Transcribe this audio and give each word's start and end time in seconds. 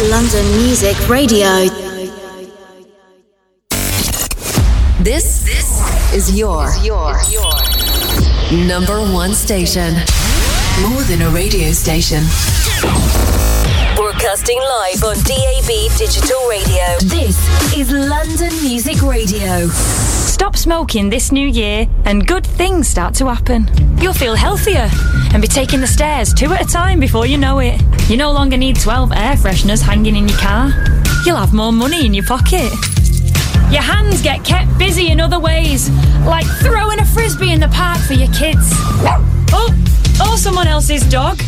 London 0.00 0.46
Music 0.58 0.96
Radio. 1.08 1.66
This, 5.00 5.42
this 5.42 6.14
is 6.14 6.38
your, 6.38 6.70
your, 6.84 7.18
your 7.28 7.52
number 8.68 9.00
one 9.12 9.34
station. 9.34 9.94
More 10.88 11.02
than 11.02 11.22
a 11.22 11.30
radio 11.30 11.72
station. 11.72 12.22
Broadcasting 13.96 14.60
live 14.60 15.02
on 15.02 15.16
DAB 15.24 15.98
Digital 15.98 16.46
Radio. 16.48 16.96
This 17.00 17.36
is 17.76 17.90
London 17.90 18.52
Music 18.62 19.02
Radio. 19.02 19.68
Stop 20.38 20.56
smoking 20.56 21.10
this 21.10 21.32
new 21.32 21.48
year 21.48 21.88
and 22.04 22.24
good 22.24 22.46
things 22.46 22.86
start 22.86 23.12
to 23.14 23.26
happen. 23.26 23.68
You'll 24.00 24.12
feel 24.12 24.36
healthier 24.36 24.88
and 25.34 25.42
be 25.42 25.48
taking 25.48 25.80
the 25.80 25.86
stairs 25.88 26.32
two 26.32 26.52
at 26.52 26.64
a 26.64 26.64
time 26.64 27.00
before 27.00 27.26
you 27.26 27.36
know 27.36 27.58
it. 27.58 27.82
You 28.08 28.16
no 28.16 28.30
longer 28.30 28.56
need 28.56 28.78
12 28.78 29.10
air 29.10 29.34
fresheners 29.34 29.82
hanging 29.82 30.14
in 30.14 30.28
your 30.28 30.38
car. 30.38 30.68
You'll 31.26 31.38
have 31.38 31.52
more 31.52 31.72
money 31.72 32.06
in 32.06 32.14
your 32.14 32.24
pocket. 32.24 32.70
Your 33.72 33.82
hands 33.82 34.22
get 34.22 34.44
kept 34.44 34.78
busy 34.78 35.10
in 35.10 35.20
other 35.20 35.40
ways, 35.40 35.90
like 36.24 36.46
throwing 36.62 37.00
a 37.00 37.04
frisbee 37.04 37.50
in 37.50 37.58
the 37.58 37.68
park 37.68 37.98
for 37.98 38.14
your 38.14 38.32
kids. 38.32 38.70
Oh, 39.52 39.74
or 40.22 40.36
someone 40.36 40.68
else's 40.68 41.02
dog. 41.10 41.40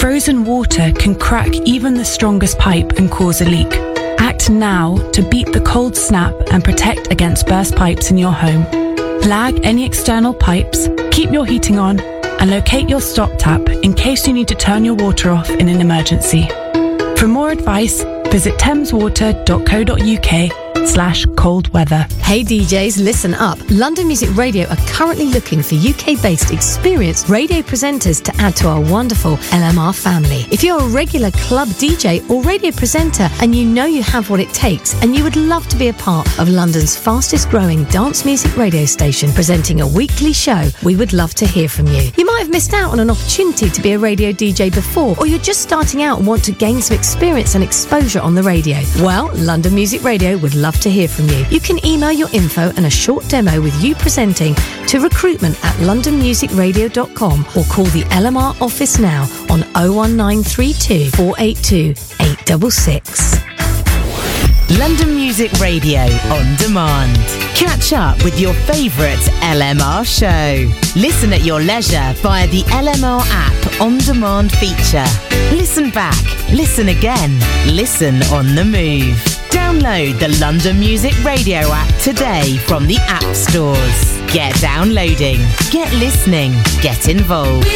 Frozen 0.00 0.44
water 0.44 0.92
can 0.92 1.14
crack 1.14 1.52
even 1.64 1.94
the 1.94 2.04
strongest 2.04 2.58
pipe 2.58 2.92
and 2.98 3.10
cause 3.10 3.40
a 3.40 3.44
leak. 3.44 3.72
Act 4.18 4.50
now 4.50 4.96
to 5.12 5.22
beat 5.28 5.52
the 5.52 5.60
cold 5.60 5.96
snap 5.96 6.34
and 6.50 6.64
protect 6.64 7.10
against 7.10 7.46
burst 7.46 7.76
pipes 7.76 8.10
in 8.10 8.18
your 8.18 8.32
home. 8.32 8.64
Flag 9.22 9.60
any 9.62 9.84
external 9.84 10.34
pipes, 10.34 10.88
keep 11.10 11.30
your 11.30 11.46
heating 11.46 11.78
on, 11.78 12.00
and 12.40 12.50
locate 12.50 12.88
your 12.88 13.00
stop 13.00 13.30
tap 13.38 13.68
in 13.68 13.94
case 13.94 14.26
you 14.26 14.32
need 14.32 14.48
to 14.48 14.54
turn 14.54 14.84
your 14.84 14.94
water 14.94 15.30
off 15.30 15.50
in 15.50 15.68
an 15.68 15.80
emergency. 15.80 16.48
For 17.16 17.28
more 17.28 17.50
advice, 17.50 18.02
visit 18.30 18.58
thameswater.co.uk 18.58 20.65
slash 20.84 21.24
cold 21.36 21.72
weather. 21.72 22.06
Hey 22.20 22.42
DJs, 22.42 23.02
listen 23.02 23.34
up. 23.34 23.58
London 23.70 24.08
Music 24.08 24.34
Radio 24.36 24.66
are 24.68 24.76
currently 24.88 25.26
looking 25.26 25.62
for 25.62 25.76
UK 25.76 26.20
based 26.20 26.52
experienced 26.52 27.28
radio 27.28 27.60
presenters 27.60 28.22
to 28.24 28.34
add 28.42 28.56
to 28.56 28.68
our 28.68 28.80
wonderful 28.80 29.36
LMR 29.52 29.94
family. 29.94 30.44
If 30.50 30.64
you're 30.64 30.80
a 30.80 30.88
regular 30.88 31.30
club 31.30 31.68
DJ 31.68 32.28
or 32.28 32.42
radio 32.42 32.72
presenter 32.72 33.28
and 33.40 33.54
you 33.54 33.64
know 33.64 33.84
you 33.84 34.02
have 34.02 34.28
what 34.28 34.40
it 34.40 34.50
takes 34.50 35.00
and 35.02 35.14
you 35.14 35.22
would 35.22 35.36
love 35.36 35.68
to 35.68 35.76
be 35.76 35.88
a 35.88 35.92
part 35.94 36.26
of 36.38 36.48
London's 36.48 36.96
fastest 36.96 37.48
growing 37.48 37.84
dance 37.84 38.24
music 38.24 38.56
radio 38.56 38.84
station 38.84 39.30
presenting 39.32 39.80
a 39.80 39.86
weekly 39.86 40.32
show, 40.32 40.68
we 40.82 40.96
would 40.96 41.12
love 41.12 41.34
to 41.34 41.46
hear 41.46 41.68
from 41.68 41.86
you. 41.86 42.10
You 42.16 42.26
might 42.26 42.40
have 42.40 42.50
missed 42.50 42.74
out 42.74 42.90
on 42.90 43.00
an 43.00 43.10
opportunity 43.10 43.70
to 43.70 43.82
be 43.82 43.92
a 43.92 43.98
radio 43.98 44.32
DJ 44.32 44.74
before, 44.74 45.16
or 45.18 45.26
you're 45.26 45.38
just 45.38 45.62
starting 45.62 46.02
out 46.02 46.18
and 46.18 46.26
want 46.26 46.42
to 46.44 46.52
gain 46.52 46.82
some 46.82 46.96
experience 46.96 47.54
and 47.54 47.62
exposure 47.62 48.20
on 48.20 48.34
the 48.34 48.42
radio. 48.42 48.78
Well, 49.00 49.30
London 49.34 49.74
Music 49.74 50.02
Radio 50.02 50.36
would 50.38 50.54
love 50.54 50.65
to 50.74 50.90
hear 50.90 51.08
from 51.08 51.28
you. 51.28 51.44
You 51.50 51.60
can 51.60 51.84
email 51.84 52.12
your 52.12 52.28
info 52.32 52.72
and 52.76 52.86
a 52.86 52.90
short 52.90 53.28
demo 53.28 53.60
with 53.60 53.82
you 53.82 53.94
presenting 53.94 54.54
to 54.88 55.00
recruitment 55.00 55.56
at 55.64 55.74
londonmusicradio.com 55.76 57.40
or 57.56 57.64
call 57.64 57.84
the 57.86 58.02
LMR 58.10 58.60
office 58.60 58.98
now 58.98 59.22
on 59.50 59.60
01932 59.74 61.10
482 61.10 61.90
866. 62.20 63.65
London 64.70 65.14
Music 65.14 65.52
Radio 65.60 66.00
on 66.00 66.56
demand. 66.56 67.16
Catch 67.54 67.92
up 67.92 68.22
with 68.24 68.38
your 68.40 68.52
favourite 68.52 69.18
LMR 69.40 70.04
show. 70.04 71.00
Listen 71.00 71.32
at 71.32 71.44
your 71.44 71.60
leisure 71.60 72.12
via 72.16 72.48
the 72.48 72.62
LMR 72.64 73.22
app 73.30 73.80
on 73.80 73.98
demand 73.98 74.50
feature. 74.52 75.06
Listen 75.56 75.90
back, 75.90 76.20
listen 76.50 76.88
again, 76.88 77.38
listen 77.74 78.22
on 78.24 78.54
the 78.56 78.64
move. 78.64 79.16
Download 79.50 80.18
the 80.18 80.36
London 80.40 80.80
Music 80.80 81.14
Radio 81.24 81.58
app 81.58 81.88
today 82.00 82.56
from 82.66 82.86
the 82.86 82.96
App 83.06 83.36
Stores. 83.36 84.20
Get 84.32 84.54
downloading, 84.60 85.38
get 85.70 85.92
listening, 85.94 86.52
get 86.82 87.08
involved. 87.08 87.68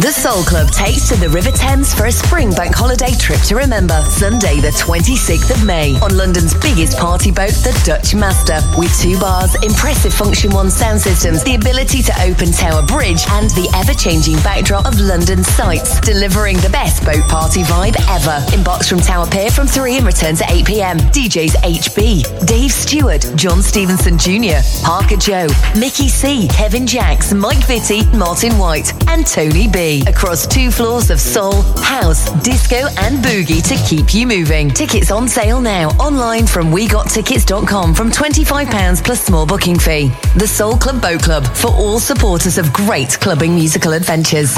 The 0.00 0.12
Soul 0.12 0.42
Club 0.44 0.70
takes 0.70 1.10
to 1.10 1.16
the 1.20 1.28
River 1.28 1.50
Thames 1.50 1.92
for 1.92 2.06
a 2.06 2.12
spring 2.12 2.52
bank 2.52 2.74
holiday 2.74 3.12
trip 3.12 3.38
to 3.52 3.54
remember. 3.54 4.00
Sunday, 4.08 4.56
the 4.56 4.72
26th 4.72 5.50
of 5.50 5.62
May, 5.62 5.92
on 6.00 6.16
London's 6.16 6.54
biggest 6.54 6.96
party 6.96 7.30
boat, 7.30 7.52
the 7.60 7.78
Dutch 7.84 8.14
Master, 8.14 8.64
with 8.80 8.88
two 8.98 9.20
bars, 9.20 9.54
impressive 9.62 10.14
Funktion-One 10.14 10.70
sound 10.70 11.02
systems, 11.02 11.44
the 11.44 11.54
ability 11.54 12.00
to 12.00 12.14
open 12.22 12.50
Tower 12.50 12.80
Bridge, 12.80 13.20
and 13.36 13.50
the 13.50 13.68
ever-changing 13.76 14.36
backdrop 14.36 14.86
of 14.86 14.98
London 14.98 15.44
sights, 15.44 16.00
delivering 16.00 16.56
the 16.64 16.70
best 16.70 17.04
boat 17.04 17.20
party 17.28 17.60
vibe 17.64 18.00
ever. 18.08 18.40
Inbox 18.56 18.88
from 18.88 19.00
Tower 19.00 19.28
Pier 19.28 19.50
from 19.50 19.66
3 19.66 19.98
and 19.98 20.06
return 20.06 20.34
to 20.36 20.46
8 20.48 20.64
p.m. 20.64 20.96
DJs 21.12 21.60
HB, 21.60 22.46
Dave 22.46 22.72
Stewart, 22.72 23.28
John 23.36 23.60
Stevenson 23.60 24.16
Jr., 24.16 24.64
Parker 24.80 25.20
Joe, 25.20 25.46
Mickey 25.76 26.08
C, 26.08 26.48
Kevin 26.48 26.86
Jacks, 26.86 27.34
Mike 27.34 27.68
Vitti, 27.68 28.00
Martin 28.16 28.56
White, 28.56 28.96
and 29.06 29.26
Tony 29.26 29.68
B 29.68 29.89
across 29.98 30.46
two 30.46 30.70
floors 30.70 31.10
of 31.10 31.20
soul, 31.20 31.62
house, 31.82 32.30
disco, 32.42 32.76
and 32.98 33.18
boogie 33.24 33.62
to 33.62 33.74
keep 33.88 34.14
you 34.14 34.26
moving. 34.26 34.70
Tickets 34.70 35.10
on 35.10 35.28
sale 35.28 35.60
now 35.60 35.88
online 35.98 36.46
from 36.46 36.70
wegottickets.com 36.70 37.94
from 37.94 38.10
£25 38.10 39.04
plus 39.04 39.24
small 39.24 39.46
booking 39.46 39.78
fee. 39.78 40.12
The 40.36 40.46
Soul 40.46 40.76
Club 40.76 41.02
Boat 41.02 41.22
Club 41.22 41.46
for 41.46 41.68
all 41.68 41.98
supporters 41.98 42.56
of 42.56 42.72
great 42.72 43.10
clubbing 43.20 43.54
musical 43.54 43.92
adventures. 43.92 44.54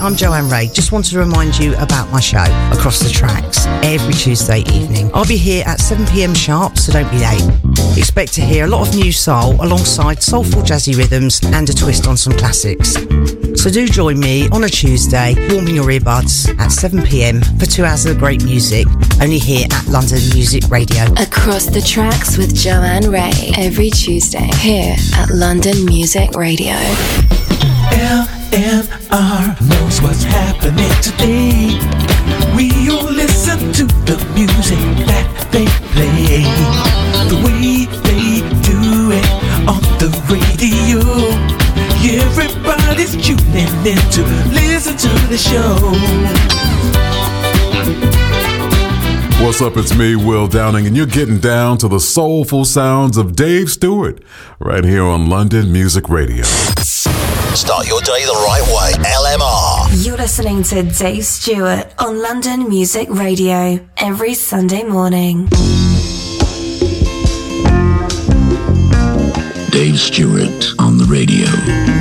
I'm 0.00 0.14
Joanne 0.14 0.48
Ray. 0.48 0.68
Just 0.68 0.92
wanted 0.92 1.10
to 1.12 1.18
remind 1.18 1.58
you 1.58 1.74
about 1.76 2.10
my 2.10 2.20
show, 2.20 2.44
Across 2.72 3.00
the 3.00 3.10
Tracks, 3.10 3.66
every 3.82 4.12
Tuesday 4.12 4.60
evening. 4.72 5.10
I'll 5.14 5.26
be 5.26 5.36
here 5.36 5.64
at 5.66 5.78
7pm 5.78 6.36
sharp, 6.36 6.76
so 6.76 6.92
don't 6.92 7.10
be 7.10 7.18
late. 7.18 7.98
Expect 7.98 8.32
to 8.34 8.40
hear 8.42 8.66
a 8.66 8.68
lot 8.68 8.86
of 8.86 8.94
new 8.94 9.10
soul 9.10 9.54
alongside 9.64 10.22
soulful 10.22 10.62
jazzy 10.62 10.96
rhythms 10.96 11.40
and 11.44 11.68
a 11.70 11.72
twist 11.72 12.06
on 12.06 12.16
some 12.16 12.34
classics. 12.34 12.94
So 13.60 13.70
do 13.70 13.88
join 13.88 14.20
me 14.20 14.48
on 14.50 14.64
a 14.64 14.68
Tuesday, 14.68 15.34
warming 15.50 15.76
your 15.76 15.86
earbuds 15.86 16.48
at 16.58 16.70
7pm 16.70 17.58
for 17.58 17.66
two 17.66 17.84
hours 17.84 18.04
of 18.06 18.18
great 18.18 18.44
music, 18.44 18.86
only 19.20 19.38
here 19.38 19.66
at 19.72 19.86
London 19.86 20.20
Music 20.34 20.68
Radio. 20.68 21.04
Across 21.14 21.66
the 21.66 21.80
Tracks 21.80 22.36
with 22.36 22.54
Joanne 22.54 23.10
Ray, 23.10 23.32
every 23.56 23.90
Tuesday, 23.90 24.50
here 24.56 24.94
at 25.14 25.30
London 25.30 25.84
Music 25.84 26.30
Radio. 26.36 26.74
LMR 28.56 29.60
knows 29.68 30.00
what's 30.00 30.22
happening 30.22 30.88
today. 31.02 31.76
We 32.56 32.88
all 32.88 33.04
listen 33.04 33.70
to 33.74 33.84
the 34.08 34.16
music 34.32 34.80
that 35.04 35.28
they 35.52 35.66
play. 35.92 36.40
The 37.28 37.36
way 37.44 37.84
they 38.08 38.40
do 38.64 39.12
it 39.12 39.28
on 39.68 39.82
the 40.00 40.08
radio. 40.32 41.04
Everybody's 42.24 43.12
tuning 43.12 43.68
in 43.84 44.00
to 44.12 44.22
listen 44.54 44.96
to 44.96 45.12
the 45.28 45.36
show. 45.36 45.76
What's 49.44 49.60
up? 49.60 49.76
It's 49.76 49.94
me, 49.94 50.16
Will 50.16 50.48
Downing, 50.48 50.86
and 50.86 50.96
you're 50.96 51.04
getting 51.04 51.40
down 51.40 51.76
to 51.78 51.88
the 51.88 52.00
soulful 52.00 52.64
sounds 52.64 53.18
of 53.18 53.36
Dave 53.36 53.70
Stewart 53.70 54.24
right 54.58 54.82
here 54.82 55.04
on 55.04 55.28
London 55.28 55.70
Music 55.70 56.08
Radio. 56.08 56.46
Start 57.56 57.88
your 57.88 58.02
day 58.02 58.22
the 58.26 58.32
right 58.44 58.60
way. 58.68 58.92
LMR. 59.02 60.04
You're 60.04 60.18
listening 60.18 60.62
to 60.64 60.82
Dave 60.82 61.24
Stewart 61.24 61.86
on 61.98 62.20
London 62.20 62.68
Music 62.68 63.08
Radio 63.08 63.80
every 63.96 64.34
Sunday 64.34 64.82
morning. 64.82 65.46
Dave 69.70 69.98
Stewart 69.98 70.74
on 70.78 70.98
the 70.98 71.06
radio. 71.08 71.95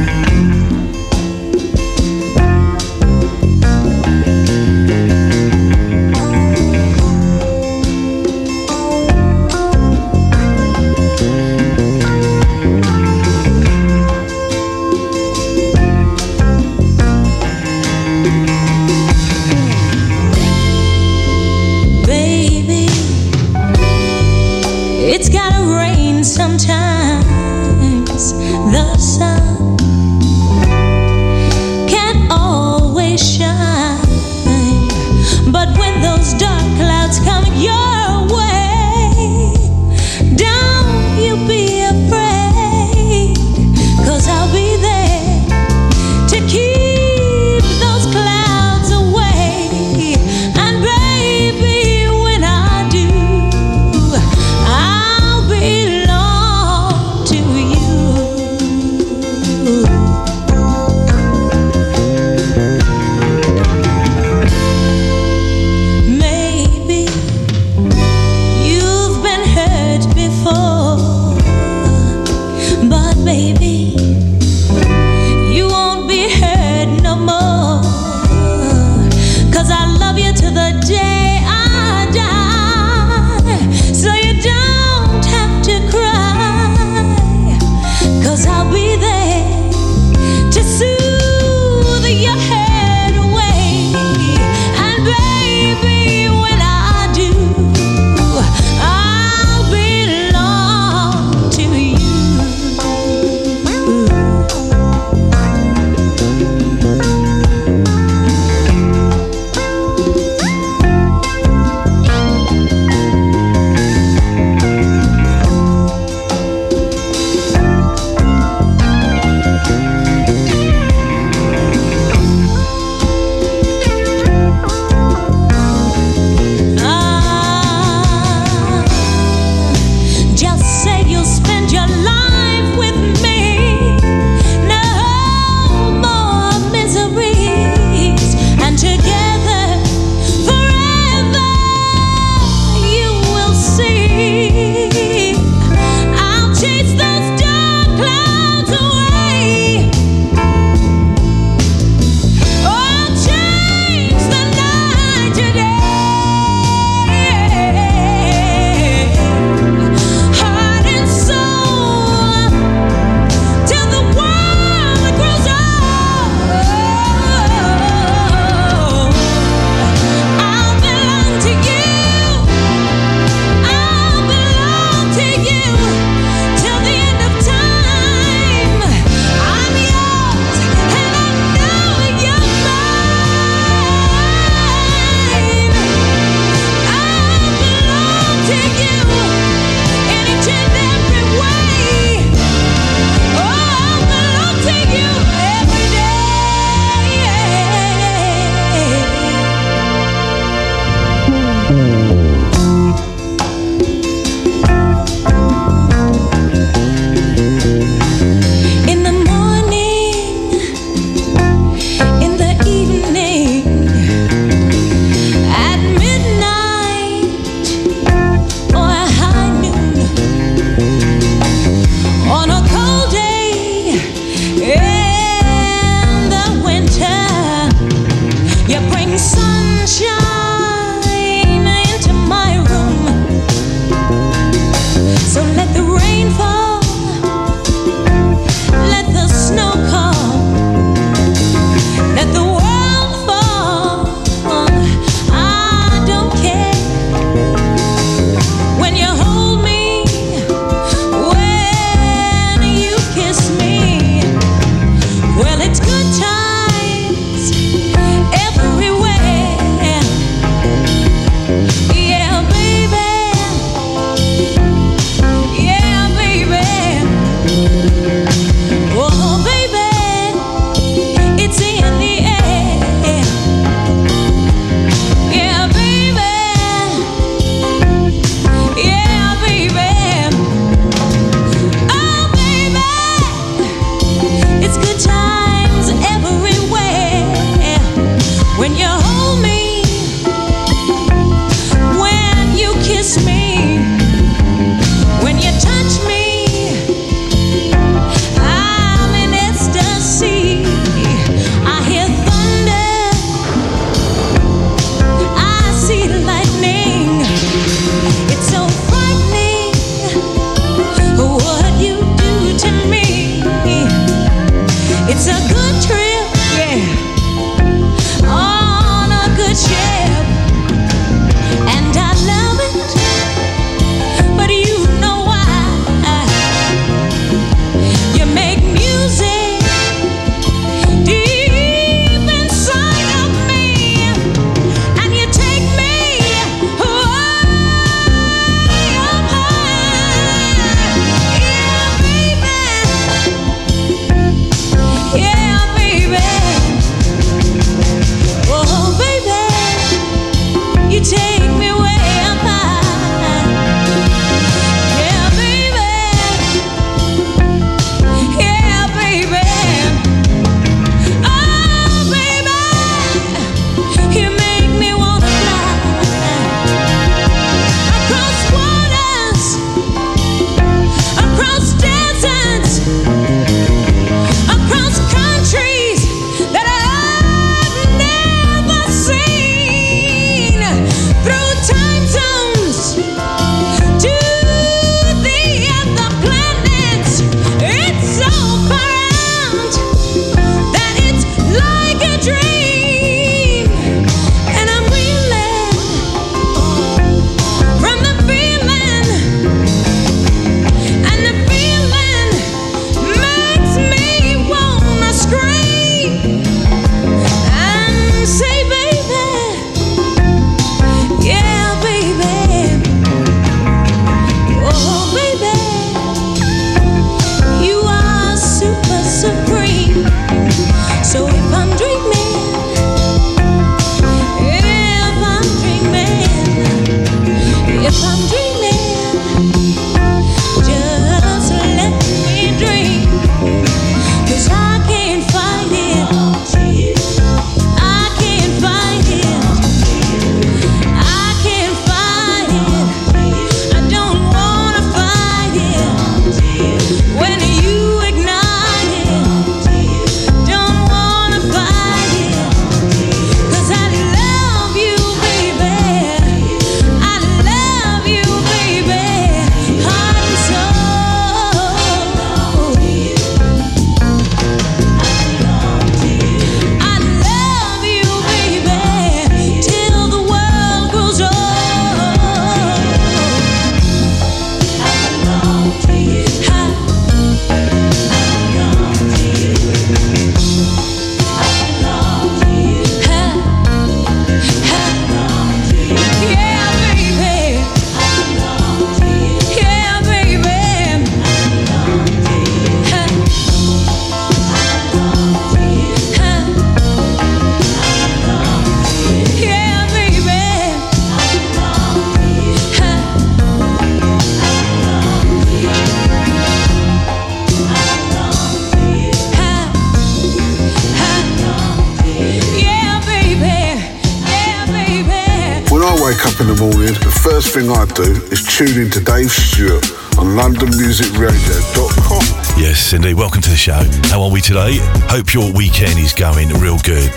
Tune 518.56 518.84
in 518.84 518.89
to 518.89 519.02
Dave 519.02 519.30
Stewart 519.30 519.84
on 520.17 520.28
londonmusicradio.com. 520.28 522.21
Yes, 522.58 522.93
indeed. 522.93 523.15
Welcome 523.15 523.41
to 523.41 523.50
the 523.50 523.58
show. 523.58 523.84
How 524.08 524.21
are 524.24 524.32
we 524.32 524.39
today? 524.39 524.78
Hope 525.12 525.34
your 525.34 525.52
weekend 525.52 526.00
is 526.00 526.13
going 526.13 526.47
real 526.62 526.78
good. 526.80 527.12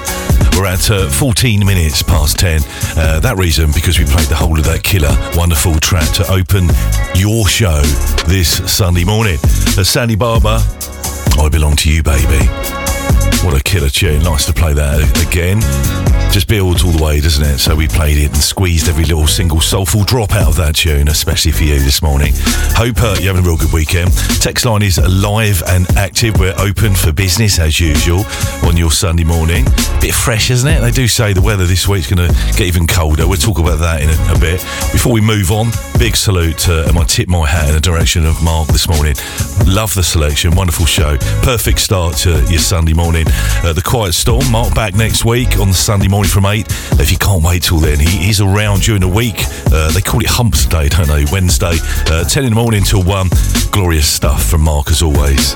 We're 0.57 0.66
at 0.66 0.90
uh, 0.90 1.09
14 1.09 1.64
minutes 1.64 2.02
past 2.02 2.40
10. 2.40 2.62
Uh, 2.97 3.21
that 3.21 3.37
reason 3.37 3.71
because 3.71 4.00
we 4.00 4.04
played 4.04 4.26
the 4.26 4.35
whole 4.35 4.59
of 4.59 4.64
that 4.64 4.83
killer, 4.83 5.14
wonderful 5.37 5.78
track 5.78 6.12
to 6.14 6.28
open 6.28 6.71
your 7.14 7.47
show 7.47 7.83
this 8.26 8.57
Sunday 8.68 9.04
morning. 9.04 9.38
Uh, 9.78 9.85
Sandy 9.85 10.16
Barber, 10.16 10.59
I 11.38 11.49
belong 11.52 11.76
to 11.76 11.92
you, 11.92 12.02
baby. 12.02 12.47
What 13.47 13.54
a 13.54 13.62
killer 13.62 13.90
tune. 13.90 14.25
Nice 14.25 14.45
to 14.47 14.52
play 14.52 14.73
that 14.73 15.07
again. 15.25 15.62
Just 16.30 16.47
builds 16.47 16.85
all 16.85 16.92
the 16.92 17.02
way, 17.02 17.20
doesn't 17.20 17.42
it? 17.42 17.58
So 17.58 17.75
we 17.75 17.88
played 17.88 18.18
it 18.18 18.26
and 18.26 18.37
squeezed 18.37 18.88
every 18.88 19.04
little 19.04 19.26
single 19.26 19.61
soulful 19.61 20.04
drop 20.04 20.32
out 20.32 20.49
of 20.49 20.56
that 20.56 20.76
tune, 20.76 21.08
especially 21.08 21.52
for 21.52 21.64
you 21.64 21.80
this 21.80 22.02
morning. 22.02 22.32
Hope 22.76 23.00
uh, 23.00 23.16
you're 23.18 23.35
having 23.35 23.44
a 23.44 23.49
real 23.49 23.56
good 23.56 23.73
weekend. 23.73 24.12
Text 24.40 24.64
line 24.64 24.82
is 24.82 24.99
live 24.99 25.62
and 25.66 25.88
active. 25.97 26.38
We're 26.38 26.54
open 26.58 26.94
for 26.94 27.12
business 27.12 27.58
as 27.58 27.80
usual 27.80 28.25
on 28.62 28.76
your 28.76 28.90
Sunday 28.90 29.25
morning. 29.25 29.64
Bit 30.00 30.14
fresh, 30.14 30.50
isn't 30.50 30.68
it? 30.68 30.80
They 30.80 30.90
do 30.90 31.08
say 31.08 31.32
the 31.32 31.42
weather 31.42 31.66
this 31.66 31.88
week's 31.88 32.12
going 32.12 32.28
to 32.28 32.35
get 32.52 32.68
even 32.68 32.87
colder. 32.87 33.26
We'll 33.26 33.38
talk 33.38 33.58
about 33.58 33.78
that 33.80 34.02
in 34.02 34.11
a, 34.11 34.37
a 34.37 34.38
bit. 34.38 34.61
Before 34.92 35.12
we 35.12 35.20
move 35.20 35.50
on, 35.50 35.70
big 35.99 36.14
salute 36.14 36.68
and 36.68 36.97
I 36.97 37.04
tip 37.04 37.28
my 37.28 37.47
hat 37.47 37.68
in 37.68 37.75
the 37.75 37.80
direction 37.80 38.26
of 38.26 38.40
Mark 38.44 38.68
this 38.68 38.87
morning. 38.87 39.16
Love 39.66 39.94
the 39.94 40.04
selection. 40.04 40.54
Wonderful 40.54 40.87
show. 40.87 41.16
Perfect 41.42 41.80
start 41.80 42.16
to 42.18 42.30
your 42.49 42.61
Sunday 42.61 42.92
morning. 42.92 43.25
Uh, 43.64 43.73
the 43.73 43.82
Quiet 43.82 44.12
Storm. 44.12 44.44
Mark 44.52 44.75
back 44.75 44.94
next 44.94 45.25
week 45.25 45.58
on 45.58 45.68
the 45.68 45.75
Sunday 45.75 46.06
morning 46.06 46.17
from 46.26 46.46
8. 46.46 46.66
If 46.98 47.12
you 47.12 47.18
can't 47.18 47.42
wait 47.42 47.62
till 47.62 47.78
then, 47.78 47.98
he, 48.00 48.08
he's 48.08 48.40
around 48.40 48.82
during 48.82 49.00
the 49.00 49.08
week. 49.08 49.44
Uh, 49.70 49.90
they 49.92 50.00
call 50.00 50.20
it 50.20 50.26
Humps 50.26 50.66
Day, 50.66 50.88
don't 50.88 51.06
they? 51.06 51.25
Wednesday, 51.30 51.76
uh, 52.06 52.25
10 52.25 52.44
in 52.44 52.50
the 52.50 52.56
morning 52.56 52.82
till 52.82 53.02
1. 53.02 53.28
Glorious 53.70 54.08
stuff 54.08 54.44
from 54.44 54.62
Mark 54.62 54.90
as 54.90 55.02
always. 55.02 55.54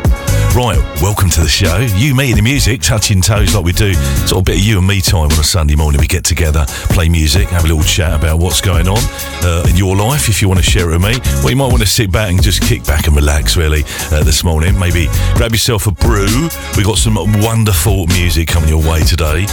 Right, 0.54 0.76
welcome 1.00 1.30
to 1.30 1.40
the 1.40 1.48
show. 1.48 1.78
You, 1.96 2.14
me, 2.14 2.28
and 2.28 2.38
the 2.38 2.42
music, 2.42 2.82
touching 2.82 3.22
toes 3.22 3.54
like 3.54 3.64
we 3.64 3.72
do. 3.72 3.94
Sort 4.28 4.32
of 4.32 4.38
a 4.40 4.42
bit 4.42 4.56
of 4.56 4.62
you 4.62 4.76
and 4.76 4.86
me 4.86 5.00
time 5.00 5.24
on 5.24 5.40
a 5.40 5.42
Sunday 5.42 5.74
morning. 5.74 5.98
We 5.98 6.06
get 6.06 6.24
together, 6.24 6.66
play 6.90 7.08
music, 7.08 7.48
have 7.48 7.64
a 7.64 7.68
little 7.68 7.82
chat 7.82 8.12
about 8.20 8.38
what's 8.38 8.60
going 8.60 8.86
on 8.86 8.98
uh, 9.42 9.64
in 9.66 9.76
your 9.76 9.96
life. 9.96 10.28
If 10.28 10.42
you 10.42 10.48
want 10.48 10.62
to 10.62 10.70
share 10.70 10.90
it 10.90 10.92
with 10.92 11.02
me, 11.02 11.18
well, 11.40 11.48
you 11.48 11.56
might 11.56 11.68
want 11.68 11.80
to 11.80 11.88
sit 11.88 12.12
back 12.12 12.30
and 12.30 12.42
just 12.42 12.60
kick 12.60 12.84
back 12.84 13.06
and 13.06 13.16
relax, 13.16 13.56
really, 13.56 13.82
uh, 14.10 14.24
this 14.24 14.44
morning. 14.44 14.78
Maybe 14.78 15.06
grab 15.36 15.52
yourself 15.52 15.86
a 15.86 15.90
brew. 15.90 16.50
We've 16.76 16.84
got 16.84 16.98
some 16.98 17.14
wonderful 17.40 18.06
music 18.08 18.48
coming 18.48 18.68
your 18.68 18.82
way 18.86 19.00
today. 19.04 19.46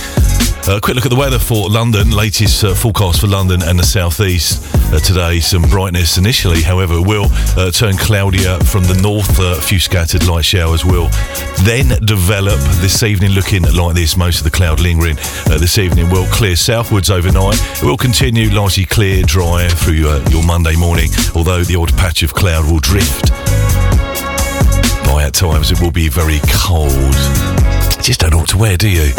A 0.67 0.73
uh, 0.73 0.79
quick 0.81 0.95
look 0.95 1.05
at 1.05 1.09
the 1.09 1.17
weather 1.17 1.39
for 1.39 1.69
London. 1.69 2.11
Latest 2.11 2.63
uh, 2.63 2.75
forecast 2.75 3.21
for 3.21 3.27
London 3.27 3.63
and 3.63 3.79
the 3.79 3.83
southeast 3.83 4.61
uh, 4.93 4.99
today. 4.99 5.39
Some 5.39 5.63
brightness 5.63 6.17
initially, 6.17 6.61
however, 6.61 7.01
will 7.01 7.27
uh, 7.57 7.71
turn 7.71 7.95
cloudier 7.97 8.59
from 8.59 8.83
the 8.83 8.99
north. 9.01 9.39
Uh, 9.39 9.55
a 9.57 9.61
few 9.61 9.79
scattered 9.79 10.27
light 10.27 10.45
showers 10.45 10.85
will 10.89 11.09
then 11.63 11.87
develop 12.03 12.59
this 12.81 13.03
evening. 13.03 13.31
Looking 13.31 13.63
like 13.63 13.95
this, 13.95 14.17
most 14.17 14.39
of 14.39 14.43
the 14.43 14.51
cloud 14.51 14.79
lingering 14.79 15.17
uh, 15.47 15.57
this 15.57 15.77
evening 15.77 16.09
will 16.09 16.25
clear 16.27 16.55
southwards 16.55 17.09
overnight. 17.09 17.59
It 17.77 17.83
will 17.83 17.97
continue 17.97 18.49
largely 18.49 18.85
clear, 18.85 19.23
dry 19.23 19.67
through 19.69 19.93
your 19.93 20.43
Monday 20.45 20.75
morning, 20.75 21.09
although 21.35 21.63
the 21.63 21.75
odd 21.75 21.95
patch 21.95 22.23
of 22.23 22.33
cloud 22.33 22.69
will 22.69 22.79
drift. 22.79 23.29
By 25.05 25.23
at 25.23 25.33
times, 25.33 25.71
it 25.71 25.81
will 25.81 25.91
be 25.91 26.09
very 26.09 26.39
cold. 26.49 26.91
Just 28.01 28.21
don't 28.21 28.31
know 28.31 28.39
what 28.39 28.49
to 28.49 28.57
wear, 28.57 28.77
do 28.77 28.89
you? 28.89 29.11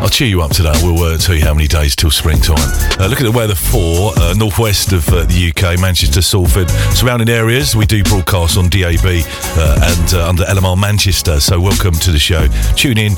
I'll 0.00 0.08
cheer 0.08 0.28
you 0.28 0.42
up 0.42 0.52
today. 0.52 0.72
We'll 0.80 1.02
uh, 1.02 1.18
tell 1.18 1.34
you 1.34 1.42
how 1.42 1.52
many 1.52 1.66
days 1.66 1.96
till 1.96 2.10
springtime. 2.10 2.56
Uh, 3.00 3.08
look 3.08 3.20
at 3.20 3.24
the 3.24 3.32
weather 3.32 3.56
for 3.56 4.12
uh, 4.16 4.32
northwest 4.34 4.92
of 4.92 5.08
uh, 5.08 5.24
the 5.24 5.50
UK, 5.50 5.80
Manchester, 5.80 6.22
Salford, 6.22 6.70
surrounding 6.94 7.28
areas. 7.28 7.74
We 7.74 7.84
do 7.84 8.04
broadcast 8.04 8.56
on 8.56 8.68
DAB 8.68 9.04
uh, 9.04 9.96
and 9.98 10.14
uh, 10.14 10.28
under 10.28 10.44
LMR 10.44 10.78
Manchester. 10.78 11.40
So 11.40 11.60
welcome 11.60 11.94
to 11.94 12.12
the 12.12 12.18
show. 12.18 12.46
Tune 12.76 12.96
in 12.96 13.12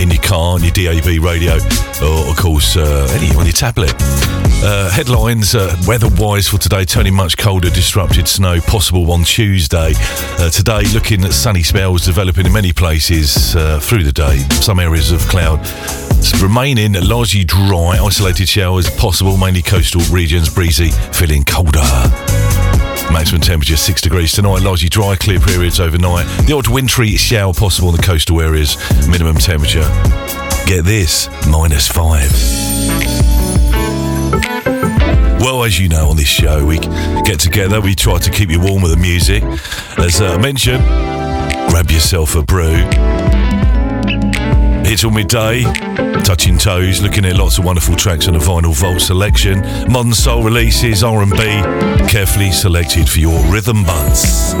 in 0.00 0.10
your 0.10 0.22
car, 0.22 0.54
on 0.54 0.62
your 0.62 0.72
DAB 0.72 1.22
radio, 1.22 1.56
or 2.02 2.30
of 2.30 2.36
course 2.38 2.76
any 2.76 3.34
on 3.36 3.44
your 3.44 3.52
tablet. 3.52 3.92
headlines 4.90 5.54
weather-wise 5.86 6.48
for 6.48 6.56
today: 6.56 6.84
turning 6.86 7.14
much 7.14 7.36
colder, 7.36 7.68
disrupted 7.68 8.26
snow 8.26 8.58
possible 8.60 9.12
on 9.12 9.24
Tuesday. 9.24 9.92
today, 10.50 10.82
looking 10.94 11.24
at 11.24 11.34
sunny 11.34 11.62
spells 11.62 12.06
developing 12.06 12.46
in 12.46 12.52
many 12.52 12.72
places 12.72 13.52
through 13.84 14.04
the 14.04 14.12
day. 14.12 14.38
Some 14.60 14.80
areas 14.80 15.12
of 15.12 15.20
cloud 15.28 15.60
remaining 16.40 16.92
largely 16.92 17.42
dry, 17.42 17.98
isolated 18.00 18.48
showers 18.48 18.88
possible, 18.90 19.36
mainly 19.36 19.60
coastal 19.62 20.02
regions, 20.14 20.48
breezy, 20.48 20.90
feeling 21.12 21.42
colder. 21.42 21.80
Maximum 23.12 23.40
temperature 23.40 23.76
6 23.76 24.00
degrees 24.00 24.32
tonight, 24.32 24.62
largely 24.62 24.88
dry, 24.88 25.16
clear 25.16 25.40
periods 25.40 25.80
overnight. 25.80 26.26
The 26.46 26.54
odd 26.54 26.68
wintry 26.68 27.16
shower 27.16 27.52
possible 27.52 27.88
in 27.90 27.96
the 27.96 28.02
coastal 28.02 28.40
areas. 28.40 28.76
Minimum 29.08 29.36
temperature, 29.36 29.88
get 30.66 30.84
this, 30.84 31.28
minus 31.48 31.88
5. 31.88 32.30
Well, 35.40 35.64
as 35.64 35.80
you 35.80 35.88
know, 35.88 36.08
on 36.08 36.16
this 36.16 36.28
show, 36.28 36.64
we 36.64 36.78
get 36.78 37.40
together, 37.40 37.80
we 37.80 37.96
try 37.96 38.18
to 38.18 38.30
keep 38.30 38.48
you 38.48 38.60
warm 38.60 38.82
with 38.82 38.92
the 38.92 39.00
music. 39.00 39.42
As 39.98 40.20
I 40.20 40.34
uh, 40.34 40.38
mentioned, 40.38 40.84
grab 41.68 41.90
yourself 41.90 42.36
a 42.36 42.42
brew 42.42 42.76
here 44.92 44.96
till 44.96 45.10
midday. 45.10 46.01
Touching 46.24 46.56
toes, 46.56 47.02
looking 47.02 47.24
at 47.24 47.36
lots 47.36 47.58
of 47.58 47.64
wonderful 47.64 47.96
tracks 47.96 48.28
on 48.28 48.36
a 48.36 48.38
vinyl 48.38 48.74
vault 48.74 49.00
selection. 49.00 49.60
Modern 49.90 50.14
soul 50.14 50.42
releases, 50.42 51.02
R&B, 51.02 51.36
carefully 52.08 52.50
selected 52.52 53.08
for 53.08 53.18
your 53.18 53.44
rhythm 53.52 53.84
buds. 53.84 54.54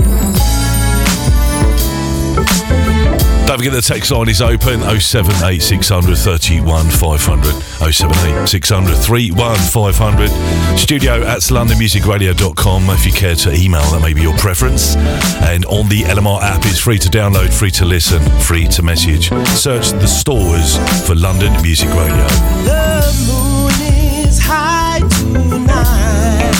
Don't 3.52 3.58
forget 3.58 3.74
the 3.74 3.82
text 3.82 4.10
line 4.10 4.30
is 4.30 4.40
open 4.40 4.80
078 4.80 5.60
600 5.60 6.16
31 6.16 6.88
500. 6.88 7.52
078 7.92 8.48
600 8.48 8.94
31 8.94 9.58
500. 9.58 10.78
Studio 10.78 11.20
at 11.20 11.40
londonmusicradio.com 11.40 12.82
if 12.88 13.04
you 13.04 13.12
care 13.12 13.34
to 13.34 13.52
email, 13.52 13.82
that 13.90 14.00
may 14.00 14.14
be 14.14 14.22
your 14.22 14.34
preference. 14.38 14.96
And 15.42 15.66
on 15.66 15.86
the 15.90 16.00
LMR 16.00 16.40
app, 16.40 16.64
it's 16.64 16.78
free 16.78 16.96
to 17.00 17.10
download, 17.10 17.52
free 17.52 17.70
to 17.72 17.84
listen, 17.84 18.22
free 18.40 18.66
to 18.68 18.82
message. 18.82 19.28
Search 19.48 19.90
the 19.90 20.08
stores 20.08 20.78
for 21.06 21.14
London 21.14 21.52
Music 21.60 21.90
Radio. 21.90 22.26
The 22.64 23.04
moon 23.28 24.24
is 24.24 24.40
high 24.40 25.00
tonight. 25.28 26.54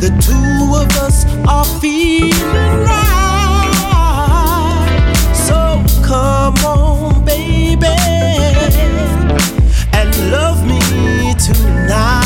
The 0.00 0.10
two 0.20 0.74
of 0.74 0.90
us 0.98 1.24
are 1.46 1.64
feeling 1.80 2.32
right. 2.82 3.15
Come 6.06 6.54
on, 6.64 7.24
baby, 7.24 7.86
and 9.92 10.30
love 10.30 10.64
me 10.64 10.78
tonight. 11.34 12.22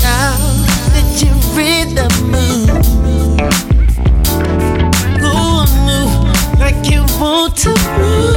Now 0.00 0.36
that 0.92 1.06
like 6.60 6.88
you 6.88 7.02
want 7.20 7.56
to 7.56 7.70
move. 7.98 8.35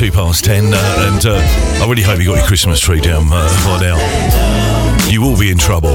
Twenty-two 0.00 0.16
past 0.16 0.44
ten, 0.46 0.64
uh, 0.72 1.10
and 1.12 1.26
uh, 1.26 1.84
I 1.84 1.86
really 1.86 2.00
hope 2.00 2.18
you 2.20 2.24
got 2.24 2.36
your 2.36 2.46
Christmas 2.46 2.80
tree 2.80 3.02
down 3.02 3.26
uh, 3.26 3.44
by 3.66 3.80
now. 3.84 5.10
You 5.10 5.20
will 5.20 5.38
be 5.38 5.50
in 5.50 5.58
trouble. 5.58 5.94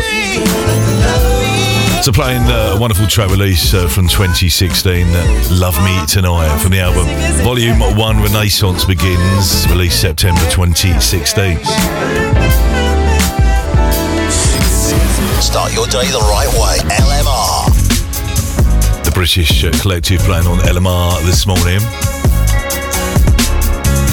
So 2.04 2.12
playing 2.12 2.44
uh, 2.44 2.76
a 2.78 2.80
wonderful 2.80 3.08
track 3.08 3.32
release 3.32 3.74
uh, 3.74 3.88
from 3.88 4.08
2016, 4.08 5.08
uh, 5.08 5.48
"Love 5.50 5.76
Me 5.84 6.06
Tonight" 6.06 6.56
from 6.60 6.74
the 6.74 6.82
album 6.82 7.08
Volume 7.44 7.80
One 7.98 8.22
Renaissance 8.22 8.86
begins, 8.86 9.68
released 9.72 10.02
September 10.02 10.41
2016. 10.52 11.58
Start 15.41 15.74
your 15.74 15.88
day 15.88 16.06
the 16.13 16.22
right 16.30 16.54
way. 16.54 16.78
LMR. 16.94 17.74
The 19.04 19.12
British 19.15 19.65
collective 19.82 20.22
playing 20.22 20.46
on 20.46 20.60
LMR 20.60 21.26
this 21.26 21.48
morning. 21.48 21.82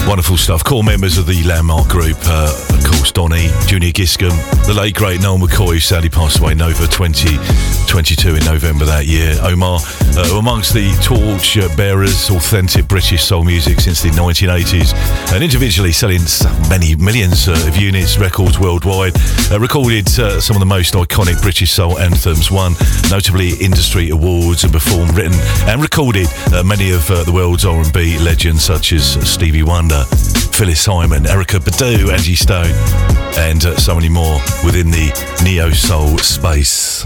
Wonderful 0.07 0.37
stuff. 0.37 0.63
Core 0.63 0.83
members 0.83 1.17
of 1.17 1.25
the 1.25 1.43
Landmark 1.43 1.87
Group, 1.87 2.17
uh, 2.25 2.72
course, 2.83 3.11
Donny, 3.11 3.49
Junior 3.67 3.91
Giscombe, 3.91 4.65
the 4.65 4.73
late 4.73 4.95
great 4.95 5.21
Noel 5.21 5.37
McKoy, 5.37 5.81
sadly 5.81 6.09
passed 6.09 6.39
away 6.39 6.53
Nova 6.55 6.87
2022 6.87 8.35
in 8.35 8.45
November 8.45 8.85
that 8.85 9.05
year. 9.05 9.35
Omar, 9.41 9.79
uh, 10.17 10.37
amongst 10.39 10.73
the 10.73 10.91
torch 11.01 11.57
uh, 11.57 11.67
bearers, 11.75 12.29
authentic 12.29 12.87
British 12.87 13.23
soul 13.23 13.43
music 13.43 13.79
since 13.79 14.01
the 14.01 14.09
1980s, 14.09 14.93
and 15.33 15.43
individually 15.43 15.91
selling 15.91 16.21
many 16.69 16.95
millions 16.95 17.47
uh, 17.47 17.53
of 17.67 17.77
units, 17.77 18.17
records 18.17 18.59
worldwide. 18.59 19.13
Uh, 19.51 19.59
recorded 19.59 20.07
uh, 20.19 20.41
some 20.41 20.55
of 20.55 20.59
the 20.59 20.65
most 20.65 20.93
iconic 20.93 21.41
British 21.41 21.71
soul 21.71 21.99
anthems, 21.99 22.49
won 22.51 22.73
notably 23.09 23.53
industry 23.61 24.09
awards, 24.09 24.63
and 24.63 24.73
performed, 24.73 25.13
written, 25.15 25.33
and 25.67 25.81
recorded 25.81 26.27
uh, 26.53 26.63
many 26.63 26.91
of 26.91 27.05
the 27.07 27.31
world's 27.33 27.65
R&B 27.65 28.19
legends 28.19 28.63
such 28.63 28.93
as 28.93 29.13
Stevie 29.29 29.63
Wonder, 29.63 30.03
Phyllis 30.53 30.81
Simon, 30.81 31.23
Erykah 31.23 31.59
Badu, 31.59 32.11
Angie 32.11 32.35
Stone, 32.35 32.72
and 33.37 33.65
uh, 33.65 33.75
so 33.77 33.95
many 33.95 34.09
more 34.09 34.39
within 34.63 34.91
the 34.91 35.11
neo 35.43 35.69
soul 35.71 36.17
space. 36.17 37.03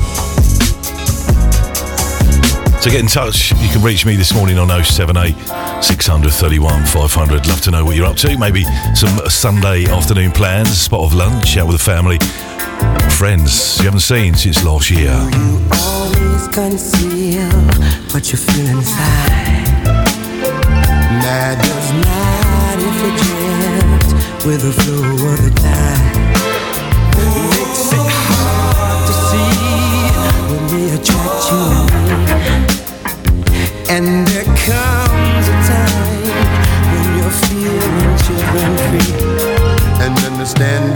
So 2.81 2.91
get 2.91 3.01
in 3.01 3.07
touch. 3.07 3.51
You 3.51 3.69
can 3.69 3.81
reach 3.81 4.05
me 4.05 4.15
this 4.15 4.33
morning 4.33 4.57
on 4.57 4.69
078 4.69 5.35
631 5.83 6.85
500. 6.85 7.47
Love 7.47 7.61
to 7.61 7.71
know 7.71 7.83
what 7.83 7.95
you're 7.95 8.05
up 8.05 8.15
to. 8.17 8.37
Maybe 8.37 8.63
some 8.93 9.17
Sunday 9.29 9.85
afternoon 9.85 10.31
plans, 10.31 10.79
spot 10.79 11.01
of 11.01 11.13
lunch, 11.13 11.57
out 11.57 11.67
with 11.67 11.77
the 11.77 11.83
family, 11.83 12.17
friends 13.17 13.79
you 13.79 13.85
haven't 13.85 14.01
seen 14.01 14.35
since 14.35 14.63
last 14.63 14.89
year. 14.89 15.11
always 15.73 16.47
conceal 16.49 17.49
what 18.13 18.31
you 18.31 18.37
feel 18.37 18.67
inside. 18.67 19.67
Matters 21.19 21.91
not 22.05 22.77
if 22.79 23.31
you 23.31 23.36
with 24.47 24.61
the 24.61 24.71
flow 24.71 25.03
of 25.03 25.37
the 25.43 25.51
tide. 25.59 26.15
Makes 27.51 27.91
it 27.91 28.07
hard 28.23 28.99
to 29.07 29.13
see 29.27 29.51
when 30.47 30.63
they 30.71 30.87
attract 30.95 31.51
you. 31.51 31.67
And 33.93 34.07
there 34.27 34.47
comes 34.63 35.45
a 35.51 35.57
time 35.67 36.31
when 36.91 37.07
you're 37.17 37.37
feeling 37.43 38.07
children 38.23 38.71
free 38.87 39.15
and 40.03 40.15
understand 40.31 40.86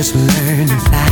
just 0.00 0.14
learning 0.14 0.66
to 0.66 0.78
fly. 0.88 1.08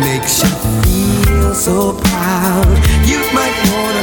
Makes 0.00 0.42
you 0.42 0.48
feel 0.80 1.54
so 1.54 1.92
proud, 1.92 2.72
you 3.04 3.18
might 3.36 3.56
wanna 3.68 4.02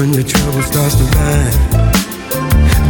when 0.00 0.14
your 0.14 0.24
trouble 0.24 0.62
starts 0.62 0.94
to 0.94 1.04
rise. 1.04 1.56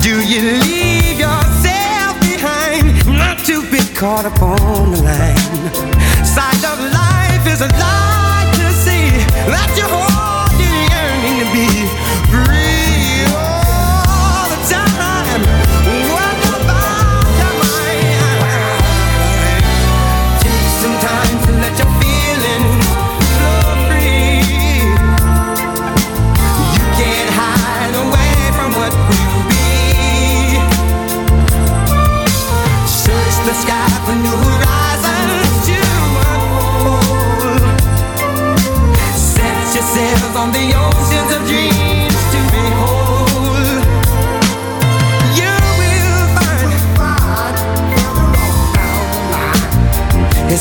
Do 0.01 0.23
you 0.23 0.42
leave 0.62 1.18
yourself 1.18 2.20
behind, 2.20 3.05
not 3.05 3.44
to 3.46 3.68
be 3.68 3.81
caught 3.96 4.27
upon 4.27 4.92
the 4.92 5.03
line? 5.03 6.25
Side 6.25 6.64
of 6.73 6.79
life 6.92 7.44
is 7.53 7.62
a 7.62 7.68
lie 7.81 8.10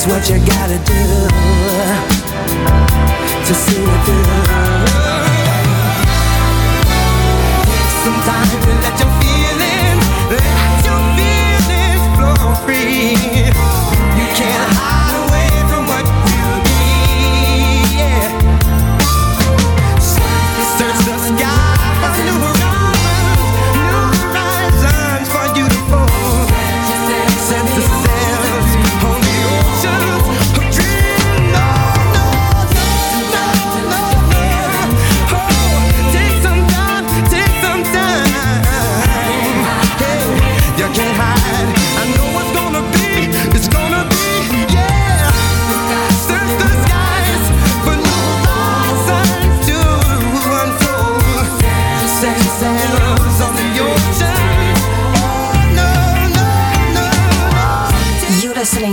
it's 0.02 0.08
what 0.08 0.30
you 0.30 0.38
gotta 0.46 0.78
do 0.86 1.28
to 3.46 3.54
see 3.54 3.84
it 3.84 4.06
through. 4.06 4.49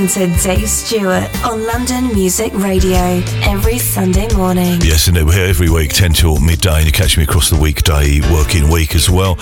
To 0.08 0.26
Dave 0.42 0.68
Stewart 0.68 1.28
on 1.44 1.64
London 1.66 2.12
Music 2.12 2.52
Radio 2.54 3.22
every 3.42 3.78
Sunday 3.78 4.28
morning. 4.34 4.80
Yes, 4.82 5.08
and 5.08 5.16
we're 5.16 5.32
here 5.32 5.46
every 5.46 5.68
week, 5.68 5.92
10 5.92 6.12
till 6.12 6.38
midday, 6.38 6.76
and 6.76 6.86
you 6.86 6.92
catch 6.92 7.16
me 7.16 7.24
across 7.24 7.50
the 7.50 7.58
weekday 7.58 8.20
working 8.32 8.70
week 8.70 8.94
as 8.94 9.10
well. 9.10 9.36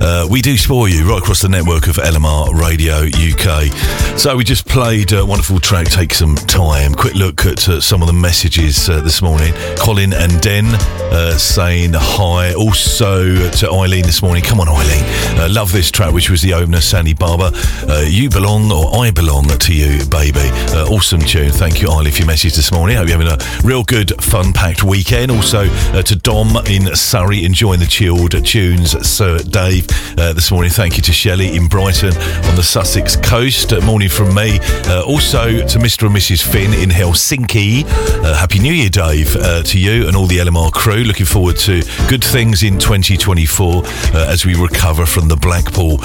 Uh, 0.00 0.26
we 0.28 0.42
do 0.42 0.56
spoil 0.56 0.88
you 0.88 1.08
right 1.08 1.22
across 1.22 1.42
the 1.42 1.48
network 1.48 1.86
of 1.86 1.96
LMR 1.96 2.52
Radio 2.52 3.04
UK. 3.06 4.18
So 4.18 4.36
we 4.36 4.44
just 4.44 4.66
played 4.66 5.12
a 5.12 5.24
wonderful 5.24 5.60
track, 5.60 5.86
Take 5.86 6.12
Some 6.12 6.34
Time. 6.34 6.94
Quick 6.94 7.14
look 7.14 7.46
at 7.46 7.68
uh, 7.68 7.80
some 7.80 8.02
of 8.02 8.06
the 8.06 8.12
messages 8.12 8.88
uh, 8.88 9.00
this 9.00 9.22
morning. 9.22 9.54
Colin 9.78 10.12
and 10.12 10.40
Den 10.42 10.66
uh, 11.12 11.38
saying 11.38 11.92
hi. 11.94 12.52
Also 12.54 13.50
to 13.50 13.70
Eileen 13.70 14.04
this 14.04 14.22
morning. 14.22 14.42
Come 14.42 14.60
on, 14.60 14.68
Eileen. 14.68 15.04
Uh, 15.38 15.48
love 15.50 15.72
this 15.72 15.90
track, 15.90 16.12
which 16.12 16.30
was 16.30 16.42
the 16.42 16.52
opener, 16.52 16.80
Sandy 16.80 17.14
Barber. 17.14 17.50
Uh, 17.88 18.04
you 18.06 18.28
belong, 18.28 18.70
or 18.70 19.02
I 19.04 19.10
belong 19.10 19.46
to 19.46 19.74
you, 19.74 20.04
baby. 20.10 20.50
Uh, 20.74 20.86
awesome 20.90 21.20
tune. 21.20 21.50
Thank 21.50 21.80
you, 21.80 21.88
Eileen, 21.88 22.12
for 22.12 22.18
your 22.18 22.26
message 22.26 22.54
this 22.54 22.72
morning. 22.72 22.96
I 22.96 23.00
hope 23.00 23.08
you're 23.08 23.18
having 23.18 23.32
a 23.32 23.66
real 23.66 23.84
good, 23.84 24.12
fun 24.22 24.52
packed 24.52 24.82
weekend. 24.82 25.30
Also 25.30 25.66
uh, 25.68 26.02
to 26.02 26.16
Dom 26.16 26.56
in 26.66 26.94
Surrey, 26.96 27.44
enjoying 27.44 27.78
the 27.80 27.86
chilled 27.86 28.32
tunes, 28.44 28.90
Sir 29.06 29.38
Dave, 29.38 29.86
uh, 30.18 30.32
this 30.32 30.50
morning. 30.50 30.70
Thank 30.70 30.96
you 30.96 31.02
to 31.04 31.12
Shelley 31.12 31.56
in 31.56 31.68
Brighton 31.68 32.12
on 32.12 32.56
the 32.56 32.62
Sussex 32.62 33.16
coast. 33.16 33.72
Uh, 33.72 33.80
morning 33.82 34.08
from 34.08 34.34
me. 34.34 34.58
Uh, 34.86 35.02
also 35.06 35.66
to 35.66 35.78
Mr. 35.78 36.06
and 36.06 36.16
Mrs. 36.16 36.42
Finn 36.42 36.74
in 36.74 36.90
Helsinki. 36.90 37.84
Uh, 38.24 38.34
Happy 38.34 38.58
New 38.58 38.72
Year, 38.72 38.90
Dave, 38.90 39.32
to 39.64 39.78
you 39.78 40.08
and 40.08 40.16
all 40.16 40.26
the 40.26 40.38
LMR 40.38 40.72
crew. 40.72 41.04
Looking 41.04 41.26
forward 41.26 41.56
to 41.58 41.82
good 42.08 42.24
things 42.24 42.62
in 42.64 42.78
2024 42.78 43.82
uh, 43.84 44.26
as 44.28 44.44
we 44.44 44.54
recover 44.56 45.06
from 45.06 45.28
the 45.28 45.36
Blackpool 45.36 45.98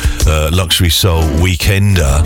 Luxury 0.51 0.89
Soul 0.89 1.23
Weekender, 1.39 2.21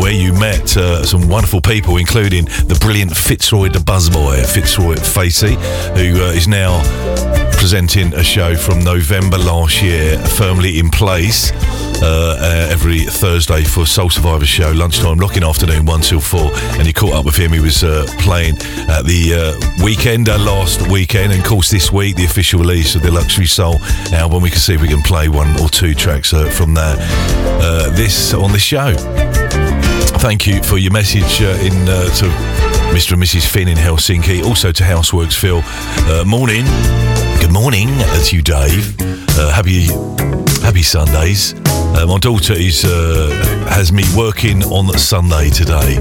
where 0.00 0.12
you 0.12 0.32
met 0.32 0.76
uh, 0.76 1.03
some 1.06 1.28
wonderful 1.28 1.60
people, 1.60 1.96
including 1.96 2.44
the 2.44 2.78
brilliant 2.80 3.16
Fitzroy 3.16 3.68
the 3.68 3.78
Buzzboy, 3.78 4.44
Fitzroy 4.46 4.96
Facey, 4.96 5.54
who 5.94 6.22
uh, 6.22 6.32
is 6.32 6.48
now 6.48 6.82
presenting 7.52 8.12
a 8.14 8.22
show 8.22 8.54
from 8.54 8.80
November 8.80 9.38
last 9.38 9.82
year, 9.82 10.18
firmly 10.18 10.78
in 10.78 10.90
place. 10.90 11.52
Uh, 12.02 12.36
uh, 12.38 12.68
every 12.70 12.98
Thursday 13.00 13.62
for 13.64 13.86
Soul 13.86 14.10
Survivor 14.10 14.44
show, 14.44 14.72
lunchtime, 14.72 15.18
locking 15.18 15.42
afternoon, 15.44 15.86
1 15.86 16.00
till 16.02 16.20
4. 16.20 16.50
And 16.78 16.86
you 16.86 16.92
caught 16.92 17.14
up 17.14 17.24
with 17.24 17.36
him. 17.36 17.52
He 17.52 17.60
was 17.60 17.82
uh, 17.82 18.04
playing 18.18 18.56
at 18.88 19.04
the 19.04 19.32
uh, 19.56 19.82
Weekender 19.82 20.38
last 20.44 20.90
weekend. 20.90 21.32
And 21.32 21.40
of 21.40 21.46
course, 21.46 21.70
this 21.70 21.90
week, 21.90 22.16
the 22.16 22.24
official 22.24 22.60
release 22.60 22.94
of 22.94 23.02
the 23.02 23.10
Luxury 23.10 23.46
Soul 23.46 23.76
album. 24.12 24.42
We 24.42 24.50
can 24.50 24.58
see 24.58 24.74
if 24.74 24.82
we 24.82 24.88
can 24.88 25.02
play 25.02 25.28
one 25.28 25.58
or 25.60 25.68
two 25.68 25.94
tracks 25.94 26.34
uh, 26.34 26.50
from. 26.50 26.76
Uh, 26.76 26.96
this 27.90 28.34
on 28.34 28.52
the 28.52 28.58
show. 28.58 29.43
Thank 30.24 30.46
you 30.46 30.62
for 30.62 30.78
your 30.78 30.90
message 30.90 31.42
uh, 31.42 31.48
in 31.60 31.86
uh, 31.86 32.06
to 32.16 32.24
Mr. 32.96 33.12
and 33.12 33.22
Mrs. 33.22 33.46
Finn 33.46 33.68
in 33.68 33.76
Helsinki. 33.76 34.42
Also 34.42 34.72
to 34.72 34.82
Houseworks 34.82 35.38
Phil. 35.38 35.60
Uh, 35.62 36.24
morning. 36.24 36.64
Good 37.42 37.52
morning 37.52 37.88
to 37.98 38.34
you, 38.34 38.40
Dave. 38.40 38.96
Uh, 39.38 39.52
happy 39.52 39.84
Happy 40.64 40.80
Sundays. 40.80 41.52
Uh, 41.66 42.06
my 42.08 42.16
daughter 42.16 42.54
is 42.54 42.86
uh, 42.86 43.68
has 43.68 43.92
me 43.92 44.02
working 44.16 44.62
on 44.64 44.88
Sunday 44.96 45.50
today. 45.50 45.96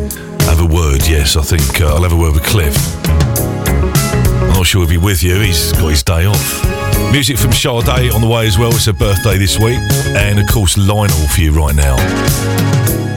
Have 0.46 0.62
a 0.62 0.74
word, 0.74 1.06
yes. 1.06 1.36
I 1.36 1.42
think 1.42 1.82
I'll 1.82 2.04
have 2.04 2.14
a 2.14 2.18
word 2.18 2.36
with 2.36 2.46
Cliff. 2.46 2.78
I'm 3.06 4.54
not 4.54 4.66
sure 4.66 4.88
he'll 4.88 5.02
be 5.02 5.06
with 5.06 5.22
you. 5.22 5.38
He's 5.42 5.74
got 5.74 5.90
his 5.90 6.02
day 6.02 6.28
off. 6.28 7.12
Music 7.12 7.38
from 7.38 7.52
Sade 7.52 8.14
on 8.14 8.22
the 8.22 8.30
way 8.30 8.48
as 8.48 8.58
well. 8.58 8.70
It's 8.70 8.86
her 8.86 8.94
birthday 8.94 9.38
this 9.38 9.60
week, 9.60 9.80
and 10.16 10.40
of 10.40 10.48
course 10.48 10.78
Lionel 10.78 11.28
for 11.28 11.42
you 11.42 11.52
right 11.52 11.76
now. 11.76 13.13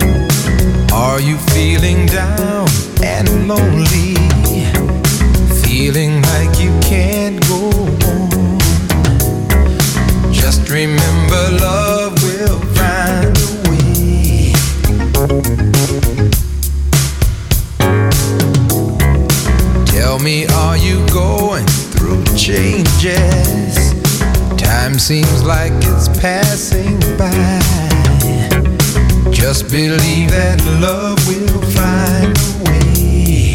Are 0.96 1.20
you 1.20 1.36
feeling 1.52 2.06
down 2.06 2.66
and 3.04 3.46
lonely? 3.46 4.14
Feeling 5.62 6.22
like 6.22 6.58
you 6.58 6.70
can't 6.80 7.38
go 7.46 7.68
on? 8.08 8.58
Just 10.32 10.70
remember 10.70 11.50
love 11.60 12.14
will 12.22 12.58
find 12.74 13.36
a 13.36 13.50
way. 13.68 14.52
Tell 19.84 20.18
me, 20.18 20.46
are 20.46 20.78
you 20.78 21.06
going 21.08 21.66
through 21.66 22.24
changes? 22.36 23.92
Time 24.56 24.98
seems 24.98 25.44
like 25.44 25.74
it's 25.74 26.08
passing 26.20 26.98
by. 27.18 27.85
Just 29.36 29.70
believe 29.70 30.30
that 30.30 30.64
love 30.80 31.18
will 31.28 31.60
find 31.76 32.38
a 32.38 32.40
way. 32.64 33.52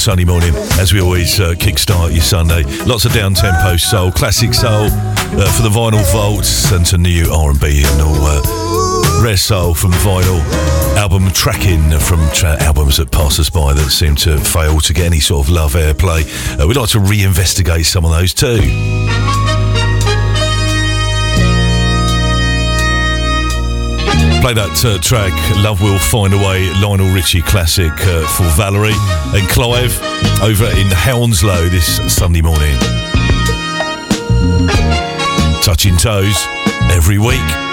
Sunday 0.00 0.24
morning. 0.24 0.54
As 0.78 0.94
we 0.94 1.00
always 1.02 1.38
uh, 1.40 1.52
kickstart 1.52 2.12
your 2.12 2.22
Sunday, 2.22 2.62
lots 2.86 3.04
of 3.04 3.12
down 3.12 3.34
tempo 3.34 3.76
soul, 3.76 4.10
classic 4.10 4.54
soul 4.54 4.86
uh, 4.86 5.52
for 5.52 5.62
the 5.62 5.68
vinyl 5.68 6.02
vaults, 6.10 6.72
and 6.72 6.86
some 6.86 7.02
new 7.02 7.30
R 7.30 7.50
and 7.50 7.60
B 7.60 7.82
and 7.84 8.00
all. 8.00 8.16
Uh, 8.18 9.22
rare 9.22 9.36
soul 9.36 9.74
from 9.74 9.90
vinyl 9.92 10.40
album 10.96 11.30
tracking 11.32 11.82
from 11.98 12.26
tra- 12.30 12.56
albums 12.62 12.96
that 12.96 13.12
pass 13.12 13.38
us 13.38 13.50
by 13.50 13.74
that 13.74 13.90
seem 13.90 14.14
to 14.16 14.38
fail 14.38 14.80
to 14.80 14.94
get 14.94 15.04
any 15.04 15.20
sort 15.20 15.46
of 15.46 15.52
love 15.52 15.74
airplay. 15.74 16.24
Uh, 16.58 16.66
we'd 16.66 16.78
like 16.78 16.88
to 16.88 16.98
reinvestigate 16.98 17.84
some 17.84 18.06
of 18.06 18.10
those 18.10 18.32
too. 18.32 18.99
Play 24.40 24.54
that 24.54 24.84
uh, 24.86 24.98
track, 24.98 25.32
Love 25.58 25.82
Will 25.82 25.98
Find 25.98 26.32
a 26.32 26.38
Way, 26.38 26.70
Lionel 26.80 27.12
Richie 27.12 27.42
classic 27.42 27.92
uh, 27.92 28.26
for 28.26 28.44
Valerie 28.56 28.94
and 29.36 29.46
Clive 29.50 29.92
over 30.42 30.64
in 30.64 30.88
Hounslow 30.90 31.68
this 31.68 32.00
Sunday 32.12 32.40
morning. 32.40 32.74
Touching 35.62 35.96
toes 35.98 36.46
every 36.90 37.18
week. 37.18 37.69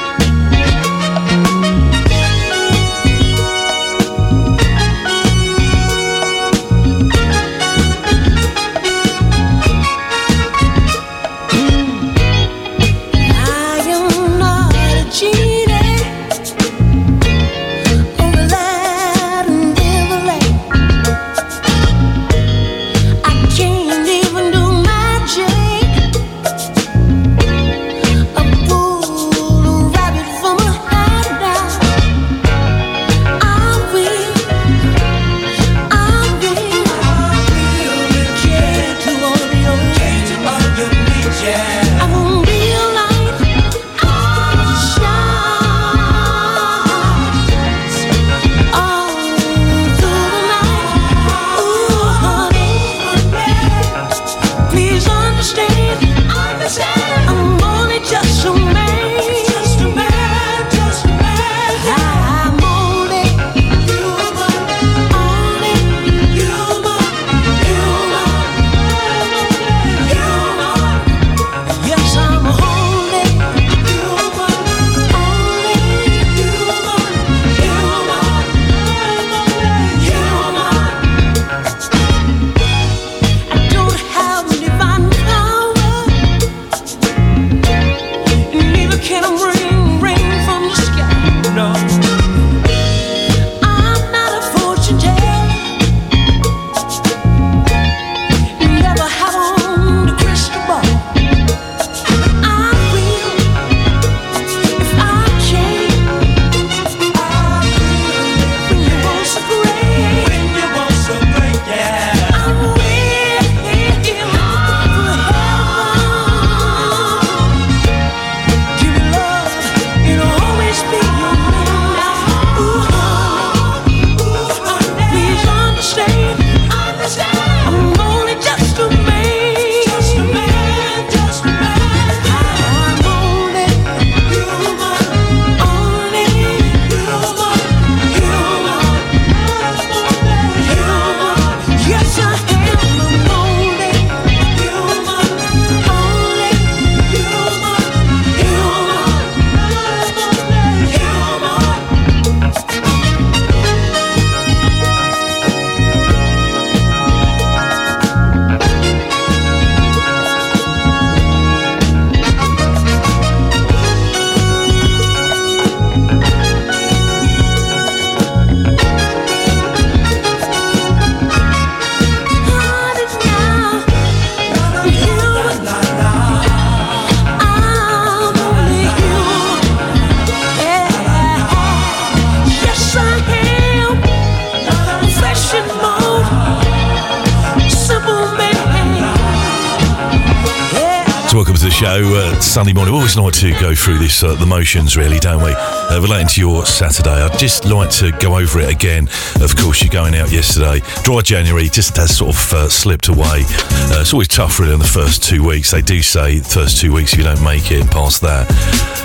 Like 193.18 193.34
to 193.34 193.52
go 193.60 193.74
through 193.74 193.98
this, 193.98 194.22
uh, 194.22 194.36
the 194.36 194.46
motions, 194.46 194.96
really, 194.96 195.18
don't 195.18 195.44
we? 195.44 195.52
Uh, 195.90 196.02
relating 196.02 196.28
to 196.28 196.42
your 196.42 196.66
Saturday, 196.66 197.10
I'd 197.10 197.40
just 197.40 197.64
like 197.66 197.90
to 197.92 198.12
go 198.20 198.38
over 198.38 198.60
it 198.60 198.70
again. 198.70 199.08
Of 199.40 199.56
course, 199.56 199.82
you're 199.82 199.92
going 199.92 200.16
out 200.16 200.32
yesterday. 200.32 200.82
Dry 201.04 201.22
January 201.22 201.70
just 201.70 201.96
has 201.96 202.16
sort 202.18 202.36
of 202.36 202.54
uh, 202.54 202.70
slipped 202.70 203.08
away. 203.08 203.44
Uh, 203.90 204.02
it's 204.02 204.12
always 204.12 204.28
tough, 204.28 204.60
really, 204.60 204.74
in 204.74 204.80
the 204.80 204.86
first 204.86 205.24
two 205.24 205.48
weeks. 205.48 205.72
They 205.72 205.82
do 205.82 206.02
say 206.02 206.40
the 206.40 206.50
first 206.50 206.82
two 206.82 206.92
weeks, 206.94 207.14
if 207.14 207.20
you 207.20 207.24
don't 207.24 207.42
make 207.42 207.72
it 207.72 207.90
past 207.90 208.22
that, 208.22 208.48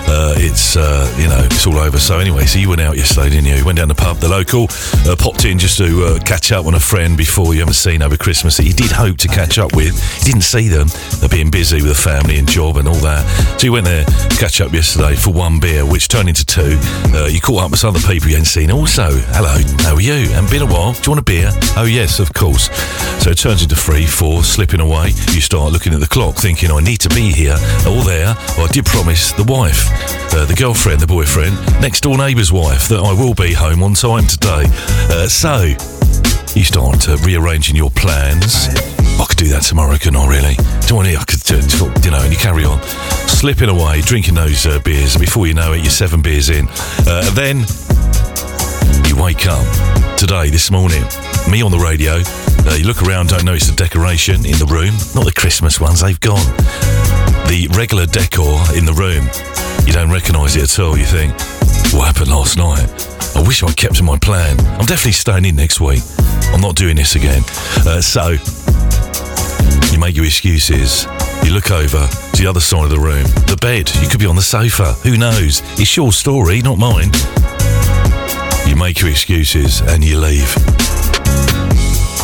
uh, 0.09 0.35
it's, 0.37 0.76
uh, 0.76 1.07
you 1.18 1.28
know, 1.28 1.39
it's 1.45 1.66
all 1.68 1.78
over. 1.78 1.99
So, 1.99 2.18
anyway, 2.18 2.47
so 2.47 2.59
you 2.59 2.68
went 2.68 2.80
out 2.80 2.97
yesterday, 2.97 3.30
didn't 3.30 3.47
you? 3.47 3.55
You 3.55 3.64
went 3.64 3.78
down 3.78 3.87
the 3.87 3.95
pub, 3.95 4.16
the 4.16 4.28
local, 4.28 4.66
uh, 5.07 5.14
popped 5.16 5.45
in 5.45 5.61
just 5.61 5.78
to 5.78 6.18
catch 6.26 6.51
up 6.51 6.66
on 6.66 6.74
a 6.74 6.80
friend 6.80 7.16
before 7.16 7.55
you 7.55 7.61
haven't 7.61 7.74
seen 7.74 8.03
over 8.03 8.16
Christmas 8.16 8.57
that 8.57 8.64
you 8.64 8.72
did 8.72 8.91
hope 8.91 9.18
to 9.18 9.28
catch 9.28 9.57
up 9.57 9.74
with. 9.76 9.95
You 10.18 10.33
didn't 10.33 10.43
see 10.43 10.66
them. 10.66 10.89
They're 11.20 11.28
being 11.28 11.51
busy 11.51 11.76
with 11.76 11.93
the 11.93 11.95
family 11.95 12.39
and 12.39 12.49
job 12.49 12.76
and 12.76 12.89
all 12.89 13.01
that. 13.07 13.22
So 13.61 13.66
you 13.66 13.72
went 13.72 13.87
there 13.87 14.05
to 14.05 14.37
catch 14.37 14.61
up 14.61 14.72
yesterday 14.72 15.14
for 15.14 15.33
one 15.33 15.61
beer, 15.61 15.87
which 15.87 16.09
turned 16.09 16.28
into 16.28 16.45
two. 16.45 16.71
Uh, 17.14 17.26
you 17.26 17.40
caught 17.40 17.64
up 17.64 17.70
with 17.70 17.84
other 17.84 18.00
people 18.00 18.28
you 18.28 18.36
hadn't 18.36 18.46
seen. 18.46 18.70
Also, 18.70 19.10
hello, 19.10 19.56
how 19.82 19.94
are 19.94 20.00
you? 20.00 20.30
And 20.32 20.48
been 20.50 20.62
a 20.62 20.66
while. 20.66 20.92
Do 20.92 21.00
you 21.04 21.10
want 21.10 21.20
a 21.20 21.24
beer? 21.24 21.50
Oh 21.76 21.84
yes, 21.84 22.20
of 22.20 22.32
course. 22.32 22.68
So 23.22 23.30
it 23.30 23.38
turns 23.38 23.62
into 23.62 23.76
three, 23.76 24.06
four, 24.06 24.42
slipping 24.42 24.80
away. 24.80 25.08
You 25.32 25.40
start 25.40 25.72
looking 25.72 25.94
at 25.94 26.00
the 26.00 26.08
clock, 26.08 26.36
thinking, 26.36 26.70
I 26.70 26.80
need 26.80 27.00
to 27.00 27.08
be 27.10 27.32
here 27.32 27.56
or 27.86 28.02
there. 28.02 28.34
Well, 28.56 28.66
I 28.66 28.72
did 28.72 28.86
promise 28.86 29.32
the 29.32 29.44
wife, 29.44 29.86
uh, 30.34 30.44
the 30.44 30.54
girlfriend, 30.54 31.00
the 31.00 31.06
boyfriend, 31.06 31.56
next 31.80 32.00
door 32.00 32.16
neighbour's 32.18 32.52
wife, 32.52 32.88
that 32.88 33.00
I 33.00 33.12
will 33.12 33.34
be 33.34 33.52
home 33.52 33.82
on 33.82 33.94
time 33.94 34.26
today. 34.26 34.64
Uh, 35.10 35.28
so 35.28 35.74
you 36.54 36.64
start 36.64 37.06
rearranging 37.24 37.76
your 37.76 37.90
plans. 37.90 38.68
I 39.20 39.24
could 39.26 39.38
do 39.38 39.48
that 39.48 39.62
tomorrow, 39.62 39.96
couldn't 39.96 40.16
I, 40.16 40.26
really? 40.26 40.56
Do 40.86 40.98
I, 40.98 41.16
I 41.16 41.24
could, 41.24 41.41
uh, 41.53 42.00
you 42.03 42.11
know, 42.11 42.20
and 42.22 42.32
you 42.32 42.38
carry 42.38 42.64
on. 42.64 42.82
Slipping 43.28 43.68
away, 43.68 44.00
drinking 44.00 44.34
those 44.34 44.66
uh, 44.66 44.78
beers, 44.80 45.14
and 45.14 45.20
before 45.20 45.46
you 45.46 45.55
know 45.55 45.72
it, 45.72 45.82
you're 45.82 45.90
seven 45.90 46.22
beers 46.22 46.48
in. 46.48 46.66
Uh, 47.07 47.28
then 47.34 47.59
you 49.07 49.20
wake 49.20 49.46
up 49.46 49.64
today, 50.16 50.48
this 50.50 50.70
morning, 50.70 51.03
me 51.50 51.62
on 51.62 51.70
the 51.70 51.78
radio. 51.82 52.22
Uh, 52.64 52.74
you 52.74 52.86
look 52.86 53.03
around, 53.03 53.28
don't 53.28 53.44
notice 53.44 53.68
the 53.68 53.76
decoration 53.76 54.46
in 54.46 54.57
the 54.59 54.66
room. 54.66 54.94
Not 55.14 55.24
the 55.24 55.32
Christmas 55.36 55.80
ones, 55.80 56.00
they've 56.00 56.20
gone. 56.20 56.46
The 57.48 57.68
regular 57.76 58.07
decor 58.07 58.61
in 58.76 58.86
the 58.86 58.94
room, 58.94 59.28
you 59.86 59.92
don't 59.92 60.11
recognise 60.11 60.57
it 60.57 60.62
at 60.62 60.78
all. 60.78 60.96
You 60.96 61.05
think, 61.05 61.32
what 61.92 62.07
happened 62.07 62.30
last 62.30 62.57
night? 62.57 62.88
I 63.36 63.42
wish 63.46 63.62
I'd 63.62 63.76
kept 63.76 63.96
to 63.96 64.03
my 64.03 64.18
plan. 64.18 64.59
I'm 64.78 64.86
definitely 64.86 65.12
staying 65.12 65.44
in 65.44 65.57
next 65.57 65.80
week. 65.80 66.03
I'm 66.53 66.61
not 66.61 66.76
doing 66.76 66.96
this 66.96 67.16
again. 67.16 67.42
Uh, 67.84 68.00
so, 68.00 68.36
you 69.92 69.98
make 69.98 70.16
your 70.16 70.24
excuses. 70.24 71.07
You 71.45 71.53
look 71.53 71.70
over 71.70 72.07
to 72.07 72.43
the 72.43 72.47
other 72.49 72.61
side 72.61 72.84
of 72.84 72.90
the 72.90 72.99
room. 72.99 73.24
The 73.47 73.59
bed. 73.61 73.90
You 74.01 74.09
could 74.09 74.20
be 74.20 74.26
on 74.26 74.36
the 74.36 74.43
sofa. 74.43 74.93
Who 75.03 75.16
knows? 75.16 75.61
It's 75.78 75.97
your 75.97 76.12
story, 76.12 76.62
not 76.62 76.78
mine. 76.78 77.11
You 78.66 78.76
make 78.76 79.01
your 79.01 79.11
excuses 79.11 79.80
and 79.80 80.05
you 80.05 80.18
leave. 80.18 81.01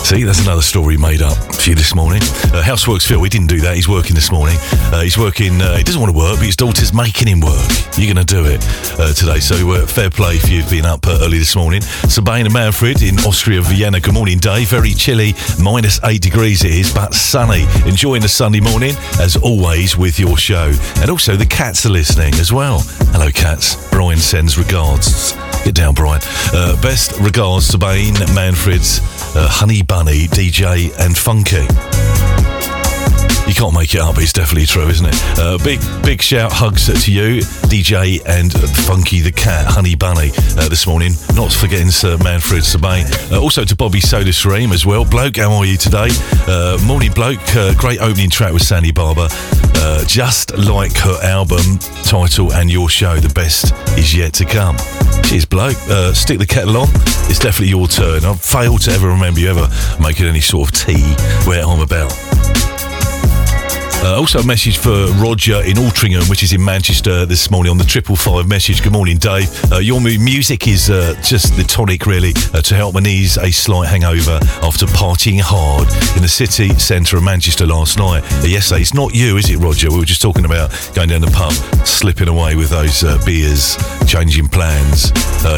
See, 0.09 0.23
that's 0.23 0.41
another 0.41 0.63
story 0.63 0.97
made 0.97 1.21
up 1.21 1.37
for 1.55 1.69
you 1.69 1.77
this 1.77 1.95
morning. 1.95 2.23
Uh, 2.23 2.63
Houseworks 2.65 3.07
Phil, 3.07 3.23
he 3.23 3.29
didn't 3.29 3.49
do 3.49 3.61
that. 3.61 3.77
He's 3.77 3.91
working 3.91 4.15
this 4.15 4.33
morning. 4.33 4.57
Uh, 4.91 5.03
he's 5.03 5.19
working, 5.19 5.61
uh, 5.61 5.77
he 5.77 5.83
doesn't 5.83 6.01
want 6.01 6.11
to 6.11 6.17
work, 6.17 6.37
but 6.37 6.47
his 6.47 6.57
daughter's 6.57 6.95
making 6.95 7.29
him 7.29 7.41
work. 7.41 7.69
You're 7.99 8.15
going 8.15 8.25
to 8.25 8.35
do 8.35 8.47
it 8.47 8.65
uh, 8.99 9.13
today. 9.13 9.39
So, 9.39 9.71
uh, 9.73 9.87
fair 9.87 10.09
play 10.09 10.37
if 10.37 10.49
you've 10.49 10.71
been 10.71 10.87
up 10.87 11.07
uh, 11.07 11.19
early 11.21 11.37
this 11.37 11.55
morning. 11.55 11.83
Sabine 11.83 12.47
and 12.47 12.55
Manfred 12.55 13.03
in 13.03 13.19
Austria, 13.19 13.61
Vienna. 13.61 14.01
Good 14.01 14.15
morning, 14.15 14.39
day. 14.39 14.65
Very 14.65 14.95
chilly, 14.95 15.35
minus 15.61 16.01
eight 16.05 16.23
degrees 16.23 16.65
it 16.65 16.71
is, 16.71 16.91
but 16.91 17.13
sunny. 17.13 17.67
Enjoying 17.85 18.23
the 18.23 18.31
Sunday 18.31 18.61
morning, 18.61 18.95
as 19.21 19.37
always, 19.37 19.99
with 19.99 20.19
your 20.19 20.39
show. 20.39 20.73
And 21.03 21.11
also, 21.11 21.37
the 21.37 21.45
cats 21.45 21.85
are 21.85 21.91
listening 21.91 22.33
as 22.37 22.51
well. 22.51 22.81
Hello, 23.13 23.31
cats. 23.31 23.77
Brian 23.91 24.17
sends 24.17 24.57
regards. 24.57 25.33
Get 25.65 25.75
down, 25.75 25.93
Brian. 25.93 26.23
Best 26.81 27.13
regards, 27.21 27.67
Sabine, 27.67 28.15
Manfred's, 28.35 29.01
uh, 29.35 29.49
Honey 29.49 29.83
Bunny, 29.83 30.26
DJ, 30.29 30.93
and 30.99 31.16
Funky. 31.16 32.18
You 33.49 33.55
can't 33.55 33.73
make 33.73 33.95
it 33.95 34.01
up, 34.01 34.15
but 34.15 34.23
it's 34.23 34.33
definitely 34.33 34.67
true, 34.67 34.89
isn't 34.89 35.07
it? 35.07 35.15
Uh, 35.39 35.57
big, 35.65 35.81
big 36.03 36.21
shout, 36.21 36.53
hugs 36.53 36.87
to 36.87 37.13
you, 37.13 37.41
DJ 37.71 38.21
and 38.27 38.53
Funky 38.87 39.21
the 39.21 39.33
Cat, 39.33 39.65
Honey 39.67 39.95
Bunny, 39.95 40.31
uh, 40.59 40.69
this 40.69 40.87
morning. 40.87 41.13
Not 41.35 41.51
forgetting 41.51 41.91
Sir 41.91 42.19
Manfred 42.19 42.63
Sabine. 42.63 43.07
Uh, 43.33 43.41
also 43.41 43.65
to 43.65 43.75
Bobby 43.75 44.01
Soda 44.01 44.29
as 44.29 44.87
well. 44.87 45.05
Bloke, 45.05 45.37
how 45.37 45.53
are 45.55 45.65
you 45.65 45.79
today? 45.79 46.09
Uh, 46.47 46.79
morning, 46.87 47.11
bloke. 47.13 47.41
Uh, 47.57 47.73
great 47.75 48.01
opening 48.01 48.29
track 48.29 48.53
with 48.53 48.63
Sandy 48.63 48.93
Barber. 48.93 49.29
Uh, 49.81 50.05
just 50.05 50.57
like 50.59 50.95
her 50.99 51.19
album 51.23 51.79
title 52.05 52.53
and 52.53 52.71
your 52.71 52.91
show, 52.91 53.17
the 53.17 53.33
best 53.33 53.73
is 53.99 54.15
yet 54.15 54.35
to 54.35 54.45
come. 54.45 54.77
Cheers, 55.25 55.47
bloke. 55.47 55.77
Stick 56.15 56.39
the 56.39 56.47
kettle 56.47 56.77
on. 56.77 56.89
It's 57.31 57.39
definitely 57.39 57.69
your 57.69 57.89
turn. 57.89 58.25
I've 58.25 58.43
failed 58.43 58.83
to 58.83 58.91
ever 58.91 59.09
remember 59.09 59.41
you 59.41 59.49
ever 59.49 59.69
making 60.01 60.27
any 60.27 60.41
sort 60.41 60.69
of 60.69 60.75
tea 60.75 61.15
where 61.47 61.65
I'm 61.65 61.81
about. 61.81 62.13
Uh, 64.01 64.16
also, 64.16 64.38
a 64.38 64.46
message 64.46 64.78
for 64.78 65.07
Roger 65.14 65.61
in 65.64 65.76
Altrincham, 65.76 66.30
which 66.30 66.44
is 66.44 66.53
in 66.53 66.64
Manchester 66.64 67.26
this 67.26 67.51
morning 67.51 67.72
on 67.72 67.78
the 67.78 67.84
triple 67.84 68.14
five 68.14 68.46
message. 68.46 68.80
Good 68.80 68.92
morning, 68.92 69.16
Dave. 69.18 69.51
Uh, 69.72 69.78
your 69.78 70.01
music 70.01 70.68
is 70.68 70.88
uh, 70.88 71.20
just 71.24 71.57
the 71.57 71.64
tonic, 71.64 72.07
really, 72.07 72.32
uh, 72.55 72.62
to 72.62 72.76
help 72.76 72.94
my 72.94 73.01
knees 73.01 73.36
a 73.38 73.51
slight 73.51 73.88
hangover 73.88 74.38
after 74.62 74.86
partying 74.86 75.40
hard 75.40 75.88
in 76.16 76.22
the 76.22 76.28
city 76.28 76.68
centre 76.78 77.16
of 77.16 77.24
Manchester 77.24 77.66
last 77.66 77.99
night. 77.99 78.22
Uh, 78.40 78.46
yesterday, 78.46 78.82
it's 78.82 78.94
not 78.94 79.16
you, 79.16 79.36
is 79.36 79.51
it, 79.51 79.57
Roger? 79.57 79.90
We 79.90 79.99
were 79.99 80.05
just 80.05 80.22
talking 80.22 80.44
about 80.44 80.70
going 80.94 81.09
down 81.09 81.20
the 81.20 81.32
pub, 81.32 81.53
slipping 81.84 82.28
away 82.28 82.55
with 82.55 82.70
those 82.70 83.03
uh, 83.03 83.20
beers, 83.26 83.76
changing 84.07 84.46
plans. 84.46 85.11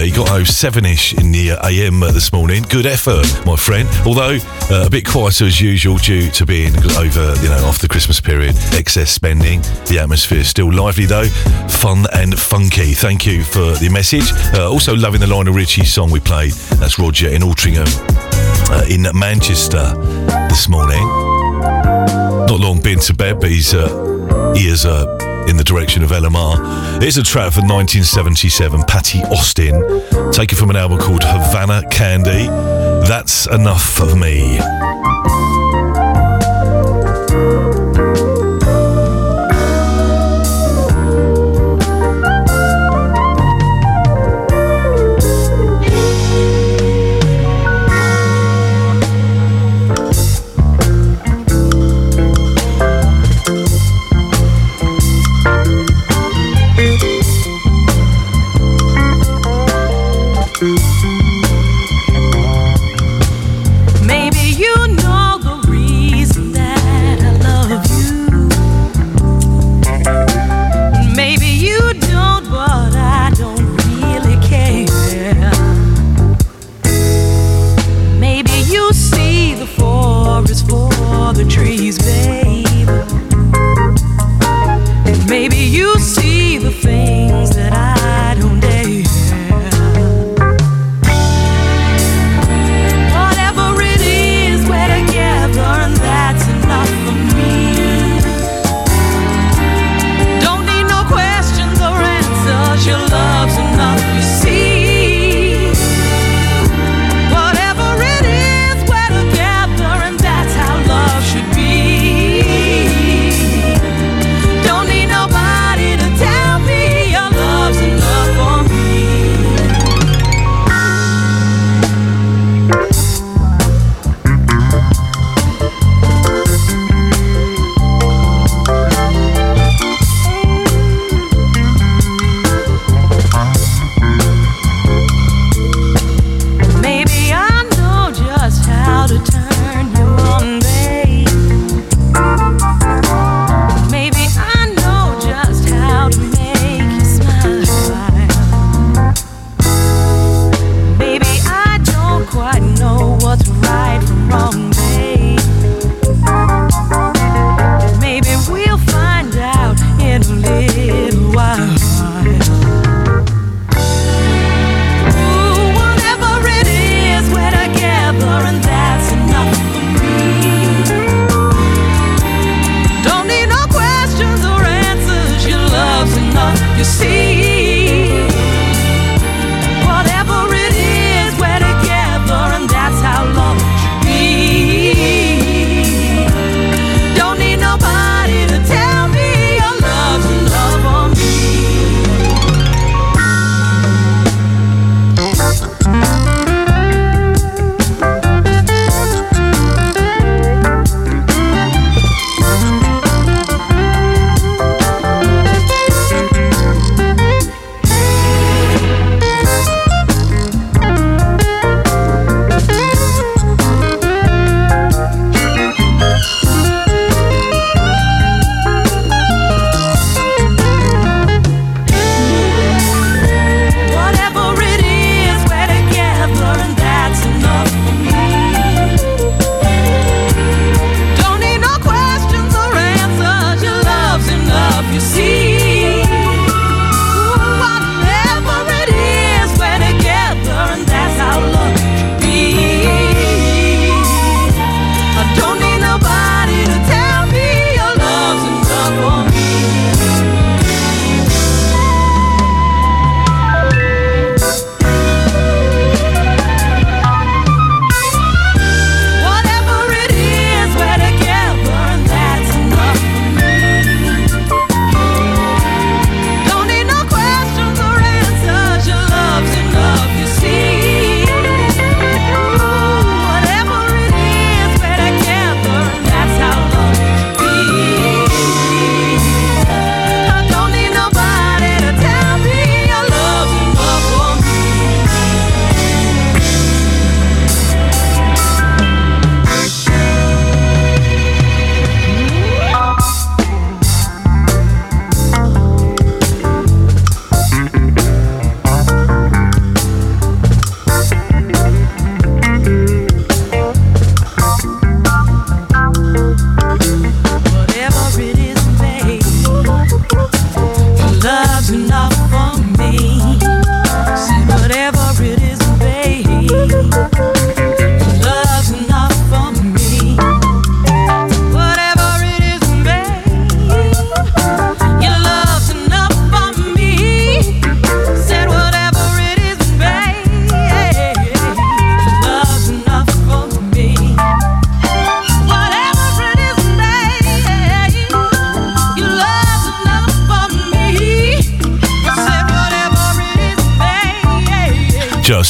You 0.03 0.15
got 0.15 0.29
home 0.29 0.45
seven-ish 0.47 1.15
in 1.15 1.33
the 1.33 1.51
AM 1.63 2.01
this 2.01 2.33
morning. 2.33 2.65
Good 2.69 2.87
effort, 2.87 3.27
my 3.45 3.57
friend. 3.57 3.89
Although 4.07 4.39
a 4.71 4.89
bit 4.89 5.07
quieter 5.07 5.45
as 5.45 5.61
usual 5.61 5.99
due 5.99 6.31
to 6.31 6.47
being 6.47 6.75
over, 6.97 7.35
you 7.43 7.49
know, 7.49 7.61
after 7.67 7.83
the 7.83 7.89
Christmas 7.89 8.21
period. 8.21 8.30
Excess 8.31 9.11
spending. 9.11 9.61
The 9.87 9.99
atmosphere 10.01 10.39
is 10.39 10.49
still 10.49 10.73
lively 10.73 11.05
though, 11.05 11.27
fun 11.69 12.07
and 12.13 12.39
funky. 12.39 12.93
Thank 12.93 13.27
you 13.27 13.43
for 13.43 13.73
the 13.73 13.89
message. 13.91 14.31
Uh, 14.55 14.71
also 14.71 14.95
loving 14.95 15.21
the 15.21 15.27
Lionel 15.27 15.53
Richie 15.53 15.85
song 15.85 16.11
we 16.11 16.21
played. 16.21 16.53
That's 16.79 16.99
Roger 16.99 17.29
in 17.29 17.43
Altrincham 17.43 17.89
uh, 18.71 18.85
in 18.89 19.07
Manchester 19.19 19.95
this 20.49 20.69
morning. 20.69 21.03
Not 22.47 22.61
long 22.61 22.81
been 22.81 23.01
to 23.01 23.15
bed, 23.15 23.41
but 23.41 23.51
he's 23.51 23.75
uh, 23.75 24.55
ears 24.57 24.87
are 24.87 25.09
in 25.49 25.57
the 25.57 25.65
direction 25.65 26.05
of 26.05 26.11
LMR. 26.11 27.03
Here's 27.03 27.17
a 27.17 27.25
track 27.25 27.53
from 27.53 27.67
1977, 27.67 28.85
Patti 28.85 29.23
Austin, 29.25 29.75
taken 30.31 30.57
from 30.57 30.71
an 30.71 30.77
album 30.77 31.01
called 31.01 31.25
Havana 31.25 31.83
Candy. 31.91 32.47
That's 33.09 33.49
enough 33.49 34.01
of 34.01 34.17
me. 34.17 34.61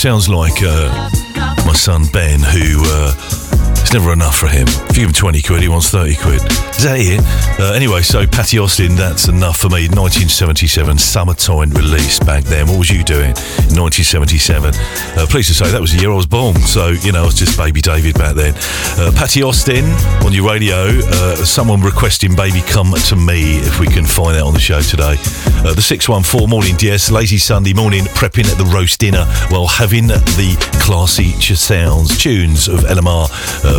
Sounds 0.00 0.30
like 0.30 0.62
uh, 0.62 1.10
my 1.66 1.74
son 1.74 2.06
Ben, 2.10 2.19
it's 3.90 3.98
never 3.98 4.12
enough 4.12 4.38
for 4.38 4.46
him. 4.46 4.68
If 4.68 4.96
you 4.96 5.02
give 5.02 5.08
him 5.08 5.12
20 5.14 5.42
quid, 5.42 5.62
he 5.62 5.68
wants 5.68 5.90
30 5.90 6.14
quid. 6.14 6.42
Is 6.78 6.86
that 6.86 7.02
it? 7.02 7.18
Uh, 7.58 7.74
anyway, 7.74 8.02
so 8.02 8.24
Patti 8.24 8.56
Austin, 8.56 8.94
that's 8.94 9.26
enough 9.26 9.58
for 9.58 9.66
me. 9.66 9.90
1977 9.90 10.96
summertime 10.96 11.70
release 11.70 12.20
back 12.20 12.44
then. 12.44 12.68
What 12.68 12.78
was 12.78 12.90
you 12.90 13.02
doing 13.02 13.34
in 13.66 13.74
1977? 13.74 14.74
Uh, 15.18 15.26
pleased 15.26 15.48
to 15.48 15.54
say 15.54 15.68
that 15.72 15.80
was 15.80 15.90
the 15.90 15.98
year 15.98 16.12
I 16.12 16.14
was 16.14 16.30
born. 16.30 16.54
So, 16.62 16.94
you 17.02 17.10
know, 17.10 17.22
I 17.22 17.26
was 17.26 17.34
just 17.34 17.58
baby 17.58 17.80
David 17.80 18.14
back 18.14 18.36
then. 18.36 18.54
Uh, 18.94 19.10
Patti 19.10 19.42
Austin 19.42 19.82
on 20.22 20.32
your 20.32 20.46
radio. 20.46 20.86
Uh, 21.10 21.34
someone 21.42 21.82
requesting 21.82 22.36
Baby 22.36 22.62
Come 22.70 22.94
to 22.94 23.16
Me, 23.16 23.58
if 23.58 23.80
we 23.80 23.88
can 23.88 24.06
find 24.06 24.38
that 24.38 24.46
on 24.46 24.54
the 24.54 24.62
show 24.62 24.80
today. 24.82 25.18
Uh, 25.66 25.74
the 25.74 25.82
614 25.82 26.48
morning 26.48 26.76
DS, 26.76 27.10
lazy 27.10 27.38
Sunday 27.38 27.74
morning, 27.74 28.04
prepping 28.14 28.46
at 28.46 28.56
the 28.56 28.70
roast 28.70 29.00
dinner 29.00 29.26
while 29.50 29.66
having 29.66 30.06
the 30.06 30.54
classy 30.78 31.34
sounds, 31.42 32.16
tunes 32.16 32.68
of 32.68 32.86
LMR 32.86 33.26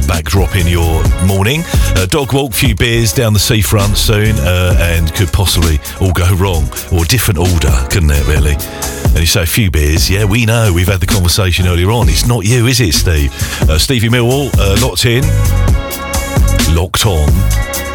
backdrop 0.08 0.56
in 0.56 0.68
your 0.68 1.04
morning. 1.26 1.62
Uh, 1.96 2.06
dog 2.06 2.34
walk, 2.34 2.54
few 2.54 2.76
beers 2.76 3.14
down 3.14 3.34
the 3.34 3.40
seafront 3.40 3.98
soon, 3.98 4.36
uh, 4.40 4.76
and 4.80 5.14
could 5.14 5.32
possibly 5.32 5.80
all 6.00 6.12
go 6.14 6.34
wrong, 6.36 6.64
or 6.92 7.06
different 7.06 7.40
order, 7.40 7.72
couldn't 7.90 8.12
it, 8.12 8.28
really? 8.28 8.56
And 9.12 9.20
you 9.20 9.26
say 9.26 9.44
a 9.44 9.46
few 9.46 9.70
beers, 9.70 10.10
yeah, 10.10 10.26
we 10.26 10.46
know. 10.46 10.72
We've 10.74 10.88
had 10.88 11.00
the 11.00 11.06
conversation 11.08 11.68
earlier 11.68 11.92
on. 11.92 12.10
It's 12.10 12.26
not 12.26 12.46
you, 12.46 12.68
is 12.68 12.80
it, 12.80 12.94
Steve? 12.94 13.32
Uh, 13.70 13.78
Stevie 13.78 14.10
Millwall, 14.10 14.50
uh, 14.58 14.78
locked 14.82 15.06
in, 15.06 15.24
locked 16.76 17.06
on. 17.06 17.91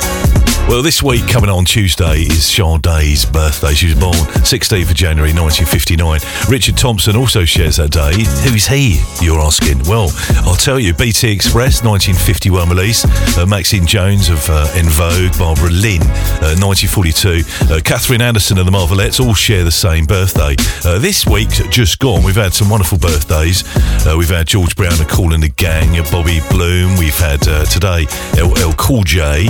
Well, 0.68 0.82
this 0.82 1.00
week 1.00 1.28
coming 1.28 1.48
on 1.48 1.64
Tuesday 1.64 2.22
is 2.22 2.44
Sade's 2.44 3.24
birthday. 3.24 3.72
She 3.72 3.86
was 3.86 3.94
born 3.94 4.16
16th 4.42 4.90
of 4.90 4.96
January 4.96 5.32
1959. 5.32 6.20
Richard 6.50 6.76
Thompson 6.76 7.14
also 7.14 7.44
shares 7.44 7.76
that 7.76 7.92
day. 7.92 8.12
Who's 8.42 8.66
he? 8.66 9.00
You're 9.24 9.38
asking. 9.38 9.84
Well, 9.84 10.10
I'll 10.42 10.56
tell 10.56 10.80
you. 10.80 10.92
BT 10.92 11.30
Express 11.30 11.84
1951 11.84 12.68
release. 12.68 13.04
Uh, 13.38 13.46
Maxine 13.46 13.86
Jones 13.86 14.28
of 14.28 14.44
uh, 14.50 14.66
En 14.74 14.86
Vogue, 14.86 15.38
Barbara 15.38 15.70
Lynn 15.70 16.02
uh, 16.42 16.58
1942. 16.58 17.42
Uh, 17.72 17.80
Katherine 17.80 18.20
Anderson 18.20 18.58
and 18.58 18.66
the 18.66 18.72
Marvelettes 18.72 19.20
all 19.20 19.34
share 19.34 19.62
the 19.62 19.70
same 19.70 20.04
birthday. 20.04 20.56
Uh, 20.84 20.98
this 20.98 21.24
week 21.26 21.48
just 21.70 22.00
gone, 22.00 22.24
we've 22.24 22.34
had 22.34 22.52
some 22.52 22.68
wonderful 22.68 22.98
birthdays. 22.98 23.62
Uh, 24.04 24.16
we've 24.18 24.30
had 24.30 24.48
George 24.48 24.74
Brown 24.74 25.00
of 25.00 25.06
Cool 25.06 25.32
and 25.32 25.42
the 25.44 25.48
Gang, 25.48 25.94
Bobby 26.10 26.40
Bloom. 26.50 26.98
We've 26.98 27.16
had 27.16 27.46
uh, 27.46 27.64
today 27.66 28.06
LL 28.34 28.74
Cool 28.74 29.04
J 29.04 29.46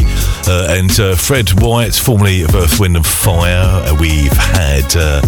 and 0.46 0.90
uh, 1.06 1.14
Fred 1.14 1.48
White, 1.60 1.94
formerly 1.94 2.42
of 2.42 2.54
Earth, 2.54 2.80
Wind 2.80 2.96
and 2.96 3.06
Fire. 3.06 3.62
Uh, 3.62 3.96
we've 4.00 4.32
had. 4.32 4.84
Uh, 4.96 5.20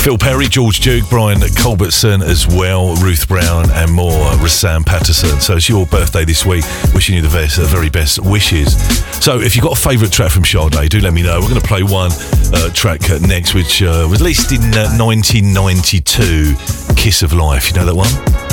Phil 0.00 0.18
Perry, 0.18 0.48
George 0.48 0.80
Duke, 0.80 1.08
Brian 1.08 1.40
Culbertson 1.40 2.20
as 2.20 2.46
well, 2.46 2.94
Ruth 2.96 3.26
Brown 3.26 3.70
and 3.70 3.90
more, 3.90 4.12
Rahsaan 4.36 4.84
Patterson. 4.84 5.40
So 5.40 5.56
it's 5.56 5.68
your 5.68 5.86
birthday 5.86 6.26
this 6.26 6.44
week. 6.44 6.64
Wishing 6.92 7.16
you 7.16 7.22
the 7.22 7.30
best, 7.30 7.56
the 7.56 7.64
very 7.64 7.88
best 7.88 8.18
wishes. 8.18 8.76
So 9.24 9.40
if 9.40 9.56
you've 9.56 9.62
got 9.62 9.78
a 9.78 9.80
favourite 9.80 10.12
track 10.12 10.30
from 10.30 10.44
Sade, 10.44 10.90
do 10.90 11.00
let 11.00 11.14
me 11.14 11.22
know. 11.22 11.40
We're 11.40 11.48
going 11.48 11.60
to 11.60 11.66
play 11.66 11.82
one 11.82 12.10
uh, 12.52 12.70
track 12.74 13.10
uh, 13.10 13.18
next, 13.20 13.54
which 13.54 13.82
uh, 13.82 14.06
was 14.10 14.20
released 14.20 14.52
in 14.52 14.60
uh, 14.74 14.92
1992, 14.98 16.54
Kiss 16.96 17.22
of 17.22 17.32
Life. 17.32 17.70
You 17.70 17.76
know 17.76 17.86
that 17.86 17.96
one? 17.96 18.43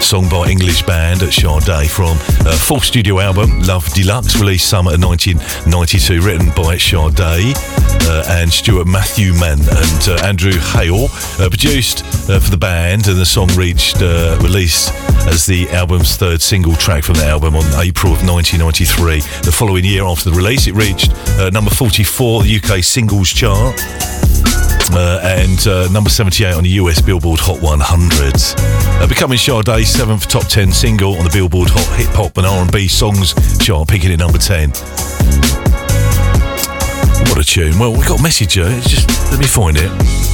Song 0.00 0.28
by 0.28 0.48
English 0.48 0.82
band 0.82 1.20
Sade 1.20 1.90
from 1.90 2.16
uh, 2.46 2.56
fourth 2.56 2.84
studio 2.84 3.18
album 3.18 3.60
Love 3.62 3.86
Deluxe, 3.92 4.38
released 4.38 4.68
summer 4.68 4.94
of 4.94 5.02
1992, 5.02 6.20
written 6.20 6.50
by 6.54 6.76
Sade 6.76 7.20
uh, 7.20 8.24
and 8.28 8.52
Stuart 8.52 8.86
Matthewman 8.86 9.58
and 9.58 10.08
uh, 10.08 10.24
Andrew 10.24 10.52
Hale, 10.52 11.08
uh, 11.40 11.48
produced 11.48 12.04
uh, 12.30 12.38
for 12.38 12.50
the 12.50 12.56
band, 12.56 13.08
and 13.08 13.18
the 13.18 13.26
song 13.26 13.48
reached 13.56 14.00
uh, 14.00 14.38
release 14.42 14.90
as 15.26 15.44
the 15.46 15.68
album's 15.70 16.16
third 16.16 16.40
single 16.40 16.74
track 16.76 17.02
from 17.02 17.14
the 17.14 17.26
album 17.26 17.56
on 17.56 17.64
April 17.82 18.12
of 18.12 18.22
1993. 18.26 19.20
The 19.42 19.52
following 19.52 19.84
year 19.84 20.04
after 20.04 20.30
the 20.30 20.36
release, 20.36 20.66
it 20.66 20.74
reached 20.74 21.10
uh, 21.38 21.50
number 21.50 21.70
44 21.70 22.44
the 22.44 22.56
UK 22.56 22.84
singles 22.84 23.30
chart. 23.30 23.80
Uh, 24.92 25.18
and 25.24 25.66
uh, 25.66 25.88
number 25.90 26.08
78 26.08 26.54
on 26.54 26.62
the 26.62 26.70
US 26.70 27.00
Billboard 27.00 27.40
Hot 27.40 27.60
100. 27.60 28.34
Uh, 29.02 29.06
becoming 29.08 29.36
Seventh 29.86 30.26
top 30.28 30.46
10 30.46 30.72
single 30.72 31.14
on 31.14 31.24
the 31.24 31.30
Billboard 31.30 31.70
Hot 31.70 31.98
Hip 31.98 32.10
Hop 32.14 32.36
and 32.36 32.46
R&B 32.46 32.88
Songs 32.88 33.34
chart, 33.58 33.88
picking 33.88 34.12
at 34.12 34.18
number 34.18 34.36
10. 34.36 34.70
What 37.30 37.38
a 37.38 37.44
tune! 37.44 37.78
Well, 37.78 37.92
we 37.92 38.04
got 38.04 38.20
a 38.20 38.22
message. 38.22 38.54
Just 38.54 39.08
let 39.30 39.38
me 39.40 39.46
find 39.46 39.76
it. 39.78 40.25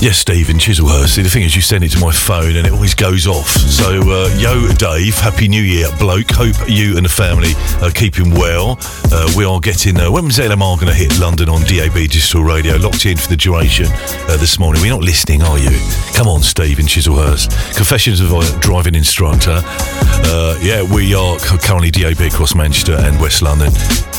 Yes, 0.00 0.18
Steve 0.18 0.50
in 0.50 0.58
Chislehurst. 0.58 1.14
See, 1.14 1.22
the 1.22 1.30
thing 1.30 1.44
is, 1.44 1.56
you 1.56 1.62
send 1.62 1.82
it 1.82 1.90
to 1.92 1.98
my 1.98 2.12
phone 2.12 2.56
and 2.56 2.66
it 2.66 2.72
always 2.72 2.94
goes 2.94 3.26
off. 3.26 3.48
So, 3.48 4.02
uh, 4.02 4.28
yo, 4.36 4.68
Dave, 4.68 5.16
Happy 5.16 5.48
New 5.48 5.62
Year, 5.62 5.88
bloke. 5.98 6.30
Hope 6.30 6.56
you 6.68 6.96
and 6.96 7.06
the 7.06 7.10
family 7.10 7.52
are 7.80 7.90
keeping 7.90 8.30
well. 8.30 8.76
Uh, 9.10 9.32
we 9.36 9.44
are 9.46 9.60
getting, 9.60 9.98
uh, 9.98 10.10
when's 10.10 10.38
LMR 10.38 10.76
going 10.76 10.88
to 10.88 10.94
hit 10.94 11.18
London 11.18 11.48
on 11.48 11.62
DAB 11.62 11.94
Digital 11.94 12.44
Radio? 12.44 12.76
Locked 12.76 13.06
in 13.06 13.16
for 13.16 13.28
the 13.28 13.36
duration 13.36 13.86
uh, 13.88 14.36
this 14.36 14.58
morning. 14.58 14.82
We're 14.82 14.92
not 14.92 15.02
listening, 15.02 15.42
are 15.42 15.58
you? 15.58 15.70
Come 16.14 16.28
on, 16.28 16.42
Steve 16.42 16.78
in 16.78 16.86
Chislehurst. 16.86 17.74
Confessions 17.74 18.20
of 18.20 18.32
a 18.32 18.60
driving 18.60 18.94
instructor. 18.94 19.60
Uh, 19.64 20.58
yeah, 20.60 20.82
we 20.82 21.14
are 21.14 21.38
currently 21.38 21.90
DAB 21.90 22.20
across 22.20 22.54
Manchester 22.54 22.96
and 22.98 23.18
West 23.20 23.40
London. 23.42 23.72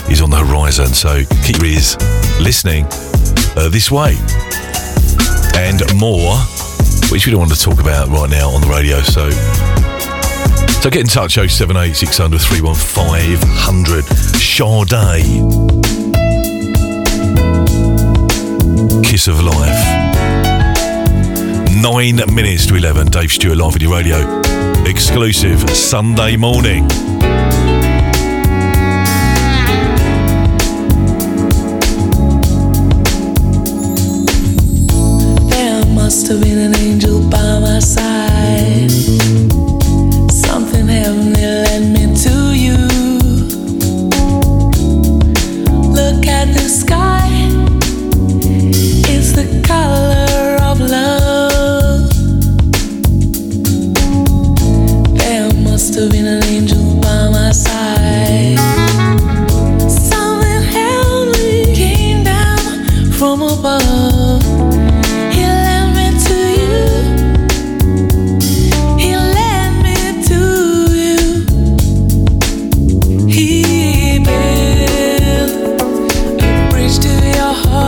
Is 0.09 0.21
on 0.21 0.30
the 0.30 0.38
horizon, 0.38 0.88
so 0.88 1.23
keep 1.43 1.57
your 1.57 1.65
ears 1.65 1.97
listening 2.39 2.86
uh, 3.55 3.69
this 3.69 3.89
way 3.89 4.15
and 5.55 5.82
more, 5.95 6.38
which 7.11 7.26
we 7.26 7.32
don't 7.32 7.39
want 7.39 7.53
to 7.53 7.59
talk 7.59 7.80
about 7.80 8.07
right 8.09 8.30
now 8.30 8.49
on 8.49 8.61
the 8.61 8.68
radio. 8.68 9.01
So, 9.01 9.30
so 10.82 10.89
get 10.89 11.01
in 11.01 11.07
touch 11.07 11.36
078 11.36 11.95
600 11.95 12.41
31500. 12.41 14.05
Sade. 14.95 15.86
Kiss 19.03 19.28
of 19.28 19.43
Life. 19.43 20.05
Nine 21.82 22.22
minutes 22.34 22.66
to 22.68 22.76
11. 22.76 23.07
Dave 23.07 23.32
Stewart 23.32 23.57
live 23.57 23.76
on 23.76 23.82
your 23.82 23.91
radio. 23.93 24.41
Exclusive 24.86 25.70
Sunday 25.70 26.38
morning. 26.38 26.88
Must 36.28 36.32
have 36.32 36.41
been 36.41 36.74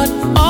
your 0.10 0.47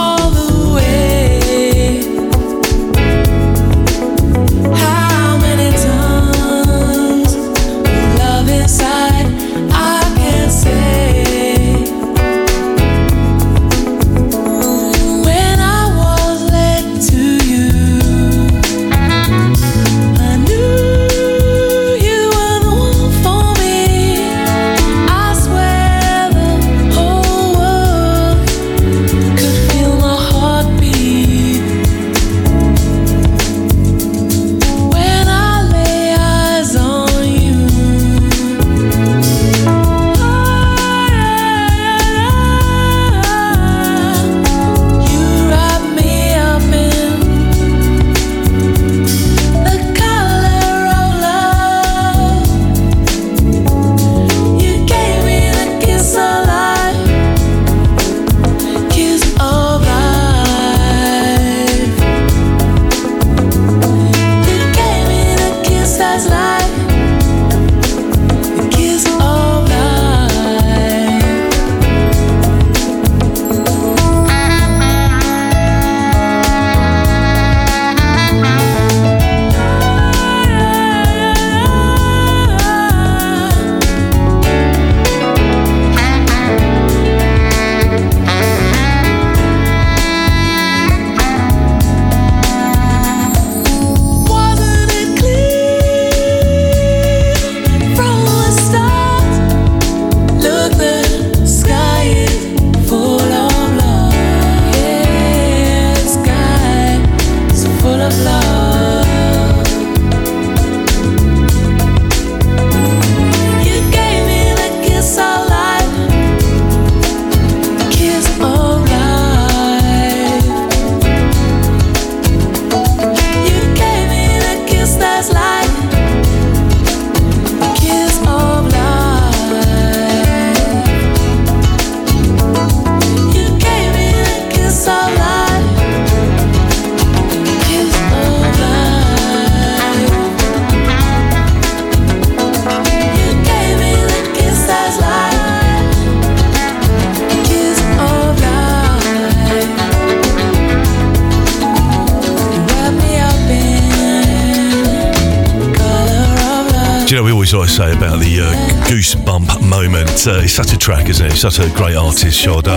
such 161.37 161.59
a 161.59 161.69
great 161.75 161.95
artist, 161.95 162.41
Sade. 162.41 162.67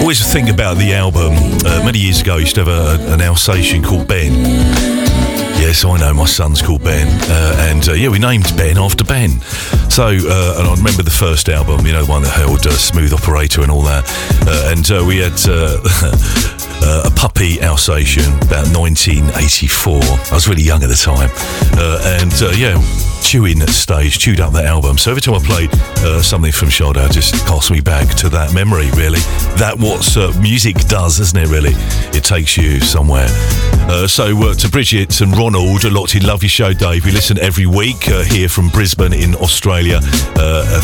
Always 0.00 0.32
think 0.32 0.48
about 0.48 0.78
the 0.78 0.94
album. 0.94 1.34
Uh, 1.66 1.84
many 1.84 1.98
years 1.98 2.22
ago, 2.22 2.36
I 2.36 2.38
used 2.38 2.54
to 2.54 2.64
have 2.64 2.68
a, 3.00 3.12
an 3.12 3.20
Alsatian 3.20 3.82
called 3.82 4.08
Ben. 4.08 4.32
Yes, 5.60 5.84
I 5.84 5.98
know. 5.98 6.14
My 6.14 6.24
son's 6.24 6.62
called 6.62 6.82
Ben, 6.82 7.06
uh, 7.30 7.56
and 7.70 7.86
uh, 7.86 7.92
yeah, 7.92 8.08
we 8.08 8.18
named 8.18 8.50
Ben 8.56 8.78
after 8.78 9.04
Ben. 9.04 9.42
So, 9.90 10.06
uh, 10.06 10.56
and 10.58 10.68
I 10.68 10.74
remember 10.74 11.02
the 11.02 11.10
first 11.10 11.50
album, 11.50 11.86
you 11.86 11.92
know, 11.92 12.04
the 12.04 12.10
one 12.10 12.22
that 12.22 12.32
held 12.32 12.66
uh, 12.66 12.70
Smooth 12.70 13.12
Operator 13.12 13.60
and 13.60 13.70
all 13.70 13.82
that, 13.82 14.04
uh, 14.46 14.70
and 14.72 14.90
uh, 14.90 15.04
we 15.06 15.18
had. 15.18 15.38
Uh, 16.86 17.04
a 17.06 17.10
puppy 17.12 17.62
Alsatian 17.62 18.30
about 18.42 18.68
1984. 18.76 20.02
I 20.02 20.34
was 20.34 20.46
really 20.46 20.62
young 20.62 20.82
at 20.82 20.90
the 20.90 20.94
time, 20.94 21.30
uh, 21.80 22.20
and 22.20 22.30
uh, 22.42 22.52
yeah, 22.54 22.76
chewing 23.22 23.58
stage, 23.68 24.18
chewed 24.18 24.38
up 24.38 24.52
that 24.52 24.66
album. 24.66 24.98
So 24.98 25.10
every 25.10 25.22
time 25.22 25.34
I 25.34 25.38
played 25.38 25.70
uh, 26.04 26.20
something 26.20 26.52
from 26.52 26.68
it 26.68 27.10
just 27.10 27.46
cast 27.46 27.70
me 27.70 27.80
back 27.80 28.14
to 28.16 28.28
that 28.28 28.52
memory. 28.52 28.90
Really, 28.90 29.20
that 29.56 29.76
what 29.78 30.04
uh, 30.18 30.38
music 30.38 30.76
does, 30.86 31.20
isn't 31.20 31.38
it? 31.38 31.48
Really, 31.48 31.72
it 32.12 32.22
takes 32.22 32.58
you 32.58 32.80
somewhere. 32.80 33.28
Uh, 33.88 34.06
so 34.06 34.52
to 34.52 34.68
Bridget 34.68 35.22
and 35.22 35.34
Ronald, 35.34 35.84
a 35.84 35.90
lot 35.90 36.10
to 36.10 36.20
love 36.20 36.42
your 36.42 36.50
show, 36.50 36.74
Dave. 36.74 37.06
We 37.06 37.12
listen 37.12 37.38
every 37.38 37.66
week 37.66 38.04
here 38.04 38.50
from 38.50 38.68
Brisbane 38.68 39.14
in 39.14 39.34
Australia. 39.36 40.00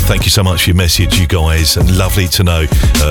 Thank 0.09 0.24
you 0.24 0.30
so 0.30 0.42
much 0.42 0.64
for 0.64 0.70
your 0.70 0.76
message, 0.76 1.18
you 1.20 1.26
guys, 1.26 1.76
and 1.76 1.94
lovely 1.98 2.26
to 2.28 2.42
know 2.42 2.64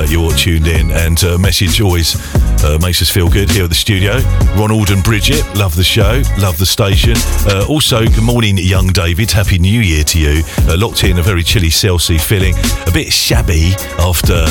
you're 0.10 0.32
tuned 0.32 0.68
in. 0.68 0.92
And 0.92 1.22
message 1.40 1.82
always 1.82 2.18
uh, 2.64 2.78
makes 2.82 3.02
us 3.02 3.10
feel 3.10 3.30
good 3.30 3.50
here 3.50 3.64
at 3.64 3.70
the 3.70 3.76
studio. 3.76 4.20
Ronald 4.56 4.90
and 4.92 5.04
Bridget, 5.04 5.44
love 5.56 5.76
the 5.76 5.84
show, 5.84 6.22
love 6.40 6.58
the 6.58 6.66
station. 6.66 7.16
Uh, 7.46 7.66
also, 7.68 8.06
good 8.06 8.24
morning, 8.24 8.58
young 8.58 8.88
David. 8.88 9.32
Happy 9.32 9.58
New 9.60 9.82
Year 9.82 10.04
to 10.04 10.20
you. 10.20 10.44
Uh, 10.68 10.78
locked 10.78 11.04
in 11.04 11.20
a 11.20 11.24
very 11.24 11.44
chilly 11.44 11.70
Celsius 11.70 12.26
feeling 12.26 12.56
a 12.88 12.92
bit 12.92 13.12
shabby 13.12 13.74
after 14.00 14.46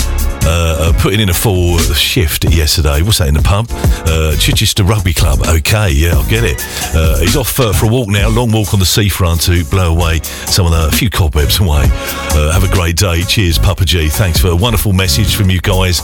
uh, 0.49 0.77
uh, 0.81 0.93
putting 0.99 1.21
in 1.21 1.29
a 1.29 1.35
full 1.35 1.79
shift 1.79 2.45
yesterday. 2.45 3.03
What's 3.03 3.19
that 3.19 3.29
in 3.29 3.35
the 3.35 3.43
pub? 3.43 3.67
Uh, 4.09 4.35
Chichester 4.37 4.83
Rugby 4.83 5.13
Club. 5.13 5.41
Okay, 5.47 5.91
yeah, 5.91 6.15
I'll 6.15 6.29
get 6.29 6.43
it. 6.43 6.57
Uh, 6.95 7.19
he's 7.19 7.37
off 7.37 7.61
uh, 7.61 7.73
for 7.73 7.87
a 7.87 7.89
walk 7.89 8.09
now, 8.09 8.29
long 8.31 8.51
walk 8.51 8.73
on 8.73 8.81
the 8.81 8.87
seafront 8.87 9.43
to 9.43 9.65
blow 9.67 9.95
away 9.95 10.21
some 10.23 10.65
of 10.65 10.73
the 10.73 10.97
few 10.97 11.11
cobwebs 11.11 11.61
away. 11.61 11.85
Uh, 12.33 12.51
have 12.53 12.65
a 12.65 12.73
great 12.73 12.97
day. 12.97 13.23
Cheers, 13.23 13.59
Papa 13.59 13.85
G. 13.85 14.09
Thanks 14.09 14.41
for 14.41 14.49
a 14.49 14.57
wonderful 14.57 14.93
message 14.95 15.37
from 15.37 15.51
you 15.51 15.61
guys 15.61 16.01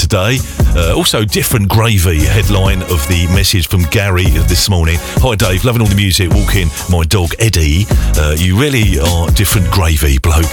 today. 0.00 0.38
Also, 0.94 1.24
different 1.24 1.68
gravy 1.68 2.20
headline 2.20 2.82
of 2.82 3.06
the 3.08 3.26
message 3.34 3.66
from 3.66 3.82
Gary 3.90 4.30
this 4.46 4.70
morning. 4.70 4.96
Hi, 5.22 5.34
Dave. 5.34 5.64
Loving 5.64 5.82
all 5.82 5.88
the 5.88 5.96
music. 5.96 6.30
Walking 6.30 6.68
my 6.88 7.02
dog 7.04 7.30
Eddie. 7.38 7.84
You 8.36 8.60
really 8.60 9.00
are 9.00 9.28
different 9.30 9.70
gravy, 9.70 10.18
bloke. 10.18 10.46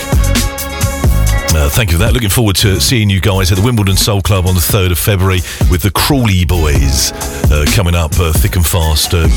Uh, 1.55 1.69
thank 1.69 1.91
you 1.91 1.97
for 1.97 2.03
that. 2.03 2.13
Looking 2.13 2.30
forward 2.30 2.55
to 2.57 2.80
seeing 2.82 3.09
you 3.09 3.21
guys 3.21 3.51
at 3.51 3.57
the 3.57 3.63
Wimbledon 3.63 3.95
Soul 3.95 4.21
Club 4.21 4.45
on 4.45 4.55
the 4.55 4.59
3rd 4.59 4.91
of 4.91 4.99
February 4.99 5.39
with 5.71 5.82
the 5.82 5.91
Crawley 5.91 6.45
Boys 6.45 7.11
uh, 7.51 7.65
coming 7.73 7.95
up 7.95 8.11
uh, 8.19 8.34
thick 8.34 8.55
and 8.55 8.65
fast. 8.65 9.13
Uh, 9.13 9.28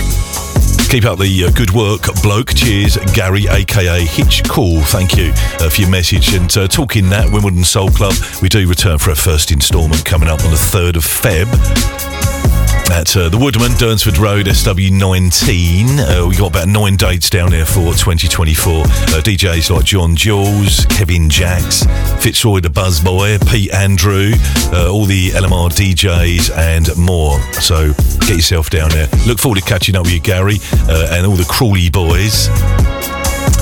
keep 0.91 1.05
up 1.05 1.19
the 1.19 1.45
uh, 1.47 1.51
good 1.53 1.71
work, 1.71 2.03
bloke. 2.23 2.55
Cheers, 2.55 2.97
Gary, 3.15 3.47
aka 3.49 4.05
Hitch 4.05 4.43
Call. 4.49 4.81
Thank 4.83 5.17
you 5.17 5.33
uh, 5.61 5.71
for 5.71 5.81
your 5.81 5.91
message. 5.91 6.35
And 6.35 6.51
talking 6.71 7.09
that, 7.11 7.33
Wimbledon 7.33 7.65
Soul 7.65 7.91
Club, 7.91 8.15
we 8.43 8.49
do 8.49 8.69
return 8.69 8.99
for 8.99 9.11
our 9.11 9.17
first 9.17 9.53
instalment 9.53 10.05
coming 10.05 10.29
up 10.29 10.45
on 10.45 10.51
the 10.51 10.57
3rd 10.57 10.97
of 10.97 11.05
Feb 11.05 12.38
at 12.93 13.17
uh, 13.17 13.29
the 13.29 13.39
Woodman, 13.39 13.73
Durnsford 13.73 14.19
Road, 14.19 14.47
SW19. 14.47 15.99
Uh, 15.99 16.29
we 16.29 16.37
got 16.37 16.51
about 16.51 16.69
nine 16.69 16.97
dates 16.97 17.31
down 17.31 17.51
there 17.51 17.65
for 17.65 17.93
2024. 17.95 18.83
Uh, 18.83 18.87
DJs 19.23 19.71
like 19.75 19.85
John 19.85 20.15
Jules, 20.17 20.87
Kevin 20.87 21.29
Jacks, 21.29 21.85
Fitzroy 22.23 22.61
the 22.61 22.69
Buzzboy, 22.69 23.47
Pete 23.51 23.73
Andrew, 23.73 24.33
uh, 24.73 24.93
all 24.93 25.07
the 25.07 25.31
LMR 25.31 25.71
DJs, 25.71 26.57
and 26.57 26.97
more. 26.97 27.41
So 27.55 27.93
get 28.27 28.37
yourself 28.37 28.71
down 28.71 28.91
there. 28.91 29.09
Look 29.27 29.39
forward 29.39 29.59
to 29.59 29.65
catching 29.65 29.97
up 29.97 30.05
with 30.05 30.13
you, 30.13 30.21
Gary, 30.21 30.59
uh, 30.89 31.09
and 31.13 31.27
all 31.27 31.37
the 31.37 31.47
Crawley 31.49 31.91
boys. 31.91 32.49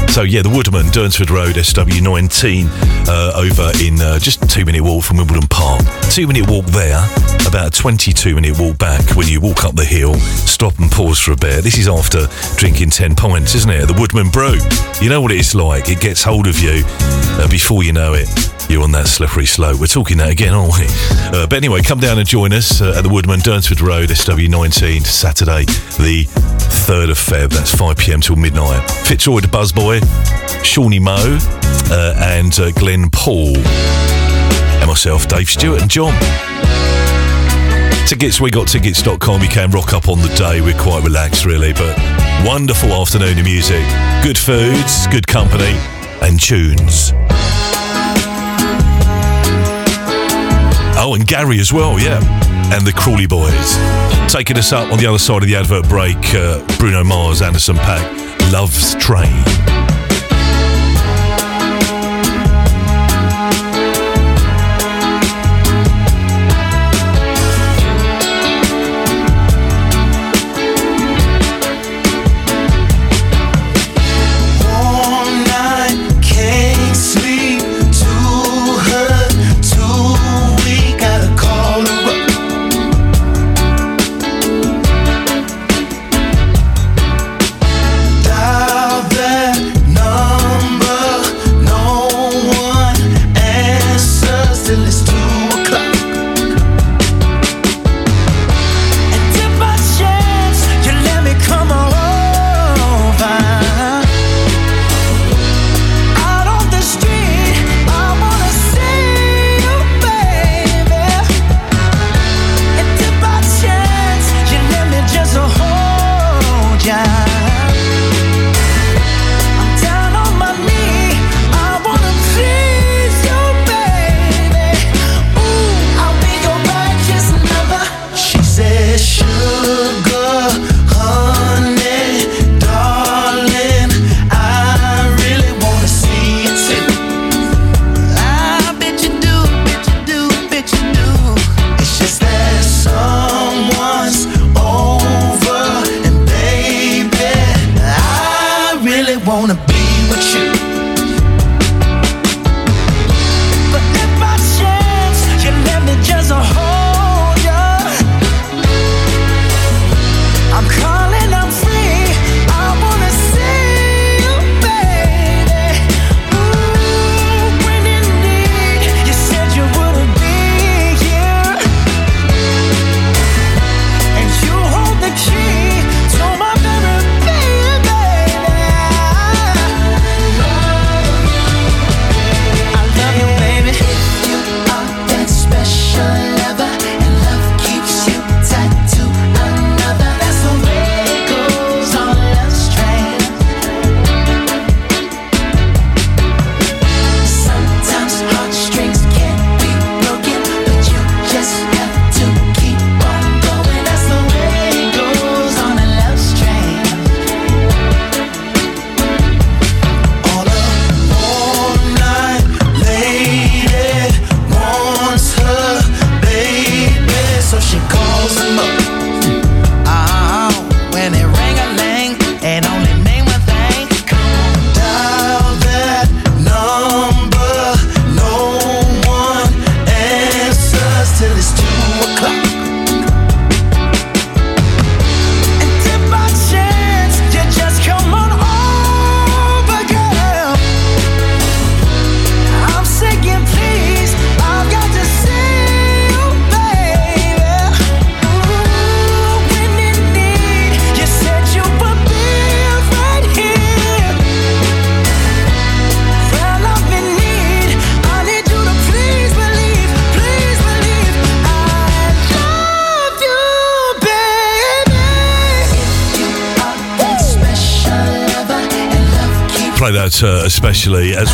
So 0.09 0.23
yeah, 0.23 0.41
the 0.43 0.49
Woodman, 0.49 0.87
Durnsford 0.87 1.31
Road, 1.31 1.57
SW19, 1.57 2.67
uh, 3.07 3.33
over 3.37 3.71
in 3.85 4.01
uh, 4.01 4.19
just 4.19 4.49
two-minute 4.49 4.83
walk 4.83 5.05
from 5.05 5.19
Wimbledon 5.19 5.47
Park. 5.49 5.85
Two-minute 6.11 6.49
walk 6.49 6.65
there, 6.67 7.05
about 7.47 7.69
a 7.79 7.83
22-minute 7.83 8.59
walk 8.59 8.79
back 8.79 9.15
when 9.15 9.29
you 9.29 9.41
walk 9.43 9.65
up 9.65 9.75
the 9.75 9.85
hill, 9.85 10.15
stop 10.15 10.79
and 10.79 10.91
pause 10.91 11.19
for 11.19 11.33
a 11.33 11.37
bit. 11.37 11.63
This 11.63 11.77
is 11.77 11.87
after 11.87 12.29
drinking 12.57 12.91
10 12.91 13.15
pints, 13.15 13.55
isn't 13.55 13.71
it? 13.71 13.87
The 13.87 13.95
Woodman 13.95 14.31
Brew. 14.31 14.57
You 15.03 15.11
know 15.11 15.21
what 15.21 15.33
it's 15.33 15.55
like. 15.55 15.91
It 15.91 16.01
gets 16.01 16.23
hold 16.23 16.47
of 16.47 16.59
you 16.61 16.83
uh, 16.87 17.49
before 17.49 17.83
you 17.85 17.93
know 17.93 18.15
it. 18.15 18.29
You're 18.71 18.83
on 18.83 18.93
that 18.93 19.07
slippery 19.07 19.47
slope. 19.47 19.79
We're 19.79 19.87
talking 19.87 20.17
that 20.19 20.31
again, 20.31 20.55
aren't 20.55 20.73
we? 20.79 20.87
Uh, 20.89 21.47
but 21.47 21.53
anyway, 21.53 21.83
come 21.83 22.01
down 22.01 22.19
and 22.19 22.27
join 22.27 22.53
us 22.53 22.81
uh, 22.81 22.95
at 22.97 23.03
the 23.03 23.09
Woodman, 23.11 23.41
Durnsford 23.41 23.81
Road, 23.81 24.09
SW19, 24.09 25.05
Saturday, 25.05 25.67
the 26.03 26.25
3rd 26.87 27.11
of 27.11 27.19
Feb. 27.19 27.51
That's 27.51 27.75
5 27.75 27.97
pm 27.97 28.21
till 28.21 28.37
midnight. 28.37 28.89
Fitzroy 29.07 29.41
the 29.41 29.49
Buzzboy, 29.49 29.95
Shawnee 30.62 30.99
Moe, 30.99 31.38
uh, 31.90 32.14
and 32.18 32.59
uh, 32.59 32.70
Glenn 32.72 33.09
Paul, 33.11 33.57
and 33.57 34.86
myself, 34.86 35.28
Dave 35.28 35.49
Stewart, 35.49 35.82
and 35.82 35.90
John. 35.90 36.14
Tickets, 38.07 38.40
we 38.40 38.51
got 38.51 38.68
tickets.com. 38.68 39.42
You 39.42 39.49
can 39.49 39.70
rock 39.70 39.92
up 39.92 40.09
on 40.09 40.20
the 40.20 40.28
day. 40.36 40.61
We're 40.61 40.78
quite 40.80 41.03
relaxed, 41.03 41.44
really, 41.44 41.72
but 41.72 41.97
wonderful 42.47 42.92
afternoon 42.92 43.38
of 43.38 43.44
music. 43.44 43.84
Good 44.22 44.38
foods, 44.38 45.09
good 45.09 45.26
company, 45.26 45.74
and 46.22 46.40
tunes. 46.40 47.12
Oh, 50.99 51.14
and 51.14 51.26
Gary 51.26 51.59
as 51.61 51.72
well, 51.72 51.99
yeah. 51.99 52.20
And 52.72 52.86
the 52.86 52.92
Crawley 52.92 53.26
Boys. 53.26 53.76
Taking 54.32 54.57
us 54.57 54.72
up 54.72 54.92
on 54.92 54.99
the 54.99 55.07
other 55.07 55.18
side 55.18 55.42
of 55.42 55.49
the 55.49 55.57
advert 55.57 55.88
break, 55.88 56.16
uh, 56.34 56.64
Bruno 56.78 57.05
Mars, 57.05 57.42
Anderson 57.42 57.76
.Paak, 57.76 58.53
Love's 58.53 58.94
Train. 58.97 59.86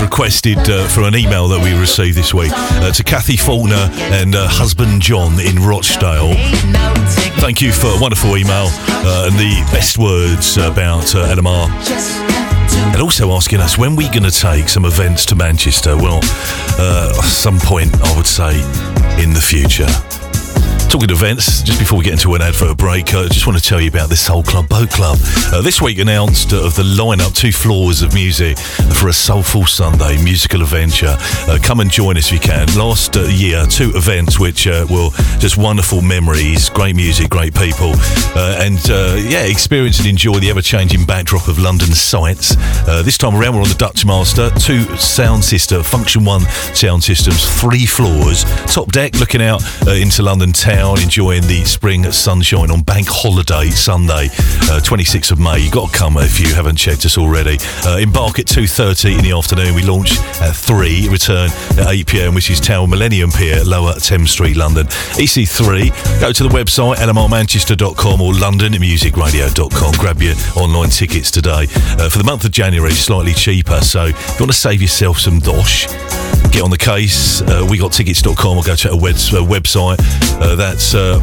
Requested 0.02 0.58
uh, 0.68 0.86
for 0.88 1.02
an 1.02 1.14
email 1.14 1.48
that 1.48 1.62
we 1.62 1.72
received 1.78 2.16
this 2.16 2.34
week 2.34 2.50
uh, 2.52 2.90
to 2.90 3.04
Kathy 3.04 3.36
Faulkner 3.36 3.88
and 4.12 4.34
uh, 4.34 4.48
husband 4.48 5.00
John 5.00 5.38
in 5.40 5.56
Rochdale. 5.56 6.34
Thank 7.40 7.62
you 7.62 7.72
for 7.72 7.86
a 7.86 8.00
wonderful 8.00 8.36
email 8.36 8.66
uh, 8.68 9.28
and 9.30 9.38
the 9.38 9.66
best 9.72 9.98
words 9.98 10.56
about 10.56 11.14
uh, 11.14 11.34
LMR. 11.34 11.68
And 12.92 13.00
also 13.00 13.30
asking 13.32 13.60
us 13.60 13.78
when 13.78 13.96
we're 13.96 14.10
going 14.10 14.24
to 14.24 14.30
take 14.30 14.68
some 14.68 14.84
events 14.84 15.24
to 15.26 15.36
Manchester. 15.36 15.96
Well, 15.96 16.20
uh, 16.78 17.12
some 17.22 17.58
point, 17.58 17.94
I 18.02 18.16
would 18.16 18.26
say, 18.26 18.56
in 19.22 19.32
the 19.32 19.40
future. 19.40 19.88
Talking 20.92 21.08
events, 21.08 21.62
just 21.62 21.78
before 21.78 21.98
we 21.98 22.04
get 22.04 22.12
into 22.12 22.34
an 22.34 22.42
advert 22.42 22.76
break, 22.76 23.14
I 23.14 23.26
just 23.28 23.46
want 23.46 23.58
to 23.58 23.64
tell 23.64 23.80
you 23.80 23.88
about 23.88 24.10
this 24.10 24.20
Soul 24.20 24.42
Club 24.42 24.68
Boat 24.68 24.90
Club. 24.90 25.16
Uh, 25.50 25.62
this 25.62 25.80
week 25.80 25.98
announced 25.98 26.52
uh, 26.52 26.66
of 26.66 26.76
the 26.76 26.82
lineup, 26.82 27.34
two 27.34 27.50
floors 27.50 28.02
of 28.02 28.12
music 28.12 28.58
for 28.58 29.08
a 29.08 29.12
Soulful 29.14 29.64
Sunday 29.64 30.22
musical 30.22 30.60
adventure. 30.60 31.16
Uh, 31.48 31.58
come 31.62 31.80
and 31.80 31.90
join 31.90 32.18
us 32.18 32.26
if 32.26 32.34
you 32.34 32.40
can. 32.40 32.68
Last 32.76 33.16
uh, 33.16 33.22
year, 33.22 33.64
two 33.64 33.90
events 33.94 34.38
which 34.38 34.66
uh, 34.66 34.86
were 34.90 35.08
just 35.38 35.56
wonderful 35.56 36.02
memories, 36.02 36.68
great 36.68 36.94
music, 36.94 37.30
great 37.30 37.54
people, 37.54 37.92
uh, 38.36 38.60
and 38.60 38.86
yeah, 39.24 39.44
experience 39.44 39.98
and 39.98 40.08
enjoy 40.08 40.40
the 40.40 40.50
ever-changing 40.50 41.06
backdrop 41.06 41.48
of 41.48 41.58
London 41.58 41.88
sights. 41.94 42.54
This 43.02 43.16
time 43.16 43.34
around, 43.34 43.54
we're 43.54 43.62
on 43.62 43.68
the 43.68 43.74
Dutch 43.76 44.04
Master, 44.04 44.50
two 44.60 44.82
sound 44.98 45.42
system, 45.42 45.80
Funktion-One 45.80 46.42
sound 46.74 47.02
systems, 47.02 47.48
three 47.58 47.86
floors, 47.86 48.44
top 48.66 48.92
deck, 48.92 49.18
looking 49.18 49.40
out 49.40 49.62
into 49.88 50.22
London 50.22 50.52
town, 50.52 50.81
enjoying 50.90 51.42
the 51.46 51.64
spring 51.64 52.10
sunshine 52.10 52.70
on 52.70 52.82
Bank 52.82 53.06
Holiday 53.08 53.70
Sunday, 53.70 54.26
uh, 54.68 54.80
26th 54.82 55.30
of 55.30 55.38
May. 55.38 55.58
You've 55.58 55.72
got 55.72 55.92
to 55.92 55.96
come 55.96 56.16
if 56.16 56.40
you 56.40 56.52
haven't 56.54 56.76
checked 56.76 57.04
us 57.04 57.16
already. 57.16 57.58
Uh, 57.86 57.98
embark 57.98 58.38
at 58.38 58.46
2.30 58.46 59.18
in 59.18 59.22
the 59.22 59.36
afternoon. 59.36 59.74
We 59.74 59.82
launch 59.82 60.18
at 60.40 60.54
3, 60.54 61.08
return 61.08 61.50
at 61.78 61.86
8 61.88 62.06
pm, 62.06 62.34
which 62.34 62.50
is 62.50 62.60
Tower 62.60 62.86
Millennium 62.88 63.30
Pier, 63.30 63.64
Lower 63.64 63.94
Thames 63.94 64.30
Street, 64.32 64.56
London. 64.56 64.86
EC3, 65.18 66.20
go 66.20 66.32
to 66.32 66.42
the 66.42 66.48
website 66.48 66.96
lmrmanchester.com 66.96 68.20
or 68.20 68.32
londonmusicradio.com. 68.32 69.92
Grab 69.94 70.20
your 70.20 70.34
online 70.56 70.90
tickets 70.90 71.30
today. 71.30 71.66
Uh, 71.98 72.08
for 72.08 72.18
the 72.18 72.24
month 72.24 72.44
of 72.44 72.50
January, 72.50 72.92
slightly 72.92 73.34
cheaper. 73.34 73.80
So 73.80 74.06
if 74.06 74.18
you 74.18 74.40
want 74.40 74.52
to 74.52 74.58
save 74.58 74.82
yourself 74.82 75.18
some 75.18 75.38
dosh, 75.38 75.86
get 76.52 76.62
on 76.62 76.70
the 76.70 76.78
case. 76.78 77.40
Uh, 77.42 77.66
wegottickets.com 77.66 78.58
or 78.58 78.62
go 78.62 78.74
to 78.76 78.90
a 78.90 78.96
web, 78.96 79.14
uh, 79.14 79.42
website. 79.42 79.98
Uh, 80.40 80.54
that's 80.54 80.94
uh, 80.94 81.18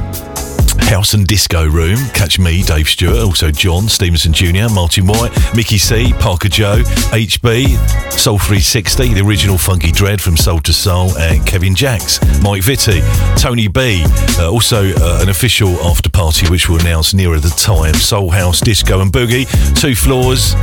House 0.89 1.13
and 1.13 1.27
Disco 1.27 1.67
Room. 1.67 1.97
Catch 2.13 2.39
me, 2.39 2.63
Dave 2.63 2.89
Stewart, 2.89 3.19
also 3.19 3.51
John 3.51 3.87
Stevenson 3.87 4.33
Jr., 4.33 4.73
Martin 4.73 5.05
White, 5.05 5.31
Mickey 5.55 5.77
C, 5.77 6.13
Parker 6.13 6.49
Joe, 6.49 6.81
HB, 7.11 8.11
Soul 8.11 8.39
360, 8.39 9.13
the 9.13 9.21
original 9.21 9.57
Funky 9.57 9.91
Dread 9.91 10.19
from 10.19 10.35
Soul 10.35 10.59
to 10.61 10.73
Soul, 10.73 11.15
and 11.17 11.45
Kevin 11.45 11.75
Jacks, 11.75 12.19
Mike 12.41 12.63
Vitti, 12.63 13.01
Tony 13.37 13.67
B. 13.67 14.03
Uh, 14.39 14.51
also 14.51 14.91
uh, 14.95 15.19
an 15.21 15.29
official 15.29 15.69
after 15.81 16.09
party 16.09 16.49
which 16.49 16.69
we'll 16.69 16.81
announce 16.81 17.13
nearer 17.13 17.39
the 17.39 17.49
time. 17.49 17.93
Soul 17.93 18.31
House, 18.31 18.59
Disco 18.59 19.01
and 19.01 19.11
Boogie, 19.11 19.45
two 19.79 19.95
floors, 19.95 20.55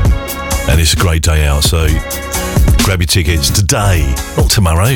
and 0.68 0.80
it's 0.80 0.94
a 0.94 0.96
great 0.96 1.22
day 1.22 1.46
out. 1.46 1.62
So 1.62 1.86
grab 2.87 3.01
your 3.01 3.09
tickets 3.09 3.51
today, 3.51 4.14
not 4.37 4.49
tomorrow, 4.49 4.95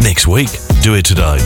next 0.00 0.28
week. 0.28 0.50
Do 0.82 0.94
it 0.94 1.04
today. 1.04 1.38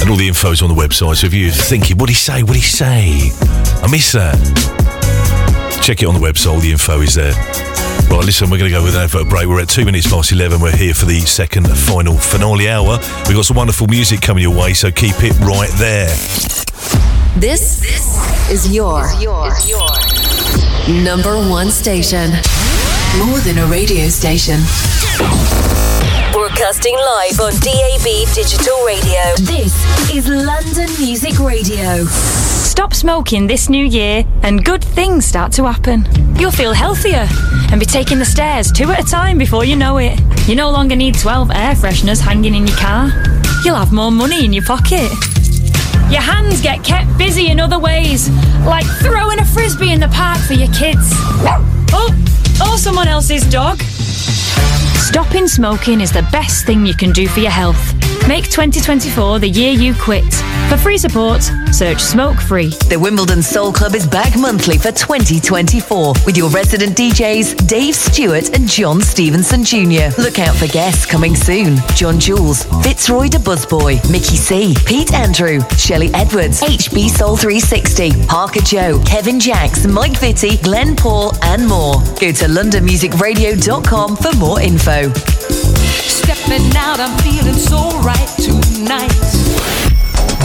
And 0.00 0.08
all 0.08 0.14
the 0.14 0.28
info's 0.28 0.62
on 0.62 0.68
the 0.68 0.74
website. 0.80 1.16
So 1.16 1.26
if 1.26 1.34
you're 1.34 1.50
thinking, 1.50 1.96
what'd 1.96 2.14
he 2.14 2.14
say? 2.14 2.44
What'd 2.44 2.54
he 2.54 2.62
say? 2.62 3.32
I 3.82 3.90
missed 3.90 4.12
that. 4.12 4.38
Check 5.82 6.00
it 6.00 6.06
on 6.06 6.14
the 6.14 6.20
website. 6.20 6.52
All 6.52 6.60
the 6.60 6.70
info 6.70 7.00
is 7.00 7.16
there. 7.16 7.32
Right, 8.08 8.24
listen, 8.24 8.50
we're 8.50 8.58
going 8.58 8.70
to 8.70 8.78
go 8.78 8.84
with 8.84 8.94
an 8.94 9.02
advert 9.02 9.28
break. 9.28 9.48
We're 9.48 9.60
at 9.60 9.68
two 9.68 9.84
minutes 9.84 10.08
past 10.08 10.30
11. 10.30 10.60
We're 10.60 10.70
here 10.70 10.94
for 10.94 11.06
the 11.06 11.18
second 11.18 11.66
final 11.66 12.16
finale 12.16 12.68
hour. 12.68 13.00
We've 13.26 13.34
got 13.34 13.46
some 13.46 13.56
wonderful 13.56 13.88
music 13.88 14.20
coming 14.20 14.44
your 14.44 14.56
way, 14.56 14.74
so 14.74 14.92
keep 14.92 15.16
it 15.18 15.36
right 15.40 15.70
there. 15.74 16.14
This, 17.34 17.82
is 18.48 18.72
your, 18.72 19.02
number 21.02 21.34
one 21.50 21.70
station. 21.72 22.30
More 23.24 23.38
than 23.40 23.56
a 23.58 23.66
radio 23.66 24.08
station. 24.08 24.60
Broadcasting 26.32 26.94
live 26.94 27.40
on 27.40 27.52
DAB 27.60 28.34
Digital 28.34 28.84
Radio. 28.84 29.22
This 29.38 29.74
is 30.14 30.28
London 30.28 30.88
Music 31.00 31.38
Radio. 31.38 32.04
Stop 32.04 32.92
smoking 32.92 33.46
this 33.46 33.70
new 33.70 33.84
year 33.86 34.24
and 34.42 34.62
good 34.62 34.84
things 34.84 35.24
start 35.24 35.52
to 35.52 35.64
happen. 35.64 36.06
You'll 36.38 36.50
feel 36.50 36.74
healthier 36.74 37.26
and 37.70 37.80
be 37.80 37.86
taking 37.86 38.18
the 38.18 38.24
stairs 38.26 38.70
two 38.70 38.90
at 38.90 39.00
a 39.00 39.10
time 39.10 39.38
before 39.38 39.64
you 39.64 39.76
know 39.76 39.96
it. 39.96 40.20
You 40.46 40.54
no 40.54 40.70
longer 40.70 40.94
need 40.94 41.18
12 41.18 41.50
air 41.50 41.74
fresheners 41.74 42.20
hanging 42.20 42.54
in 42.54 42.66
your 42.66 42.76
car. 42.76 43.10
You'll 43.64 43.76
have 43.76 43.92
more 43.92 44.12
money 44.12 44.44
in 44.44 44.52
your 44.52 44.64
pocket. 44.64 45.10
Your 46.10 46.20
hands 46.20 46.60
get 46.60 46.84
kept 46.84 47.16
busy 47.16 47.48
in 47.48 47.60
other 47.60 47.78
ways, 47.78 48.28
like 48.66 48.86
throwing 49.00 49.38
a 49.40 49.44
frisbee 49.44 49.92
in 49.92 50.00
the 50.00 50.08
park 50.08 50.38
for 50.38 50.52
your 50.52 50.72
kids. 50.74 51.10
Oh, 51.92 52.14
or 52.60 52.78
someone 52.78 53.08
else's 53.08 53.44
dog. 53.48 53.80
Stopping 53.80 55.46
smoking 55.46 56.00
is 56.00 56.12
the 56.12 56.26
best 56.32 56.66
thing 56.66 56.86
you 56.86 56.94
can 56.94 57.12
do 57.12 57.28
for 57.28 57.40
your 57.40 57.50
health. 57.50 57.95
Make 58.28 58.50
2024 58.50 59.38
the 59.38 59.48
year 59.48 59.70
you 59.72 59.94
quit. 59.94 60.24
For 60.68 60.76
free 60.76 60.98
support, 60.98 61.42
search 61.70 62.00
Smoke 62.00 62.40
Free. 62.40 62.70
The 62.88 62.98
Wimbledon 62.98 63.40
Soul 63.40 63.72
Club 63.72 63.94
is 63.94 64.04
back 64.04 64.36
monthly 64.36 64.78
for 64.78 64.90
2024 64.90 66.12
with 66.26 66.36
your 66.36 66.50
resident 66.50 66.96
DJs 66.96 67.68
Dave 67.68 67.94
Stewart 67.94 68.52
and 68.52 68.68
John 68.68 69.00
Stevenson 69.00 69.62
Jr. 69.62 70.10
Look 70.20 70.40
out 70.40 70.56
for 70.56 70.66
guests 70.66 71.06
coming 71.06 71.36
soon. 71.36 71.76
John 71.94 72.18
Jules, 72.18 72.64
Fitzroy 72.82 73.28
de 73.28 73.38
Buzzboy, 73.38 74.02
Mickey 74.10 74.36
C, 74.36 74.74
Pete 74.86 75.14
Andrew, 75.14 75.60
Shelley 75.78 76.10
Edwards, 76.12 76.60
HB 76.62 77.10
Soul 77.10 77.36
360, 77.36 78.26
Parker 78.26 78.60
Joe, 78.60 79.00
Kevin 79.06 79.38
Jacks, 79.38 79.86
Mike 79.86 80.18
Vitti, 80.18 80.60
Glenn 80.64 80.96
Paul, 80.96 81.32
and 81.42 81.66
more. 81.68 81.94
Go 82.20 82.32
to 82.32 82.46
londonmusicradio.com 82.46 84.16
for 84.16 84.32
more 84.36 84.60
info. 84.60 85.75
Stepping 86.26 86.76
out, 86.76 86.98
I'm 86.98 87.16
feeling 87.18 87.54
so 87.54 88.00
right 88.00 88.26
tonight. 88.36 89.45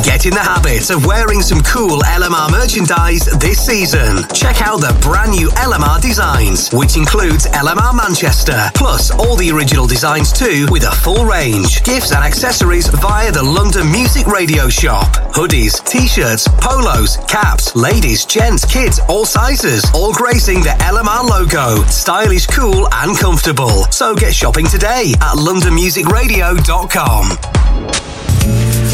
Get 0.04 0.26
in 0.26 0.34
the 0.34 0.42
habit 0.42 0.90
of 0.90 1.06
wearing 1.06 1.42
some 1.42 1.62
cool 1.62 2.02
LMR 2.02 2.50
merchandise 2.52 3.26
this 3.40 3.64
season. 3.64 4.26
Check 4.34 4.62
out 4.62 4.82
the 4.82 4.98
brand 5.02 5.32
new 5.32 5.50
LMR 5.50 6.02
designs, 6.02 6.70
which 6.72 6.98
includes 6.98 7.46
LMR 7.46 7.96
Manchester, 7.96 8.72
plus 8.74 9.12
all 9.12 9.36
the 9.36 9.52
original 9.52 9.86
designs 9.86 10.34
too, 10.34 10.66
with 10.72 10.84
a 10.84 10.92
full 10.92 11.24
range, 11.26 11.84
gifts 11.84 12.14
and 12.14 12.24
accessories 12.24 12.88
via 12.88 13.32
the 13.32 13.44
London 13.44 13.92
Music 13.92 14.26
Radio 14.28 14.70
shop. 14.70 15.14
Hoodies, 15.34 15.84
t-shirts, 15.86 16.48
polos, 16.60 17.18
caps, 17.28 17.76
ladies, 17.76 18.26
gents, 18.26 18.66
kids, 18.66 19.00
all 19.08 19.26
sizes, 19.26 19.86
all 19.94 20.14
gracing 20.14 20.62
the 20.62 20.76
LMR 20.82 21.30
logo. 21.30 21.84
Stylish, 21.86 22.48
cool 22.48 22.88
and 22.92 23.16
comfortable. 23.18 23.86
So 23.92 24.16
get 24.16 24.34
shopping 24.34 24.66
today 24.66 25.14
at 25.22 25.38
londonmusicradio.com. 25.38 28.31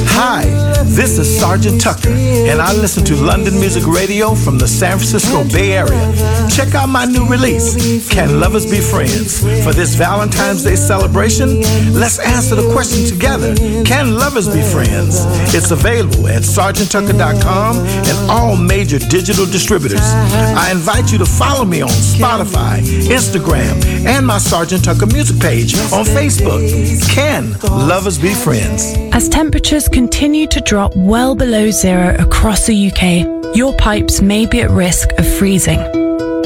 Hi, 0.10 0.46
this 0.84 1.20
is 1.20 1.40
Sergeant 1.40 1.80
Tucker, 1.80 2.10
and 2.10 2.60
I 2.62 2.74
listen 2.74 3.04
to 3.06 3.16
London 3.16 3.60
Music 3.60 3.86
Radio 3.86 4.34
from 4.34 4.58
the 4.58 4.68
San 4.68 4.98
Francisco 4.98 5.44
Bay 5.44 5.74
Area. 5.74 6.48
Check 6.50 6.74
out 6.74 6.88
my 6.90 7.06
new 7.06 7.28
release, 7.28 8.10
Can 8.10 8.40
Lovers 8.40 8.66
Be 8.66 8.80
Friends? 8.80 9.40
For 9.64 9.74
this 9.74 9.94
Valentine's 9.96 10.64
Day 10.64 10.76
celebration, 10.76 11.62
let's 11.94 12.20
answer 12.20 12.56
the 12.56 12.72
question 12.74 13.06
together 13.06 13.54
Can 13.84 14.16
lovers 14.16 14.48
be 14.48 14.62
friends? 14.62 15.24
It's 15.54 15.70
available 15.72 16.28
at 16.28 16.42
sergeanttucker.com 16.42 17.78
and 17.78 18.32
all 18.32 18.56
major 18.56 18.98
digital 19.00 19.46
distributors. 19.46 20.02
I 20.02 20.72
invite 20.72 21.12
you 21.12 21.20
to 21.20 21.26
follow 21.26 21.66
me 21.66 21.82
on 21.82 21.90
Spotify, 21.90 22.80
Instagram, 23.08 23.84
and 24.06 24.26
my 24.26 24.40
Sergeant 24.40 24.84
Tucker 24.84 25.06
music 25.08 25.40
page 25.40 25.76
on 25.94 26.06
Facebook. 26.06 26.64
Can 27.10 27.54
lovers 27.88 28.18
be 28.18 28.34
friends? 28.34 28.96
As 29.14 29.30
temperatures 29.30 29.88
continue 29.98 30.46
to 30.46 30.62
drop 30.62 30.96
well 30.96 31.34
below 31.34 31.72
zero 31.72 32.16
across 32.20 32.68
the 32.68 32.92
UK, 32.92 33.56
your 33.56 33.76
pipes 33.78 34.22
may 34.22 34.46
be 34.46 34.62
at 34.62 34.70
risk 34.70 35.10
of 35.18 35.28
freezing. 35.40 35.80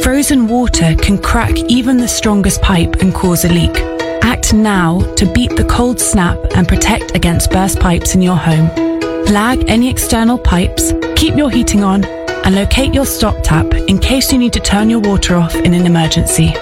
Frozen 0.02 0.48
water 0.48 0.96
can 0.96 1.18
crack 1.18 1.52
even 1.68 1.98
the 1.98 2.08
strongest 2.08 2.62
pipe 2.62 3.02
and 3.02 3.14
cause 3.14 3.44
a 3.44 3.50
leak. 3.50 3.76
Act 4.24 4.54
now 4.54 5.02
to 5.16 5.26
beat 5.34 5.54
the 5.58 5.66
cold 5.66 6.00
snap 6.00 6.38
and 6.56 6.66
protect 6.66 7.14
against 7.14 7.52
burst 7.52 7.78
pipes 7.78 8.16
in 8.16 8.22
your 8.22 8.38
home. 8.38 8.70
Flag 9.26 9.66
any 9.68 9.90
external 9.90 10.38
pipes, 10.38 10.94
keep 11.18 11.36
your 11.36 11.52
heating 11.52 11.84
on, 11.84 12.06
and 12.46 12.56
locate 12.56 12.94
your 12.94 13.06
stop 13.06 13.36
tap 13.44 13.66
in 13.74 14.00
case 14.00 14.32
you 14.32 14.38
need 14.38 14.54
to 14.54 14.62
turn 14.62 14.90
your 14.90 15.02
water 15.02 15.36
off 15.36 15.56
in 15.56 15.74
an 15.74 15.86
emergency. 15.86 16.54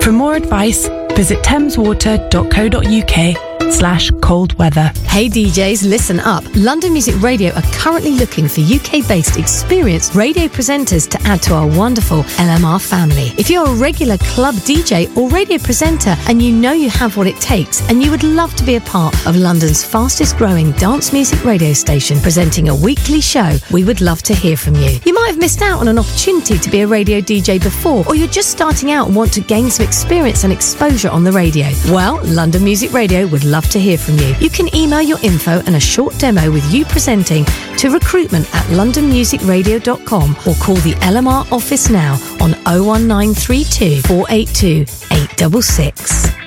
For 0.00 0.12
more 0.12 0.36
advice, 0.36 0.86
visit 1.16 1.42
thameswater.co.uk 1.42 3.49
slash 3.70 4.10
cold 4.20 4.52
weather. 4.58 4.92
Hey 5.06 5.28
DJs, 5.28 5.88
listen 5.88 6.20
up. 6.20 6.44
London 6.54 6.92
Music 6.92 7.20
Radio 7.22 7.52
are 7.54 7.62
currently 7.72 8.12
looking 8.12 8.48
for 8.48 8.60
UK 8.60 9.06
based 9.06 9.38
experienced 9.38 10.14
radio 10.14 10.44
presenters 10.46 11.08
to 11.10 11.20
add 11.22 11.42
to 11.42 11.54
our 11.54 11.66
wonderful 11.66 12.22
LMR 12.38 12.80
family. 12.80 13.32
If 13.38 13.50
you're 13.50 13.66
a 13.66 13.74
regular 13.74 14.18
club 14.18 14.54
DJ 14.56 15.14
or 15.16 15.28
radio 15.28 15.58
presenter 15.58 16.16
and 16.28 16.42
you 16.42 16.52
know 16.52 16.72
you 16.72 16.90
have 16.90 17.16
what 17.16 17.26
it 17.26 17.40
takes 17.40 17.88
and 17.88 18.02
you 18.02 18.10
would 18.10 18.22
love 18.22 18.54
to 18.56 18.64
be 18.64 18.76
a 18.76 18.80
part 18.80 19.14
of 19.26 19.36
London's 19.36 19.84
fastest 19.84 20.36
growing 20.36 20.72
dance 20.72 21.12
music 21.12 21.44
radio 21.44 21.72
station 21.72 22.18
presenting 22.20 22.68
a 22.68 22.74
weekly 22.74 23.20
show, 23.20 23.56
we 23.72 23.84
would 23.84 24.00
love 24.00 24.22
to 24.22 24.34
hear 24.34 24.56
from 24.56 24.74
you. 24.76 24.98
You 25.04 25.14
might 25.14 25.28
have 25.28 25.38
missed 25.38 25.62
out 25.62 25.80
on 25.80 25.88
an 25.88 25.98
opportunity 25.98 26.58
to 26.58 26.70
be 26.70 26.80
a 26.80 26.86
radio 26.86 27.20
DJ 27.20 27.62
before, 27.62 28.04
or 28.06 28.14
you're 28.14 28.28
just 28.28 28.50
starting 28.50 28.90
out 28.90 29.08
and 29.08 29.16
want 29.16 29.32
to 29.34 29.40
gain 29.40 29.70
some 29.70 29.86
experience 29.86 30.44
and 30.44 30.52
exposure 30.52 31.08
on 31.08 31.24
the 31.24 31.32
radio. 31.32 31.68
Well, 31.86 32.20
London 32.24 32.64
Music 32.64 32.92
Radio 32.92 33.26
would 33.26 33.44
love 33.44 33.59
to 33.68 33.80
hear 33.80 33.98
from 33.98 34.16
you. 34.18 34.34
You 34.40 34.50
can 34.50 34.74
email 34.74 35.02
your 35.02 35.18
info 35.22 35.60
and 35.66 35.76
a 35.76 35.80
short 35.80 36.18
demo 36.18 36.50
with 36.50 36.72
you 36.72 36.84
presenting 36.84 37.44
to 37.78 37.90
recruitment 37.90 38.46
at 38.54 38.64
londonmusicradio.com 38.66 40.30
or 40.46 40.54
call 40.56 40.76
the 40.76 40.94
LMR 41.00 41.50
office 41.52 41.90
now 41.90 42.14
on 42.40 42.52
01932 42.64 44.02
482 44.02 44.82
866. 45.12 46.40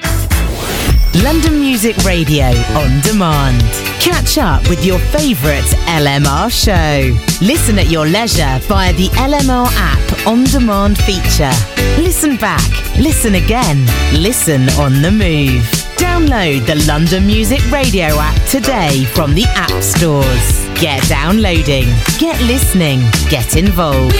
London 1.21 1.59
Music 1.59 1.95
Radio 1.97 2.45
on 2.75 2.99
demand. 3.01 3.61
Catch 4.01 4.37
up 4.37 4.67
with 4.67 4.83
your 4.83 4.99
favourite 4.99 5.63
LMR 5.85 6.51
show. 6.51 7.45
Listen 7.45 7.77
at 7.77 7.89
your 7.89 8.05
leisure 8.05 8.59
via 8.67 8.91
the 8.93 9.07
LMR 9.09 9.67
app 9.75 10.27
on 10.27 10.43
demand 10.45 10.97
feature. 10.97 11.51
Listen 12.01 12.35
back, 12.35 12.67
listen 12.97 13.35
again, 13.35 13.85
listen 14.21 14.69
on 14.71 15.01
the 15.01 15.11
move. 15.11 15.82
Download 15.97 16.65
the 16.65 16.75
London 16.87 17.25
Music 17.25 17.59
Radio 17.71 18.05
app 18.19 18.41
today 18.47 19.05
from 19.05 19.33
the 19.33 19.45
App 19.55 19.83
Stores. 19.83 20.67
Get 20.79 21.01
downloading, 21.07 21.85
get 22.19 22.39
listening, 22.41 22.99
get 23.29 23.55
involved. 23.55 24.15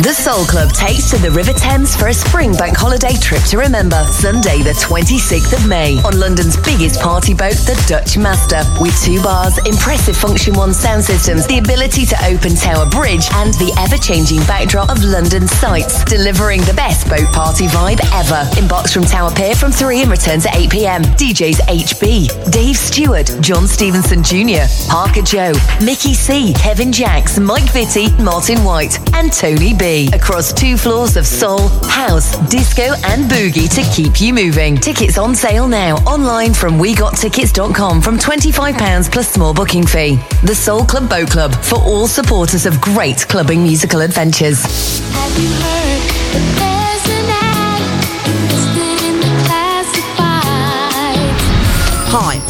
The 0.00 0.14
Soul 0.14 0.46
Club 0.46 0.72
takes 0.72 1.10
to 1.10 1.18
the 1.18 1.30
River 1.30 1.52
Thames 1.52 1.94
for 1.94 2.08
a 2.08 2.14
spring 2.14 2.56
bank 2.56 2.74
holiday 2.74 3.12
trip 3.20 3.42
to 3.52 3.58
remember. 3.58 4.02
Sunday, 4.08 4.64
the 4.64 4.72
26th 4.72 5.52
of 5.52 5.68
May, 5.68 6.00
on 6.08 6.18
London's 6.18 6.56
biggest 6.56 7.02
party 7.02 7.34
boat, 7.34 7.60
the 7.68 7.76
Dutch 7.86 8.16
Master, 8.16 8.64
with 8.80 8.96
two 9.04 9.20
bars, 9.20 9.60
impressive 9.68 10.16
Funktion-One 10.16 10.72
sound 10.72 11.04
systems, 11.04 11.46
the 11.46 11.58
ability 11.58 12.06
to 12.06 12.16
open 12.24 12.56
Tower 12.56 12.88
Bridge, 12.88 13.28
and 13.44 13.52
the 13.60 13.76
ever-changing 13.76 14.40
backdrop 14.48 14.88
of 14.88 15.04
London 15.04 15.46
sights, 15.46 16.02
delivering 16.08 16.64
the 16.64 16.72
best 16.72 17.04
boat 17.04 17.28
party 17.36 17.68
vibe 17.68 18.00
ever. 18.16 18.48
Inbox 18.56 18.96
from 18.96 19.04
Tower 19.04 19.30
Pier 19.36 19.54
from 19.54 19.70
3 19.70 20.00
and 20.00 20.10
return 20.10 20.40
to 20.40 20.48
8 20.56 20.70
p.m. 20.70 21.02
DJs 21.20 21.60
HB, 21.68 22.50
Dave 22.50 22.76
Stewart, 22.76 23.28
John 23.44 23.68
Stevenson 23.68 24.24
Jr., 24.24 24.64
Parker 24.88 25.20
Joe, 25.20 25.52
Mickey 25.84 26.16
C, 26.16 26.56
Kevin 26.56 26.90
Jacks, 26.90 27.38
Mike 27.38 27.68
Vitti, 27.76 28.08
Martin 28.16 28.64
White, 28.64 28.96
and 29.12 29.30
Tony 29.30 29.76
B 29.76 29.89
across 30.12 30.52
two 30.52 30.76
floors 30.76 31.16
of 31.16 31.26
soul, 31.26 31.68
house, 31.88 32.36
disco, 32.48 32.94
and 33.04 33.30
boogie 33.30 33.68
to 33.74 33.82
keep 33.94 34.20
you 34.20 34.32
moving. 34.32 34.76
Tickets 34.76 35.18
on 35.18 35.34
sale 35.34 35.66
now 35.66 35.96
online 36.06 36.54
from 36.54 36.78
wegottickets.com 36.78 38.00
from 38.00 38.18
£25 38.18 39.10
plus 39.12 39.32
small 39.32 39.52
booking 39.52 39.86
fee. 39.86 40.18
The 40.44 40.54
Soul 40.54 40.84
Club 40.84 41.08
Boat 41.08 41.30
Club 41.30 41.54
for 41.54 41.76
all 41.80 42.06
supporters 42.06 42.66
of 42.66 42.80
great 42.80 43.26
clubbing 43.28 43.62
musical 43.62 44.00
adventures. 44.00 44.62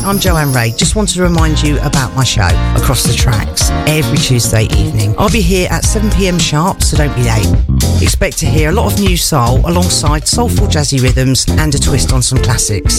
I'm 0.02 0.18
Joanne 0.18 0.52
Ray. 0.52 0.72
Just 0.72 0.96
wanted 0.96 1.14
to 1.16 1.22
remind 1.22 1.62
you 1.62 1.78
about 1.80 2.14
my 2.14 2.24
show, 2.24 2.48
Across 2.76 3.04
the 3.04 3.12
Tracks, 3.12 3.70
every 3.86 4.16
Tuesday 4.16 4.64
evening. 4.64 5.14
I'll 5.18 5.30
be 5.30 5.42
here 5.42 5.68
at 5.70 5.84
7pm 5.84 6.40
sharp, 6.40 6.82
so 6.82 6.96
don't 6.96 7.14
be 7.14 7.24
late. 7.24 8.02
Expect 8.02 8.38
to 8.38 8.46
hear 8.46 8.70
a 8.70 8.72
lot 8.72 8.92
of 8.92 8.98
new 8.98 9.16
soul 9.16 9.58
alongside 9.68 10.26
soulful 10.26 10.66
jazzy 10.68 11.02
rhythms 11.02 11.46
and 11.50 11.74
a 11.74 11.78
twist 11.78 12.12
on 12.12 12.22
some 12.22 12.42
classics. 12.42 12.98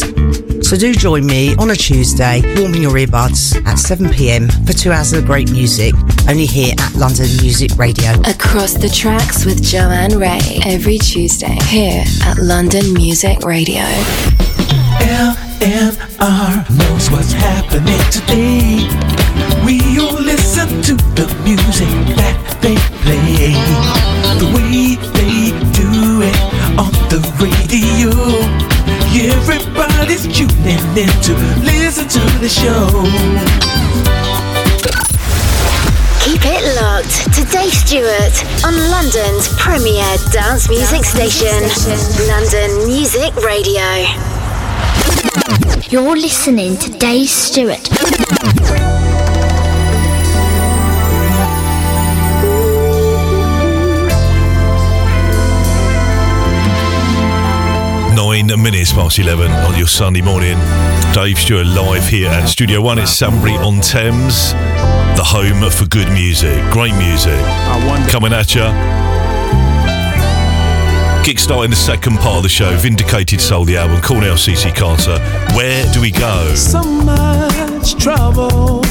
So 0.68 0.78
do 0.78 0.94
join 0.94 1.26
me 1.26 1.56
on 1.56 1.72
a 1.72 1.76
Tuesday, 1.76 2.42
warming 2.60 2.84
your 2.84 2.94
earbuds 2.94 3.56
at 3.66 3.78
7pm 3.78 4.66
for 4.68 4.74
two 4.74 4.92
hours 4.92 5.12
of 5.14 5.26
great 5.26 5.52
music, 5.52 5.96
only 6.30 6.46
here 6.46 6.76
at 6.80 6.94
London 6.96 7.28
Music 7.42 7.72
Radio. 7.78 8.12
Across 8.22 8.76
the 8.76 8.90
tracks 8.90 9.44
with 9.44 9.64
Joanne 9.64 10.18
Ray 10.18 10.60
every 10.66 11.00
Tuesday 11.00 11.58
here 11.64 12.04
at 12.24 12.38
London 12.38 12.94
Music 12.94 13.44
Radio. 13.44 13.84
LMR 15.00 16.68
knows 16.78 17.10
what's 17.12 17.32
happening 17.32 18.02
today. 18.12 18.88
We 19.66 19.80
all 20.00 20.20
listen 20.20 20.68
to 20.84 20.96
the 21.16 21.28
music 21.44 21.90
that 22.18 22.38
they 22.62 22.76
play. 23.04 23.56
The 24.40 24.48
way 24.56 24.98
they 25.16 25.54
do 25.72 26.22
it 26.28 26.38
on 26.78 26.92
the 27.10 27.22
radio. 27.40 28.12
Everybody's 29.14 30.24
tuning 30.24 30.82
in 30.98 31.12
to 31.24 31.34
listen 31.64 32.08
to 32.08 32.20
the 32.40 32.50
show. 32.50 32.88
Keep 36.24 36.42
it 36.46 36.64
locked 36.82 37.34
to 37.36 37.46
Dave 37.52 37.74
Stewart 37.74 38.36
on 38.66 38.74
London's 38.90 39.50
premier 39.58 40.18
dance 40.32 40.70
music 40.70 41.04
station, 41.04 41.62
London 42.28 42.88
Music 42.88 43.36
Radio. 43.44 44.41
You're 45.92 46.16
listening 46.16 46.78
to 46.78 46.90
Dave 46.90 47.30
Stewart. 47.30 47.90
Nine 58.16 58.48
minutes 58.62 58.94
past 58.94 59.20
11 59.20 59.52
on 59.52 59.78
your 59.78 59.88
Sunday 59.88 60.22
morning. 60.22 60.58
Dave 61.14 61.38
Stewart 61.38 61.66
live 61.66 62.08
here 62.08 62.30
at 62.30 62.48
Studio 62.48 62.82
One. 62.82 62.98
It's 63.00 63.12
Sunbury 63.12 63.54
on 63.54 63.82
Thames, 63.82 64.54
the 65.18 65.24
home 65.26 65.70
for 65.70 65.86
good 65.86 66.10
music. 66.12 66.64
Great 66.72 66.96
music. 66.96 67.40
Coming 68.10 68.34
at 68.34 68.56
you. 68.56 69.11
Kickstarting 71.24 71.70
the 71.70 71.76
second 71.76 72.18
part 72.18 72.38
of 72.38 72.44
the 72.44 72.50
show, 72.50 72.76
Vindicated 72.78 73.40
Soul, 73.40 73.64
the 73.64 73.78
album. 73.78 73.98
Now 73.98 74.36
CC 74.36 74.76
Carter. 74.76 75.20
Where 75.56 75.86
do 75.94 76.02
we 76.02 76.10
go? 76.10 76.54
So 76.56 76.82
much 76.84 77.96
trouble, 77.96 78.82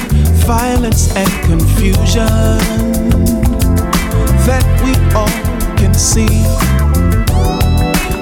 violence, 0.47 1.15
and 1.16 1.28
confusion 1.44 2.59
that 4.47 4.65
we 4.85 4.93
all 5.12 5.28
can 5.77 5.93
see. 5.93 6.27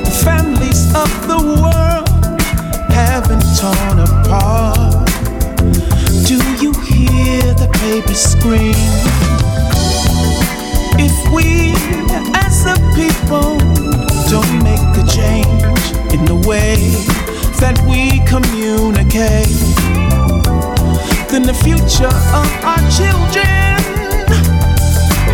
The 0.04 0.20
families 0.24 0.86
of 0.94 1.10
the 1.28 1.38
world 1.62 2.08
have 2.90 3.28
been 3.28 3.44
torn 3.60 4.00
apart. 4.00 5.06
Do 6.26 6.36
you 6.64 6.72
hear 6.80 7.54
the 7.54 7.68
baby 7.82 8.14
scream? 8.14 9.38
If 11.00 11.14
we 11.32 11.72
as 12.34 12.66
a 12.66 12.74
people 12.94 13.56
don't 14.30 14.54
make 14.62 14.92
a 14.96 15.06
change 15.06 15.84
in 16.12 16.24
the 16.24 16.34
way 16.46 16.76
that 17.60 17.78
we 17.88 18.20
communicate, 18.26 19.48
then 21.30 21.42
the 21.42 21.54
future 21.54 22.14
of 22.40 22.48
our 22.64 22.82
children 22.98 23.78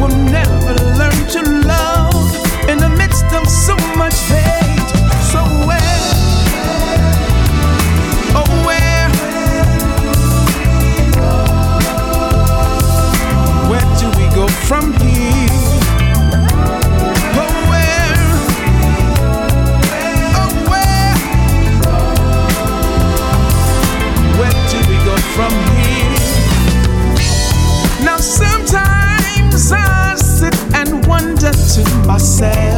will 0.00 0.16
never 0.30 0.74
learn 0.98 1.20
to 1.34 1.40
love 1.66 2.14
in 2.68 2.78
the 2.78 2.88
midst 2.98 3.24
of 3.32 3.48
so 3.48 3.76
much 3.96 4.18
hate. 4.28 4.90
So 5.32 5.40
where, 5.68 6.00
oh 8.36 8.50
where, 8.66 9.08
where 13.70 13.88
do 14.00 14.06
we 14.18 14.26
go 14.34 14.46
from 14.68 14.92
here? 14.94 15.53
said 32.34 32.73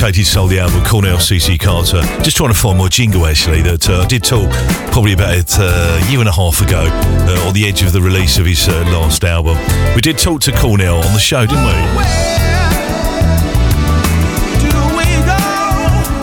Uh, 0.00 0.06
Vindicated 0.06 0.26
Soul 0.26 0.46
the 0.46 0.58
album 0.58 0.82
Cornell 0.84 1.18
CC 1.18 1.60
Carter. 1.60 2.00
Just 2.22 2.36
trying 2.36 2.48
to 2.48 2.58
find 2.58 2.78
my 2.78 2.88
jingle 2.88 3.26
actually 3.26 3.60
that 3.62 3.88
uh, 3.90 4.00
I 4.00 4.06
did 4.06 4.24
talk 4.24 4.50
probably 4.92 5.12
about 5.12 5.36
it 5.36 5.54
uh, 5.58 6.00
a 6.02 6.10
year 6.10 6.20
and 6.20 6.28
a 6.28 6.32
half 6.32 6.62
ago 6.62 6.86
uh, 6.88 7.46
on 7.46 7.52
the 7.52 7.66
edge 7.66 7.82
of 7.82 7.92
the 7.92 8.00
release 8.00 8.38
of 8.38 8.46
his 8.46 8.66
uh, 8.66 8.72
last 8.88 9.24
album. 9.24 9.58
We 9.94 10.00
did 10.00 10.16
talk 10.16 10.40
to 10.42 10.52
Cornell 10.52 10.96
on 10.96 11.12
the 11.12 11.18
show, 11.20 11.44
didn't 11.44 11.64
we? 11.66 11.72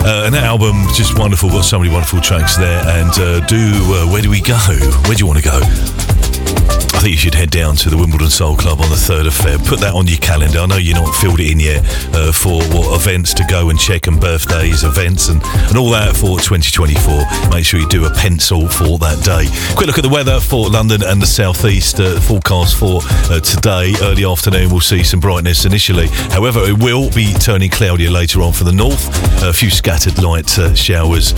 Uh, 0.04 0.24
and 0.26 0.34
that 0.34 0.44
album 0.44 0.84
just 0.94 1.16
wonderful. 1.16 1.48
Got 1.48 1.62
so 1.62 1.78
many 1.78 1.92
wonderful 1.92 2.20
tracks 2.20 2.56
there. 2.56 2.82
And 2.84 3.10
uh, 3.18 3.46
do 3.46 3.58
uh, 3.94 4.10
where 4.10 4.22
do 4.22 4.30
we 4.30 4.40
go? 4.40 4.58
Where 5.06 5.14
do 5.14 5.20
you 5.20 5.26
want 5.26 5.38
to 5.38 5.44
go? 5.44 5.97
You 7.08 7.16
should 7.16 7.34
head 7.34 7.50
down 7.50 7.74
to 7.76 7.88
the 7.88 7.96
Wimbledon 7.96 8.28
Soul 8.28 8.54
Club 8.54 8.82
on 8.82 8.90
the 8.90 8.96
3rd 8.96 9.28
of 9.28 9.32
Feb. 9.32 9.66
Put 9.66 9.80
that 9.80 9.94
on 9.94 10.06
your 10.06 10.18
calendar. 10.18 10.58
I 10.58 10.66
know 10.66 10.76
you're 10.76 10.94
not 10.94 11.14
filled 11.14 11.40
it 11.40 11.50
in 11.50 11.58
yet 11.58 11.80
uh, 12.14 12.32
for 12.32 12.60
what 12.68 13.00
events 13.00 13.32
to 13.34 13.44
go 13.48 13.70
and 13.70 13.78
check 13.78 14.06
and 14.08 14.20
birthdays, 14.20 14.84
events, 14.84 15.28
and, 15.28 15.40
and 15.72 15.78
all 15.78 15.88
that 15.90 16.14
for 16.14 16.36
2024. 16.36 17.48
Make 17.48 17.64
sure 17.64 17.80
you 17.80 17.88
do 17.88 18.04
a 18.04 18.12
pencil 18.12 18.68
for 18.68 18.98
that 18.98 19.24
day. 19.24 19.48
Quick 19.74 19.86
look 19.86 19.96
at 19.96 20.04
the 20.04 20.12
weather 20.12 20.38
for 20.38 20.68
London 20.68 21.02
and 21.02 21.20
the 21.20 21.26
southeast. 21.26 21.98
Uh, 21.98 22.20
forecast 22.20 22.76
for 22.76 23.00
uh, 23.32 23.40
today, 23.40 23.94
early 24.02 24.26
afternoon, 24.26 24.68
we'll 24.68 24.80
see 24.80 25.02
some 25.02 25.18
brightness 25.18 25.64
initially. 25.64 26.08
However, 26.28 26.60
it 26.68 26.76
will 26.76 27.08
be 27.16 27.32
turning 27.32 27.70
cloudier 27.70 28.10
later 28.10 28.42
on 28.42 28.52
for 28.52 28.64
the 28.64 28.72
north. 28.72 29.08
A 29.42 29.52
few 29.52 29.70
scattered 29.70 30.22
light 30.22 30.58
uh, 30.58 30.74
showers 30.74 31.32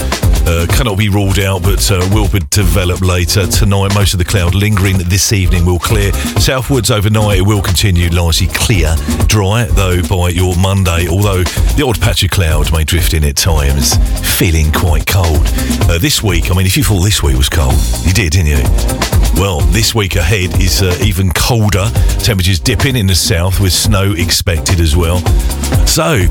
uh, 0.50 0.66
cannot 0.70 0.98
be 0.98 1.08
ruled 1.08 1.38
out, 1.38 1.62
but 1.62 1.88
uh, 1.92 2.02
will 2.12 2.28
be 2.28 2.40
developed 2.50 3.02
later 3.02 3.46
tonight. 3.46 3.94
Most 3.94 4.14
of 4.14 4.18
the 4.18 4.24
cloud 4.24 4.56
lingering 4.56 4.98
this 4.98 5.32
evening 5.32 5.59
will 5.64 5.78
clear. 5.78 6.12
Southwards 6.40 6.90
overnight, 6.90 7.38
it 7.38 7.46
will 7.46 7.62
continue 7.62 8.08
largely 8.10 8.46
clear, 8.48 8.94
dry 9.26 9.64
though 9.64 10.02
by 10.02 10.28
your 10.30 10.56
Monday. 10.56 11.08
Although 11.08 11.42
the 11.44 11.84
odd 11.86 12.00
patch 12.00 12.22
of 12.22 12.30
cloud 12.30 12.72
may 12.72 12.84
drift 12.84 13.14
in 13.14 13.24
at 13.24 13.36
times, 13.36 13.96
feeling 14.38 14.72
quite 14.72 15.06
cold. 15.06 15.46
Uh, 15.88 15.98
this 15.98 16.22
week, 16.22 16.50
I 16.50 16.54
mean, 16.54 16.66
if 16.66 16.76
you 16.76 16.84
thought 16.84 17.02
this 17.02 17.22
week 17.22 17.36
was 17.36 17.48
cold, 17.48 17.74
you 18.02 18.12
did, 18.12 18.32
didn't 18.32 18.48
you? 18.48 18.62
Well, 19.40 19.60
this 19.60 19.94
week 19.94 20.16
ahead 20.16 20.60
is 20.60 20.82
uh, 20.82 20.96
even 21.02 21.30
colder. 21.30 21.90
Temperatures 22.18 22.58
dipping 22.60 22.96
in 22.96 23.06
the 23.06 23.14
south 23.14 23.60
with 23.60 23.72
snow 23.72 24.12
expected 24.12 24.80
as 24.80 24.96
well. 24.96 25.18
So, 25.86 26.26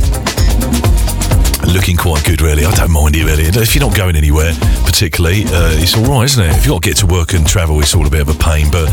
looking 1.73 1.97
quite 1.97 2.23
good, 2.23 2.41
really. 2.41 2.65
I 2.65 2.71
don't 2.71 2.91
mind 2.91 3.15
it, 3.15 3.25
really. 3.25 3.43
If 3.43 3.75
you're 3.75 3.85
not 3.85 3.95
going 3.95 4.15
anywhere 4.15 4.53
particularly, 4.85 5.43
uh, 5.45 5.75
it's 5.77 5.95
all 5.95 6.03
right, 6.05 6.25
isn't 6.25 6.43
it? 6.43 6.49
If 6.49 6.65
you've 6.65 6.73
got 6.73 6.83
to 6.83 6.89
get 6.89 6.97
to 6.97 7.05
work 7.05 7.33
and 7.33 7.45
travel, 7.45 7.79
it's 7.79 7.93
all 7.95 8.05
a 8.05 8.09
bit 8.09 8.21
of 8.21 8.29
a 8.29 8.37
pain, 8.39 8.71
but 8.71 8.89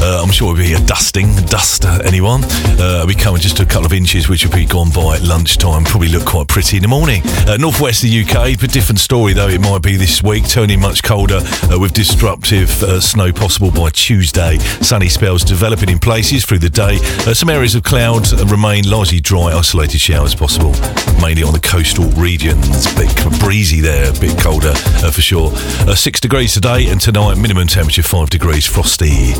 uh, 0.00 0.22
I'm 0.22 0.30
sure 0.30 0.52
it'll 0.52 0.64
be 0.64 0.72
a 0.72 0.86
dusting, 0.86 1.34
dust 1.46 1.84
uh, 1.84 2.00
anyone. 2.04 2.42
Uh, 2.78 3.04
it'll 3.06 3.22
coming 3.22 3.40
just 3.40 3.60
a 3.60 3.66
couple 3.66 3.86
of 3.86 3.92
inches, 3.92 4.28
which 4.28 4.44
will 4.44 4.54
be 4.54 4.64
gone 4.64 4.90
by 4.90 5.16
at 5.16 5.22
lunchtime. 5.22 5.84
Probably 5.84 6.08
look 6.08 6.24
quite 6.24 6.48
pretty 6.48 6.76
in 6.76 6.82
the 6.82 6.88
morning. 6.88 7.22
Uh, 7.46 7.56
northwest 7.58 8.02
of 8.04 8.10
the 8.10 8.22
UK, 8.22 8.58
but 8.58 8.72
different 8.72 8.98
story 8.98 9.32
though 9.32 9.48
it 9.48 9.60
might 9.60 9.82
be 9.82 9.96
this 9.96 10.22
week, 10.22 10.48
turning 10.48 10.80
much 10.80 11.02
colder 11.02 11.40
uh, 11.42 11.78
with 11.78 11.92
disruptive 11.92 12.82
uh, 12.82 13.00
snow 13.00 13.32
possible 13.32 13.70
by 13.70 13.90
Tuesday. 13.90 14.58
Sunny 14.80 15.08
spells 15.08 15.44
developing 15.44 15.88
in 15.88 15.98
places 15.98 16.44
through 16.44 16.60
the 16.60 16.70
day. 16.70 16.96
Some 17.34 17.50
areas 17.50 17.74
of 17.74 17.82
cloud 17.82 18.30
remain 18.50 18.88
largely 18.88 19.20
dry, 19.20 19.52
isolated 19.52 20.00
showers 20.00 20.34
possible, 20.34 20.72
mainly 21.20 21.42
on 21.42 21.52
the 21.52 21.60
coastal 21.60 22.05
regions. 22.14 22.86
A 22.92 22.96
bit 22.96 23.40
breezy 23.40 23.80
there, 23.80 24.10
a 24.10 24.20
bit 24.20 24.38
colder 24.38 24.72
uh, 24.74 25.10
for 25.10 25.20
sure. 25.20 25.50
Uh, 25.88 25.94
six 25.94 26.20
degrees 26.20 26.54
today, 26.54 26.88
and 26.88 27.00
tonight 27.00 27.36
minimum 27.36 27.66
temperature 27.66 28.02
five 28.02 28.30
degrees, 28.30 28.66
frosty, 28.66 29.32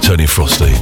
turning 0.00 0.26
frosty. 0.26 0.74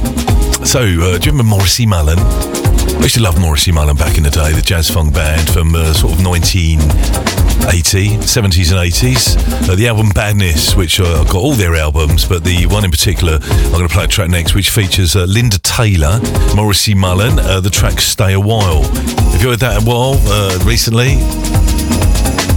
So, 0.65 0.81
uh, 0.81 1.17
do 1.17 1.25
you 1.25 1.31
remember 1.31 1.43
Morrissey 1.43 1.85
Mullen? 1.85 2.74
I 2.87 3.01
used 3.05 3.15
to 3.15 3.21
love 3.21 3.39
Morrissey 3.39 3.71
Mullen 3.71 3.95
back 3.95 4.17
in 4.17 4.23
the 4.23 4.29
day, 4.29 4.51
the 4.51 4.61
jazz 4.61 4.89
funk 4.89 5.13
band 5.13 5.49
from 5.49 5.75
uh, 5.75 5.93
sort 5.93 6.13
of 6.13 6.25
1980, 6.25 8.17
70s 8.17 8.71
and 8.71 8.79
80s. 8.91 9.69
Uh, 9.69 9.75
the 9.75 9.87
album 9.87 10.09
Badness, 10.09 10.75
which 10.75 10.99
uh, 10.99 11.21
I've 11.21 11.27
got 11.27 11.35
all 11.35 11.53
their 11.53 11.75
albums, 11.75 12.25
but 12.25 12.43
the 12.43 12.65
one 12.67 12.85
in 12.85 12.91
particular, 12.91 13.39
I'm 13.41 13.71
going 13.71 13.87
to 13.87 13.93
play 13.93 14.05
a 14.05 14.07
track 14.07 14.29
next, 14.29 14.55
which 14.55 14.69
features 14.69 15.15
uh, 15.15 15.25
Linda 15.25 15.59
Taylor, 15.59 16.19
Morrissey 16.55 16.95
Mullen, 16.95 17.39
uh, 17.39 17.59
the 17.59 17.69
track 17.69 17.99
Stay 17.99 18.33
a 18.33 18.39
While. 18.39 18.83
Have 18.83 19.41
you 19.41 19.49
heard 19.49 19.59
that 19.59 19.81
a 19.81 19.85
while 19.85 20.15
uh, 20.25 20.57
recently? 20.65 21.17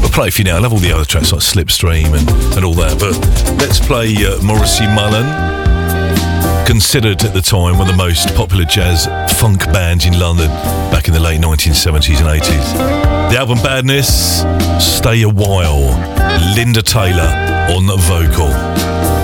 I'll 0.03 0.11
play 0.11 0.31
for 0.31 0.43
you 0.43 0.45
now. 0.45 0.57
I 0.57 0.61
love 0.61 0.73
all 0.73 0.79
the 0.79 0.93
other 0.93 1.05
tracks 1.05 1.33
like 1.33 1.43
Slipstream 1.43 2.17
and, 2.19 2.57
and 2.57 2.65
all 2.65 2.75
that, 2.75 2.99
but 2.99 3.17
let's 3.59 3.81
play 3.81 4.15
uh, 4.25 4.41
Morrissey 4.43 4.87
Mullen 4.87 5.58
considered 6.69 7.25
at 7.25 7.33
the 7.33 7.41
time 7.41 7.79
one 7.79 7.89
of 7.89 7.97
the 7.97 7.97
most 7.97 8.35
popular 8.35 8.63
jazz 8.67 9.07
funk 9.41 9.65
bands 9.73 10.05
in 10.05 10.19
London 10.19 10.49
back 10.93 11.09
in 11.09 11.15
the 11.15 11.21
late 11.21 11.41
1970s 11.41 12.19
and 12.19 12.43
80s. 12.43 13.31
The 13.33 13.39
album 13.39 13.57
Badness, 13.63 14.43
Stay 14.79 15.23
a 15.23 15.31
While, 15.31 15.97
Linda 16.55 16.83
Taylor 16.83 17.33
on 17.75 17.87
the 17.87 17.97
vocal. 17.97 19.18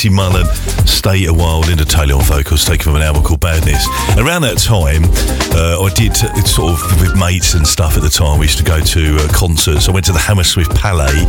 Morrissey 0.00 0.16
Mullen, 0.16 0.46
Stay 0.86 1.26
a 1.26 1.32
While, 1.32 1.60
Linda 1.60 1.84
Taylor 1.84 2.14
on 2.14 2.22
vocals, 2.22 2.64
taken 2.64 2.84
from 2.84 2.96
an 2.96 3.02
album 3.02 3.22
called 3.22 3.40
Badness. 3.40 3.84
Around 4.16 4.42
that 4.48 4.56
time, 4.56 5.04
uh, 5.52 5.84
I 5.84 5.92
did 5.92 6.16
sort 6.46 6.72
of 6.72 7.00
with 7.02 7.14
mates 7.18 7.52
and 7.52 7.66
stuff 7.66 7.98
at 7.98 8.02
the 8.02 8.08
time. 8.08 8.38
We 8.38 8.46
used 8.46 8.56
to 8.56 8.64
go 8.64 8.80
to 8.80 9.16
uh, 9.16 9.28
concerts. 9.28 9.90
I 9.90 9.92
went 9.92 10.06
to 10.06 10.12
the 10.12 10.18
Hammersmith 10.18 10.70
Palais 10.74 11.26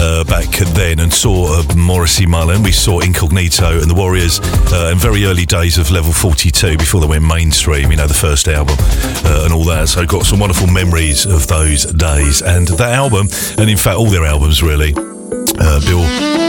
uh, 0.00 0.24
back 0.24 0.48
then 0.72 1.00
and 1.00 1.12
saw 1.12 1.60
uh, 1.60 1.74
Morrissey 1.76 2.24
Mullen. 2.24 2.62
We 2.62 2.72
saw 2.72 3.00
Incognito 3.00 3.82
and 3.82 3.90
the 3.90 3.94
Warriors 3.94 4.40
uh, 4.72 4.88
in 4.92 4.98
very 4.98 5.26
early 5.26 5.44
days 5.44 5.76
of 5.76 5.90
Level 5.90 6.12
42 6.12 6.78
before 6.78 7.02
they 7.02 7.06
went 7.06 7.24
mainstream, 7.24 7.90
you 7.90 7.98
know, 7.98 8.06
the 8.06 8.14
first 8.14 8.48
album 8.48 8.76
uh, 8.80 9.42
and 9.44 9.52
all 9.52 9.64
that. 9.64 9.90
So 9.90 10.06
got 10.06 10.24
some 10.24 10.38
wonderful 10.38 10.68
memories 10.68 11.26
of 11.26 11.48
those 11.48 11.84
days. 11.84 12.40
And 12.40 12.66
that 12.80 12.94
album, 12.94 13.28
and 13.58 13.68
in 13.68 13.76
fact, 13.76 13.98
all 13.98 14.08
their 14.08 14.24
albums 14.24 14.62
really, 14.62 14.94
uh, 14.96 15.80
Bill 15.84 16.45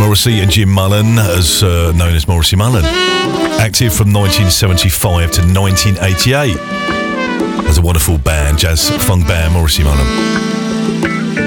Morrissey 0.00 0.40
and 0.40 0.50
Jim 0.50 0.70
Mullen, 0.70 1.18
as 1.18 1.62
uh, 1.62 1.92
known 1.94 2.14
as 2.14 2.26
Morrissey 2.26 2.56
Mullen, 2.56 2.84
active 3.60 3.92
from 3.92 4.12
1975 4.12 5.30
to 5.32 5.42
1988 5.42 6.56
as 7.68 7.76
a 7.76 7.82
wonderful 7.82 8.16
band, 8.16 8.58
jazz 8.58 8.88
funk 9.04 9.28
band, 9.28 9.52
Morrissey 9.52 9.84
Mullen. 9.84 10.06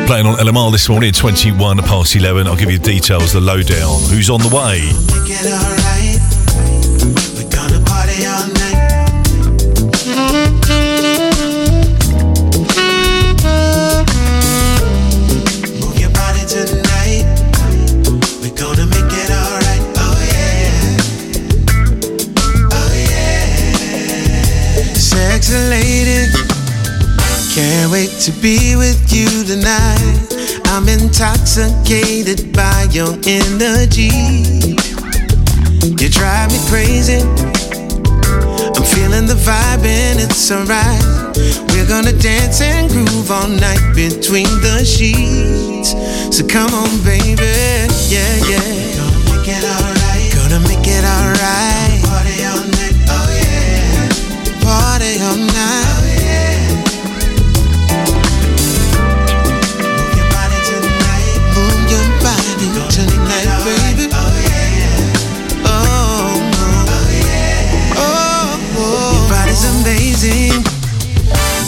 Playing 0.05 0.27
on 0.27 0.37
LMR 0.37 0.71
this 0.71 0.87
morning 0.87 1.09
at 1.09 1.15
21 1.15 1.79
past 1.79 2.15
11. 2.15 2.45
I'll 2.45 2.55
give 2.55 2.69
you 2.69 2.77
the 2.77 2.83
details, 2.83 3.33
the 3.33 3.41
lowdown. 3.41 3.99
Who's 4.09 4.29
on 4.29 4.39
the 4.39 4.55
way? 4.55 4.91
To 28.23 28.31
be 28.41 28.77
with 28.77 29.11
you 29.11 29.27
tonight. 29.43 30.31
I'm 30.67 30.87
intoxicated 30.87 32.55
by 32.55 32.87
your 32.89 33.19
energy. 33.27 34.07
You 35.83 36.07
drive 36.07 36.47
me 36.47 36.59
crazy. 36.71 37.19
I'm 37.19 38.85
feeling 38.95 39.27
the 39.27 39.35
vibe 39.35 39.83
and 39.83 40.21
it's 40.21 40.49
alright. 40.51 41.03
We're 41.73 41.85
gonna 41.85 42.13
dance 42.13 42.61
and 42.61 42.89
groove 42.89 43.29
all 43.29 43.49
night 43.49 43.91
between 43.93 44.47
the 44.63 44.85
sheets. 44.85 45.91
So 46.33 46.47
come 46.47 46.73
on, 46.73 47.03
baby, 47.03 47.43
yeah, 48.07 48.39
yeah. 48.47 48.63
Gonna 48.95 49.35
make 49.35 49.49
it 49.51 49.65
alright. 49.67 50.33
Gonna 50.33 50.59
make 50.69 50.87
it 50.87 51.03
alright. 51.03 51.82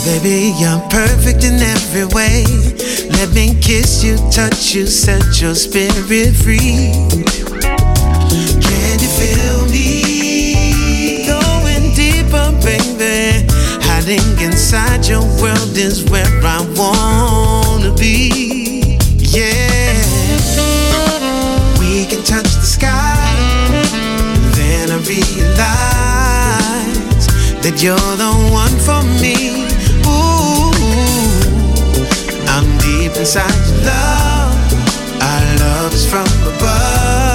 Baby, 0.06 0.54
you're 0.56 0.78
perfect 0.88 1.42
in 1.42 1.60
every 1.60 2.04
way. 2.14 2.44
Let 3.10 3.34
me 3.34 3.58
kiss 3.60 4.04
you, 4.04 4.16
touch 4.30 4.72
you, 4.72 4.86
set 4.86 5.40
your 5.42 5.56
spirit 5.56 6.32
free. 6.32 6.92
Can 8.62 9.00
you 9.02 9.10
feel 9.18 9.66
me? 9.66 11.26
Going 11.26 11.92
deeper, 11.96 12.52
baby. 12.62 13.50
Hiding 13.82 14.38
inside 14.38 15.08
your 15.08 15.24
world 15.42 15.76
is 15.76 16.04
where 16.08 16.24
I 16.44 16.62
wanna 16.76 17.92
be. 17.96 18.96
Yeah. 19.18 19.98
We 21.80 22.06
can 22.06 22.22
touch 22.22 22.54
the 22.54 22.62
sky. 22.62 23.26
Then 24.54 24.92
I 24.92 24.98
realize 24.98 25.66
that 27.60 27.82
you're 27.82 28.16
the 28.16 28.30
one 28.52 28.78
for 28.86 29.02
me. 29.20 29.45
Inside 33.18 33.50
your 33.68 33.84
love. 33.84 35.22
Our 35.22 35.56
love 35.58 35.94
is 35.94 36.08
from 36.08 36.26
above. 36.42 37.25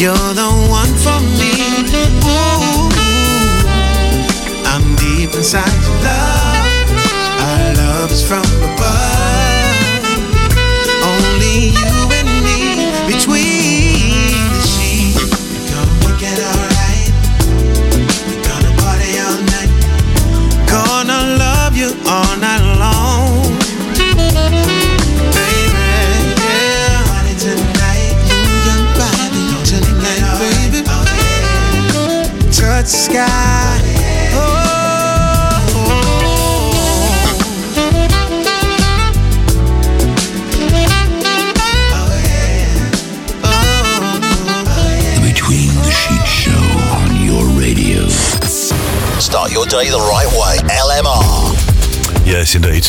That 0.00 0.29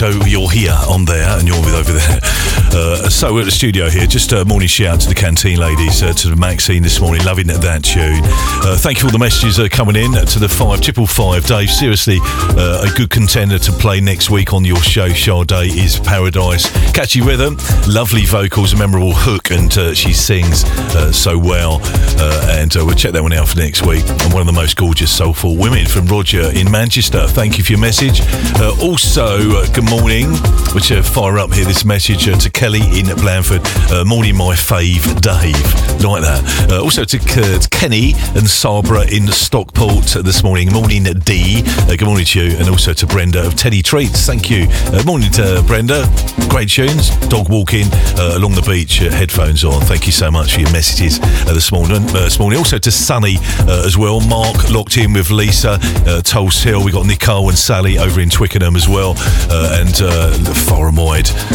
So 0.02 0.10
you're 0.26 0.50
here 0.50 0.76
on 0.90 1.06
there 1.06 1.38
and 1.38 1.48
you're 1.48 1.62
with 1.62 1.76
over 1.76 1.92
there. 1.92 2.51
Uh, 2.74 3.10
so 3.10 3.34
we're 3.34 3.42
at 3.42 3.46
the 3.46 3.52
studio 3.52 3.90
here. 3.90 4.08
Just 4.08 4.32
a 4.32 4.46
morning 4.46 4.68
shout 4.68 4.96
out 4.96 5.02
to 5.02 5.10
the 5.10 5.16
canteen 5.16 5.60
ladies, 5.60 6.02
uh, 6.02 6.14
to 6.14 6.36
Maxine 6.36 6.82
this 6.82 7.02
morning, 7.02 7.24
loving 7.26 7.48
that, 7.48 7.62
that 7.62 7.84
tune. 7.84 8.22
Uh, 8.64 8.78
thank 8.78 8.98
you 8.98 9.02
for 9.02 9.08
all 9.08 9.12
the 9.12 9.20
messages 9.20 9.60
uh, 9.60 9.68
coming 9.70 9.96
in 9.96 10.14
to 10.14 10.40
the 10.40 10.48
five 10.48 10.82
triple 10.82 11.06
five. 11.06 11.46
Dave, 11.46 11.70
seriously, 11.70 12.20
uh, 12.22 12.88
a 12.90 12.98
good 12.98 13.10
contender 13.10 13.60
to 13.60 13.72
play 13.74 14.00
next 14.00 14.30
week 14.30 14.54
on 14.54 14.64
your 14.64 14.82
show. 14.82 15.10
Sade 15.10 15.52
is 15.52 16.00
Paradise. 16.00 16.70
Catchy 16.94 17.22
rhythm, 17.22 17.58
lovely 17.88 18.26
vocals, 18.26 18.74
a 18.74 18.78
memorable 18.78 19.14
hook, 19.14 19.52
and 19.52 19.76
uh, 19.78 19.94
she 19.94 20.14
sings 20.14 20.64
uh, 20.96 21.12
so 21.12 21.38
well. 21.38 21.80
Uh, 22.18 22.58
and 22.58 22.76
uh, 22.78 22.86
we'll 22.86 22.96
check 22.96 23.12
that 23.12 23.22
one 23.22 23.34
out 23.34 23.48
for 23.50 23.58
next 23.58 23.86
week. 23.86 24.08
And 24.08 24.34
one 24.34 24.42
of 24.42 24.48
the 24.48 24.54
most 24.54 24.78
gorgeous 24.78 25.12
soulful 25.12 25.58
women 25.58 25.86
from 25.86 26.06
Roger 26.08 26.52
in 26.54 26.72
Manchester. 26.72 27.28
Thank 27.28 27.58
you 27.58 27.64
for 27.64 27.74
your 27.74 27.82
message. 27.82 28.22
Uh, 28.60 28.76
also, 28.82 29.58
uh, 29.58 29.68
good 29.74 29.90
morning. 29.90 30.30
Which 30.74 30.92
uh, 30.92 31.02
fire 31.02 31.38
up 31.38 31.54
here 31.54 31.66
this 31.66 31.84
message 31.84 32.28
uh, 32.30 32.38
to 32.38 32.50
Kelly 32.62 33.00
in 33.00 33.08
Blandford. 33.16 33.62
Uh, 33.90 34.06
morning, 34.06 34.38
my 34.38 34.54
fave, 34.54 35.02
Dave. 35.20 35.58
Like 36.06 36.22
that. 36.22 36.70
Uh, 36.70 36.84
also 36.84 37.04
to, 37.04 37.18
to 37.18 37.68
Kenny 37.72 38.14
and 38.36 38.48
Sabra 38.48 39.02
in 39.12 39.28
Stockport 39.28 40.06
this 40.24 40.44
morning. 40.44 40.72
Morning, 40.72 41.04
D. 41.04 41.64
Uh, 41.66 41.96
good 41.96 42.06
morning 42.06 42.26
to 42.26 42.40
you. 42.40 42.58
And 42.58 42.70
also 42.70 42.94
to 42.94 43.08
Brenda 43.08 43.48
of 43.48 43.56
Teddy 43.56 43.82
Treats. 43.82 44.28
Thank 44.28 44.52
you. 44.52 44.68
Uh, 44.94 45.02
morning 45.08 45.32
to 45.32 45.64
Brenda. 45.66 46.06
Great 46.50 46.70
tunes. 46.70 47.10
Dog 47.30 47.50
walking 47.50 47.88
uh, 48.20 48.34
along 48.38 48.54
the 48.54 48.62
beach, 48.62 48.98
headphones 48.98 49.64
on. 49.64 49.82
Thank 49.82 50.06
you 50.06 50.12
so 50.12 50.30
much 50.30 50.54
for 50.54 50.62
your 50.62 50.72
messages 50.72 51.20
this 51.20 51.72
morning. 51.72 52.06
This 52.08 52.38
morning. 52.38 52.60
Also 52.60 52.78
to 52.78 52.92
Sunny 52.92 53.38
as 53.68 53.98
well. 53.98 54.20
Mark 54.22 54.70
locked 54.70 54.98
in 54.98 55.14
with 55.14 55.32
Lisa, 55.32 55.80
uh, 55.82 56.22
Tulse 56.22 56.62
Hill. 56.62 56.86
We 56.86 56.92
got 56.92 57.08
Nicole 57.08 57.50
and 57.50 57.58
Sally 57.58 57.98
over 57.98 58.22
in 58.22 58.30
Twickenham 58.30 58.76
as 58.76 58.88
well. 58.88 59.16
And 59.50 60.00
uh, 60.00 60.54
far 60.54 60.92
and 60.92 61.00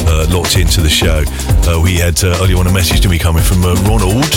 uh, 0.09 0.27
locked 0.31 0.57
into 0.57 0.81
the 0.81 0.96
show. 0.97 1.23
Uh, 1.69 1.79
we 1.83 1.97
had 1.97 2.17
uh, 2.25 2.39
earlier 2.41 2.57
on 2.57 2.67
a 2.67 2.73
message 2.73 3.03
to 3.03 3.09
me 3.11 3.19
coming 3.19 3.43
from 3.43 3.63
uh, 3.63 3.75
Ronald, 3.85 4.33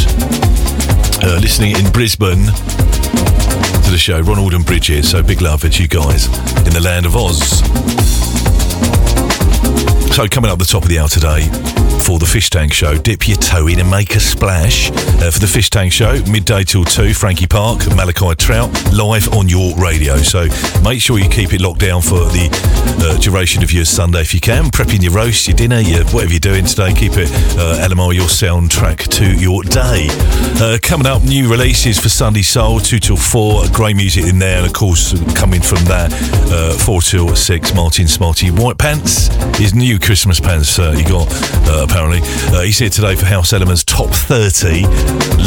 uh, 1.23 1.40
listening 1.40 1.73
in 1.77 1.90
Brisbane 1.91 2.48
to 2.48 3.90
the 3.90 3.98
show. 3.98 4.19
Ronald 4.19 4.53
and 4.53 4.65
Bridget. 4.65 5.06
So 5.06 5.23
big 5.23 5.40
love 5.40 5.61
to 5.61 5.69
you 5.69 5.88
guys 5.88 6.27
in 6.68 6.73
the 6.73 6.81
land 6.84 7.06
of 7.06 7.15
Oz. 7.15 7.64
So 10.14 10.27
coming 10.27 10.52
up 10.52 10.60
the 10.60 10.65
top 10.65 10.84
of 10.84 10.90
the 10.90 10.99
hour 10.99 11.07
today 11.07 11.48
for 12.10 12.18
the 12.18 12.26
Fish 12.26 12.49
Tank 12.49 12.73
Show, 12.73 12.98
dip 12.98 13.27
your 13.27 13.38
toe 13.38 13.68
in 13.68 13.80
and 13.80 13.88
make 13.88 14.15
a 14.15 14.19
splash. 14.19 14.90
Uh, 14.90 15.30
for 15.30 15.38
the 15.38 15.45
Fish 15.45 15.69
Tank 15.69 15.94
Show, 15.94 16.19
midday 16.26 16.64
till 16.64 16.84
two, 16.84 17.14
Frankie 17.14 17.45
Park, 17.45 17.86
Malachi 17.95 18.34
Trout, 18.34 18.72
live 18.91 19.31
on 19.31 19.48
your 19.48 19.76
radio. 19.76 20.18
So 20.18 20.48
make 20.84 21.02
sure 21.02 21.19
you 21.19 21.30
keep 21.30 21.53
it 21.53 21.61
locked 21.61 21.81
down 21.81 22.02
for 22.02 22.26
the 22.34 22.49
uh, 23.06 23.15
duration 23.19 23.61
of 23.61 23.72
your 23.72 23.86
Sunday 23.86 24.22
if 24.22 24.34
you 24.34 24.40
can. 24.40 24.72
Prepping 24.72 25.03
your 25.03 25.11
roast, 25.11 25.48
your 25.48 25.56
dinner, 25.56 25.81
your 25.81 26.03
whatever 26.06 26.31
you're 26.31 26.40
doing 26.40 26.65
today, 26.65 26.95
keep 26.95 27.11
it 27.14 27.30
uh, 27.60 27.88
LMR 27.88 28.15
your 28.15 28.26
soundtrack 28.26 29.07
to 29.10 29.31
your 29.40 29.61
day. 29.61 30.07
Uh, 30.60 30.80
coming 30.81 31.06
up, 31.06 31.22
new 31.22 31.48
releases 31.48 31.99
for 31.99 32.10
Sunday 32.10 32.41
Soul, 32.41 32.80
two 32.80 32.98
till 32.98 33.18
four, 33.18 33.65
great 33.72 33.95
music 33.95 34.26
in 34.26 34.40
there, 34.40 34.57
and 34.57 34.65
of 34.65 34.73
course 34.73 35.14
coming 35.36 35.61
from 35.61 35.86
that, 35.86 36.11
uh, 36.49 36.73
four 36.73 37.03
till 37.03 37.36
six, 37.36 37.76
Martin 37.76 38.07
Smarty 38.07 38.49
White 38.49 38.80
Pants, 38.80 39.27
his 39.60 39.76
new 39.76 39.99
Christmas 39.99 40.40
pants 40.40 40.80
uh, 40.80 40.91
he 40.94 41.03
got 41.03 41.27
uh, 41.69 41.86
apparently. 41.99 42.21
Uh, 42.55 42.61
he's 42.61 42.80
here 42.80 42.89
today 42.89 43.15
for 43.15 43.26
House 43.26 43.51
Elements 43.51 43.84
Top 43.84 44.09
30, 44.09 44.84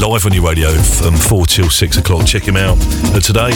live 0.01 0.27
on 0.27 0.33
your 0.33 0.47
radio 0.47 0.71
from 0.73 1.17
four 1.17 1.47
till 1.47 1.71
six 1.71 1.97
o'clock. 1.97 2.27
Check 2.27 2.43
him 2.43 2.57
out 2.57 2.77
uh, 2.81 3.21
today. 3.21 3.51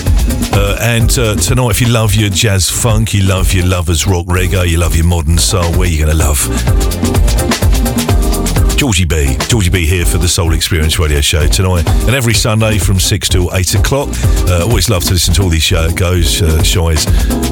Uh, 0.53 0.79
and 0.81 1.11
uh, 1.19 1.37
tonight, 1.37 1.71
if 1.71 1.81
you 1.81 1.89
love 1.89 2.15
your 2.15 2.31
jazz 2.31 2.71
funk, 2.71 3.13
you 3.13 3.23
love 3.23 3.53
your 3.53 3.67
lovers 3.67 4.07
rock 4.07 4.27
reggae, 4.27 4.69
you 4.69 4.79
love 4.79 4.97
your 4.97 5.07
modern 5.07 5.39
soul, 5.39 5.71
where 5.77 5.89
you 5.89 5.99
going 5.99 6.11
to 6.11 6.17
love? 6.17 7.56
Georgie 8.77 9.07
B. 9.07 9.37
Georgie 9.49 9.71
B 9.71 9.87
here 9.87 10.05
for 10.05 10.19
the 10.19 10.29
Soul 10.29 10.53
Experience 10.53 10.99
radio 10.99 11.23
show 11.23 11.47
tonight. 11.47 11.89
And 12.07 12.15
every 12.15 12.35
Sunday 12.35 12.77
from 12.77 13.01
6 13.01 13.29
till 13.31 13.55
8 13.55 13.75
o'clock. 13.77 14.11
Uh, 14.47 14.67
always 14.69 14.91
love 14.91 15.03
to 15.05 15.15
listen 15.15 15.33
to 15.35 15.43
all 15.43 15.49
these 15.49 15.63
show, 15.63 15.91
goes, 15.93 16.43
uh, 16.43 16.63
shies, 16.63 17.05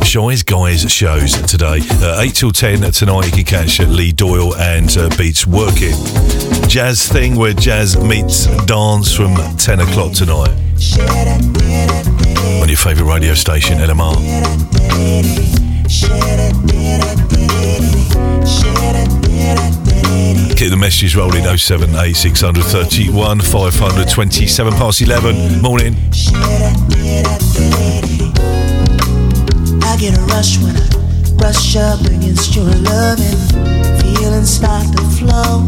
shies, 0.07 0.43
guys 0.43 0.91
shows 0.93 1.33
today. 1.51 1.81
Uh, 2.03 2.21
8 2.21 2.35
till 2.35 2.53
10 2.53 2.93
tonight, 2.93 3.25
you 3.27 3.33
can 3.33 3.45
catch 3.45 3.81
uh, 3.81 3.85
Lee 3.85 4.13
Doyle 4.13 4.55
and 4.57 4.95
uh, 4.99 5.09
Beats 5.17 5.47
Working. 5.47 5.95
Jazz 6.69 7.09
thing 7.09 7.37
where 7.37 7.55
jazz 7.55 7.97
meets 7.97 8.45
dance 8.67 9.15
from 9.15 9.35
10 9.57 9.81
o'clock 9.81 10.13
tonight. 10.13 10.51
On 12.61 12.69
your 12.69 12.77
favourite 12.77 13.11
radio 13.11 13.33
station, 13.33 13.79
LMR. 13.79 14.15
Keep 20.57 20.71
the 20.71 20.77
messages 20.77 21.17
rolling 21.17 21.43
078 21.43 22.15
31 22.63 23.41
500 23.41 24.09
27 24.09 24.73
past 24.75 25.01
11. 25.01 25.61
Morning. 25.61 25.97
I 29.83 29.97
get 29.99 30.17
a 30.17 30.21
rush 30.31 30.59
when 30.59 30.77
I 30.77 30.95
up 31.77 32.01
against 32.07 32.55
your 32.55 32.67
loving. 32.67 33.37
Feelings 33.99 34.49
start 34.49 34.87
to 34.97 35.03
flow. 35.19 35.67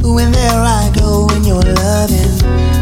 When 0.00 0.32
there 0.32 0.50
I 0.50 0.90
go 0.98 1.28
loving. 1.62 2.38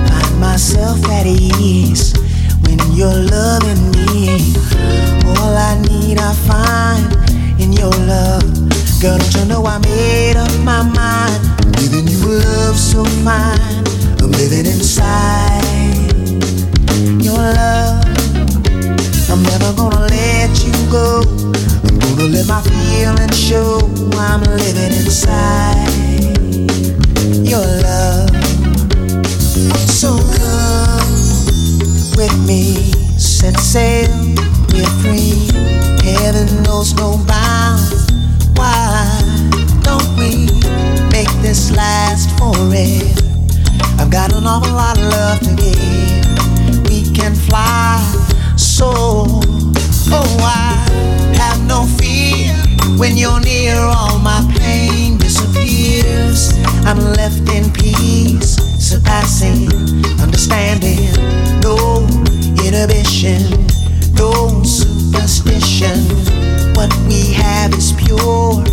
Find 0.07 0.41
myself 0.41 1.05
at 1.07 1.27
ease 1.27 2.15
when 2.63 2.79
you're 2.95 3.09
loving 3.09 3.91
me. 3.91 4.55
All 5.27 5.57
I 5.57 5.83
need 5.89 6.19
I 6.21 6.33
find 6.47 7.61
in 7.61 7.73
your 7.73 7.91
love. 8.07 8.70
Girl, 9.01 9.17
don't 9.17 9.35
you 9.35 9.45
know 9.47 9.65
I 9.65 9.79
made 9.79 10.37
up 10.37 10.53
my 10.63 10.83
mind? 10.83 11.41
Giving 11.79 12.07
you 12.07 12.19
love 12.21 12.77
so 12.77 13.03
fine. 13.25 13.83
I'm 14.21 14.31
living 14.33 14.67
inside 14.67 15.65
your 17.19 17.33
love. 17.33 18.05
I'm 19.31 19.43
never 19.43 19.73
gonna 19.73 20.05
let 20.05 20.53
you 20.63 20.73
go. 20.93 21.23
I'm 21.25 21.99
gonna 21.99 22.25
let 22.29 22.47
my 22.47 22.61
feelings 22.61 23.39
show. 23.41 23.79
I'm 24.19 24.43
living 24.43 24.93
inside 24.93 25.89
your 27.41 27.65
love. 27.81 28.29
So 29.89 30.19
come 30.37 31.17
with 32.19 32.37
me, 32.47 32.93
set 33.17 33.59
sail, 33.59 34.11
we're 34.75 34.85
free. 35.01 35.49
Heaven 36.05 36.63
knows 36.65 36.93
no 36.95 37.17
last 41.71 42.31
forever? 42.39 43.07
I've 43.99 44.11
got 44.11 44.33
an 44.33 44.47
awful 44.47 44.73
lot 44.73 44.99
of 44.99 45.05
love 45.05 45.41
to 45.41 45.55
give. 45.55 46.89
We 46.89 47.11
can 47.15 47.35
fly 47.35 47.99
so. 48.57 48.91
Oh, 50.13 50.37
I 50.41 50.75
have 51.37 51.61
no 51.67 51.87
fear 51.99 52.53
when 52.99 53.17
you're 53.17 53.41
near. 53.41 53.77
All 53.77 54.19
my 54.19 54.41
pain 54.59 55.19
disappears. 55.19 56.53
I'm 56.87 56.99
left 56.99 57.49
in 57.51 57.71
peace, 57.73 58.57
surpassing 58.79 59.69
understanding. 60.21 61.13
No 61.61 62.07
inhibition, 62.65 63.67
no 64.15 64.63
superstition. 64.65 65.99
What 66.75 66.93
we 67.07 67.33
have 67.35 67.75
is 67.75 67.93
pure, 67.93 68.65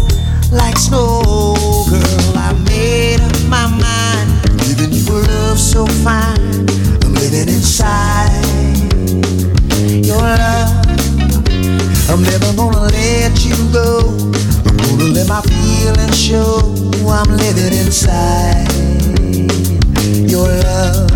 like 0.52 0.78
snow, 0.78 1.46
girl. 1.90 2.38
I 2.38 2.54
made 2.66 3.20
up 3.20 3.36
my 3.50 3.68
mind, 3.68 4.60
giving 4.60 4.94
you 4.94 5.04
a 5.12 5.20
love 5.28 5.60
so 5.60 5.86
fine. 6.04 6.68
I'm 7.04 7.14
living 7.14 7.50
inside 7.50 8.32
your 10.06 10.22
love. 10.22 10.86
I'm 12.10 12.24
never 12.24 12.54
gonna 12.56 12.88
let 12.88 13.46
you 13.46 13.56
go. 13.72 14.16
I'm 14.66 14.78
gonna 14.78 15.12
let 15.12 15.28
my 15.28 15.42
feelings 15.42 16.18
show. 16.20 16.62
I'm 17.08 17.30
living 17.38 17.74
inside 17.78 18.68
your 20.30 20.48
love. 20.48 21.12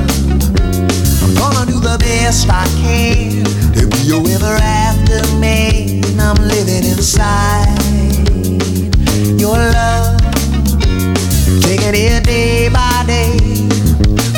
I'm 1.24 1.34
gonna 1.36 1.66
do 1.66 1.80
the 1.80 1.98
best 2.00 2.48
I 2.50 2.66
can 2.82 3.44
to 3.76 3.88
be 3.88 3.98
your 4.04 4.28
ever 4.28 4.58
after 4.62 5.22
man. 5.38 6.02
I'm 6.20 6.38
living 6.48 6.84
inside 6.84 8.01
your 9.42 9.58
love. 9.58 10.22
Taking 11.64 11.96
it 11.96 12.24
day 12.24 12.70
by 12.70 13.04
day. 13.08 13.34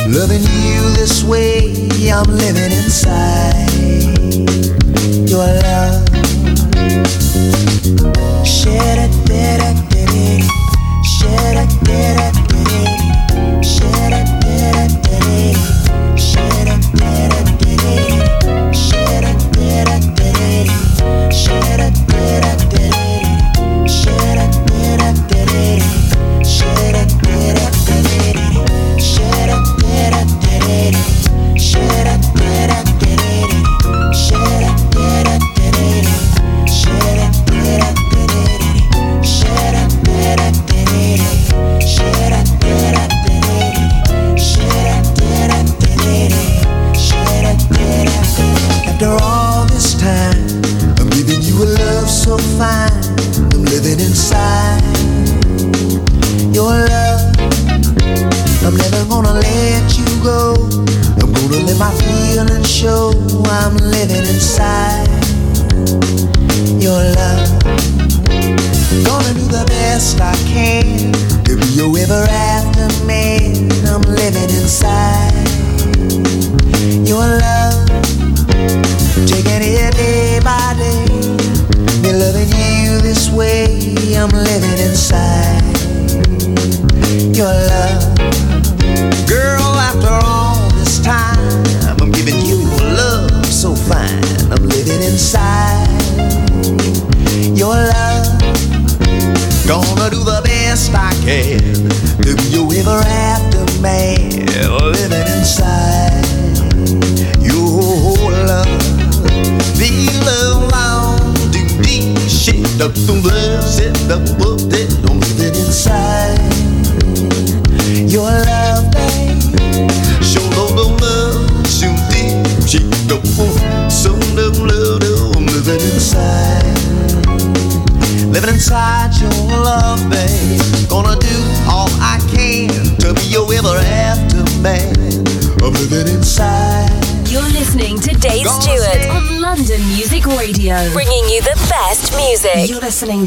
Loving 0.08 0.40
you 0.40 0.80
this 0.96 1.22
way. 1.22 1.90
I'm 2.10 2.24
living 2.24 2.72
inside 2.72 3.68
your 5.28 5.46
love. 5.46 6.03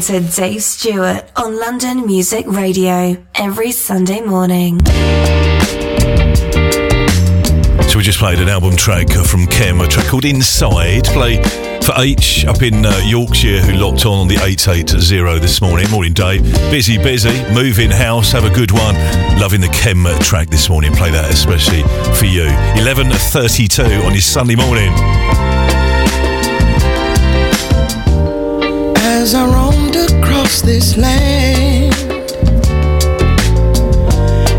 To 0.08 0.20
Dave 0.20 0.62
Stewart 0.62 1.30
on 1.36 1.60
London 1.60 2.06
Music 2.06 2.46
Radio 2.46 3.22
every 3.34 3.72
Sunday 3.72 4.22
morning. 4.22 4.80
So 7.90 7.98
we 7.98 8.02
just 8.02 8.18
played 8.18 8.38
an 8.38 8.48
album 8.48 8.74
track 8.74 9.10
from 9.10 9.46
Kim, 9.48 9.82
a 9.82 9.86
track 9.86 10.06
called 10.06 10.24
Inside, 10.24 11.04
play 11.04 11.42
for 11.82 11.92
H 11.98 12.46
up 12.46 12.62
in 12.62 12.86
uh, 12.86 13.02
Yorkshire 13.04 13.60
who 13.60 13.74
locked 13.74 14.06
on 14.06 14.20
on 14.20 14.28
the 14.28 14.36
880 14.36 15.40
this 15.40 15.60
morning. 15.60 15.90
Morning, 15.90 16.14
Dave. 16.14 16.42
Busy, 16.70 16.96
busy. 16.96 17.44
Moving 17.52 17.90
house. 17.90 18.32
Have 18.32 18.44
a 18.44 18.50
good 18.50 18.70
one. 18.70 18.94
Loving 19.38 19.60
the 19.60 19.68
Kem 19.68 20.06
uh, 20.06 20.18
track 20.20 20.48
this 20.48 20.70
morning. 20.70 20.90
Play 20.94 21.10
that 21.10 21.30
especially 21.30 21.82
for 22.14 22.24
you. 22.24 22.46
11.32 22.80 24.06
on 24.06 24.12
your 24.12 24.22
Sunday 24.22 24.56
morning. 24.56 24.90
As 29.20 29.34
I 29.34 29.44
roll 29.44 29.67
across 30.28 30.60
this 30.60 30.96
land 30.98 31.94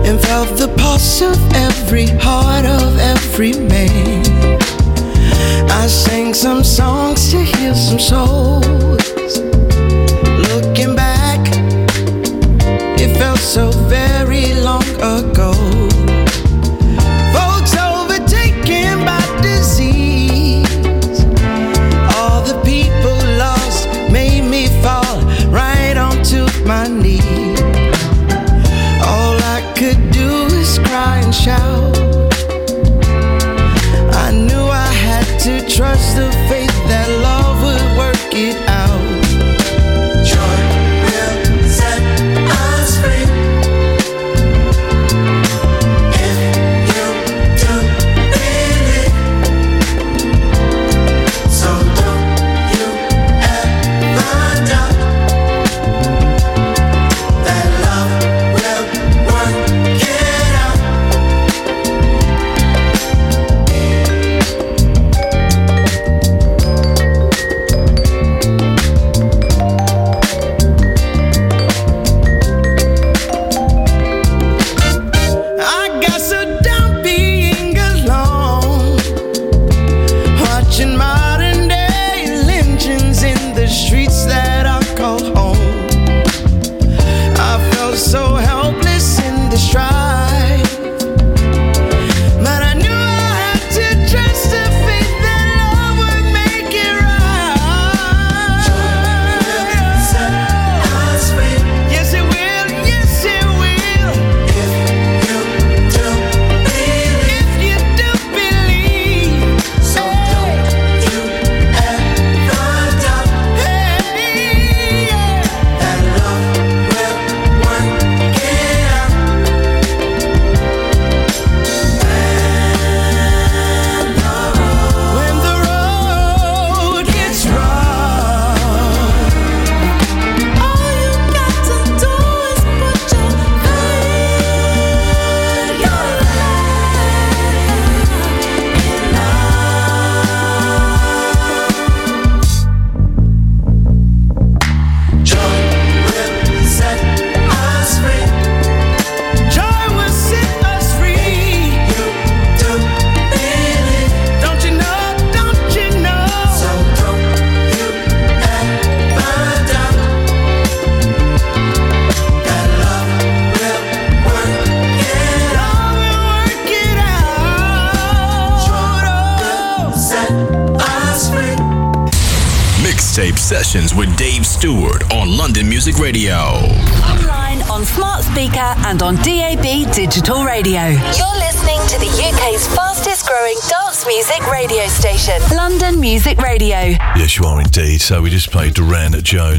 and 0.06 0.20
felt 0.20 0.50
the 0.58 0.74
pulse 0.78 1.22
of 1.22 1.38
every 1.54 2.08
heart 2.08 2.66
of 2.66 2.98
every 2.98 3.54
man. 3.54 4.26
I 5.70 5.86
sang 5.88 6.34
some 6.34 6.64
songs 6.64 7.30
to 7.32 7.38
heal 7.38 7.76
some 7.76 8.00
souls. 8.00 9.38
Looking 10.50 10.96
back, 10.96 11.42
it 13.00 13.16
felt 13.18 13.40
so 13.40 13.70
very 13.88 14.54
long 14.56 14.84
ago. 14.96 15.59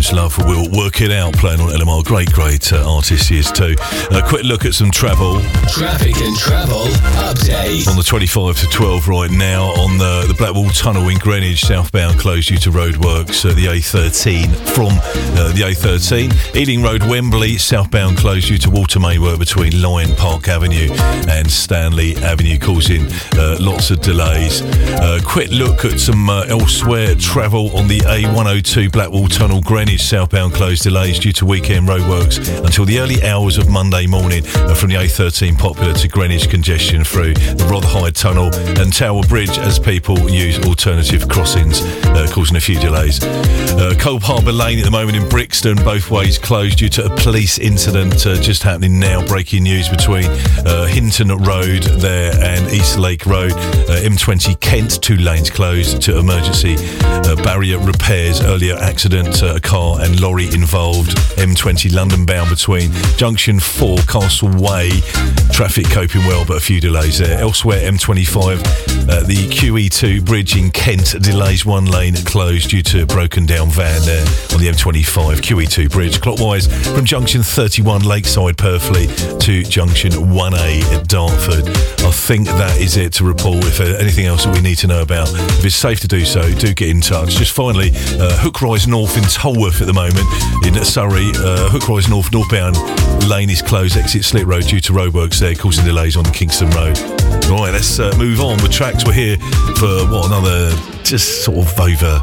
Love 0.01 0.39
Will 0.47 0.60
It 1.01 1.13
Out, 1.13 1.33
playing 1.35 1.61
on 1.61 1.71
LMR. 1.71 2.05
Great, 2.05 2.31
great 2.31 2.75
uh, 2.75 2.85
artist 2.87 3.31
he 3.31 3.39
is 3.39 3.51
too. 3.51 3.75
A 4.11 4.21
quick 4.21 4.45
look 4.45 4.67
at 4.67 4.75
some 4.75 4.91
travel. 4.91 5.41
Traffic 5.73 6.15
and 6.19 6.37
travel 6.37 6.85
update. 7.17 7.89
On 7.89 7.97
the 7.97 8.03
25 8.03 8.59
to 8.59 8.67
12 8.67 9.09
right 9.09 9.31
now 9.31 9.69
on 9.81 9.97
the, 9.97 10.27
the 10.29 10.35
Blackwall 10.35 10.69
Tunnel 10.75 11.09
in 11.09 11.17
Greenwich, 11.17 11.63
southbound 11.63 12.19
closed 12.19 12.49
due 12.49 12.59
to 12.59 12.71
roadworks. 12.71 13.49
Uh, 13.49 13.55
the 13.55 13.65
A13 13.65 14.55
from 14.75 14.89
uh, 15.39 15.53
the 15.55 15.63
A13. 15.63 16.55
Ealing 16.55 16.83
Road, 16.83 17.03
Wembley, 17.05 17.57
southbound 17.57 18.19
closed 18.19 18.49
due 18.49 18.59
to 18.59 18.69
water 18.69 19.01
main 19.01 19.23
work 19.23 19.39
between 19.39 19.81
Lyon 19.81 20.15
Park 20.17 20.49
Avenue 20.49 20.93
and 21.31 21.51
Stanley 21.51 22.15
Avenue, 22.17 22.59
causing 22.59 23.07
uh, 23.39 23.57
lots 23.59 23.91
of 23.91 24.03
delays. 24.03 24.61
Uh, 25.01 25.19
quick 25.25 25.51
look 25.51 25.87
at 25.87 25.99
some 25.99 26.29
uh, 26.29 26.45
elsewhere 26.49 27.15
travel 27.15 27.75
on 27.75 27.89
the 27.89 28.01
A102 28.01 28.91
Blackwall 28.91 29.29
Tunnel, 29.29 29.63
Greenwich, 29.63 30.03
southbound 30.03 30.53
closed 30.53 30.90
delays 30.91 31.21
due 31.21 31.31
to 31.31 31.47
weekend 31.47 31.87
roadworks 31.87 32.37
until 32.65 32.85
the 32.85 32.99
early 32.99 33.23
hours 33.23 33.59
of 33.59 33.69
Monday 33.69 34.09
morning 34.09 34.45
uh, 34.57 34.75
from 34.75 34.89
the 34.89 34.97
A13 34.97 35.57
Poplar 35.57 35.93
to 35.93 36.09
Greenwich 36.09 36.51
congestion 36.51 37.05
through 37.05 37.35
the 37.35 37.65
Rotherhithe 37.71 38.13
Tunnel 38.13 38.53
and 38.77 38.93
Tower 38.93 39.23
Bridge 39.23 39.57
as 39.57 39.79
people 39.79 40.19
use 40.29 40.59
alternative 40.67 41.29
crossings, 41.29 41.81
uh, 42.07 42.27
causing 42.33 42.57
a 42.57 42.61
few 42.61 42.81
delays. 42.81 43.23
Uh, 43.23 43.95
Cold 44.01 44.25
Harbour 44.25 44.51
Lane 44.51 44.81
at 44.81 44.85
the 44.85 44.91
moment 44.91 45.17
in 45.17 45.29
Brixton, 45.29 45.77
both 45.77 46.11
ways 46.11 46.39
closed 46.39 46.79
due 46.79 46.89
to 46.89 47.05
a 47.05 47.17
police 47.19 47.61
incident 47.61 48.27
uh, 48.27 48.35
just 48.41 48.65
happening 48.65 48.99
now. 48.99 49.25
Breaking 49.25 49.63
news 49.63 49.89
between 49.89 50.27
uh, 50.67 50.87
Hinton 50.87 51.29
Road 51.29 51.85
there 52.03 52.33
and 52.35 52.69
East 52.73 52.99
Lake 52.99 53.27
Road. 53.27 53.53
Uh, 53.53 54.03
M20 54.03 54.59
Kent, 54.59 55.01
two 55.01 55.19
lanes 55.19 55.51
closed 55.51 56.03
to 56.03 56.19
emergency 56.19 56.75
barrier 57.45 57.79
repairs. 57.79 58.41
Earlier 58.41 58.75
accident, 58.75 59.41
a 59.43 59.61
car 59.61 60.01
and 60.01 60.21
lorry 60.21 60.47
involved. 60.47 60.80
M20 60.81 61.93
London 61.93 62.25
bound 62.25 62.49
between 62.49 62.91
Junction 63.19 63.61
4, 63.61 63.99
Castle 64.09 64.49
Way. 64.49 64.91
Traffic 65.61 65.91
coping 65.91 66.23
well, 66.23 66.47
but 66.47 66.57
a 66.57 66.61
few 66.61 66.81
delays 66.81 67.19
there. 67.19 67.39
Elsewhere, 67.39 67.81
M25, 67.81 68.61
uh, 69.11 69.21
the 69.25 69.47
QE2 69.51 70.25
bridge 70.25 70.57
in 70.57 70.71
Kent 70.71 71.21
delays 71.21 71.67
one 71.67 71.85
lane 71.85 72.15
closed 72.25 72.71
due 72.71 72.83
to 72.85 73.03
a 73.03 73.07
broken 73.07 73.45
down 73.45 73.69
van 73.69 74.01
there 74.07 74.23
on 74.55 74.59
the 74.59 74.69
M25 74.71 75.37
QE2 75.43 75.91
bridge. 75.91 76.19
Clockwise 76.19 76.67
from 76.95 77.05
Junction 77.05 77.43
31 77.43 78.05
Lakeside 78.05 78.57
Purfleet 78.57 79.39
to 79.41 79.63
Junction 79.63 80.13
1A 80.13 80.83
at 80.95 81.07
Dartford. 81.07 81.69
I 82.07 82.11
think 82.11 82.47
that 82.47 82.81
is 82.81 82.97
it 82.97 83.13
to 83.15 83.25
report. 83.25 83.63
If 83.67 83.81
uh, 83.81 83.85
anything 83.99 84.25
else 84.25 84.47
that 84.47 84.55
we 84.55 84.63
need 84.63 84.79
to 84.79 84.87
know 84.87 85.03
about, 85.03 85.29
if 85.29 85.65
it's 85.67 85.77
safe 85.77 86.01
to 86.01 86.09
do 86.09 86.25
so, 86.25 86.41
do 86.55 86.73
get 86.73 86.89
in 86.89 87.03
touch. 87.03 87.35
Just 87.35 87.53
finally, 87.53 87.91
uh, 88.19 88.39
Hook 88.39 88.63
Rise 88.63 88.89
North 88.89 89.19
in 89.19 89.25
Tolworth 89.25 89.83
at 89.83 89.87
the 89.87 89.93
moment 89.93 90.27
in 90.65 90.83
Surrey. 90.87 91.31
Uh, 91.37 91.69
Hook 91.69 91.87
Rise 91.87 92.09
North 92.09 92.33
northbound 92.33 92.77
lane 93.29 93.51
is 93.51 93.61
closed. 93.61 93.99
Exit 93.99 94.25
Slit 94.25 94.47
Road 94.47 94.65
due 94.65 94.81
to 94.81 94.93
roadworks 94.93 95.39
there, 95.39 95.50
causing 95.55 95.85
delays 95.85 96.17
on 96.17 96.25
the 96.25 96.31
Kingston 96.31 96.71
Road. 96.71 96.99
Right, 97.49 97.73
let's 97.73 97.99
uh, 97.99 98.13
move 98.17 98.41
on 98.41 98.59
The 98.59 98.69
tracks. 98.69 99.05
We're 99.05 99.13
here 99.13 99.37
for 99.77 100.07
what 100.11 100.27
another 100.27 100.71
just 101.03 101.45
sort 101.45 101.59
of 101.59 101.81
over 101.81 102.21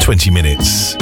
20 0.00 0.30
minutes. 0.30 0.94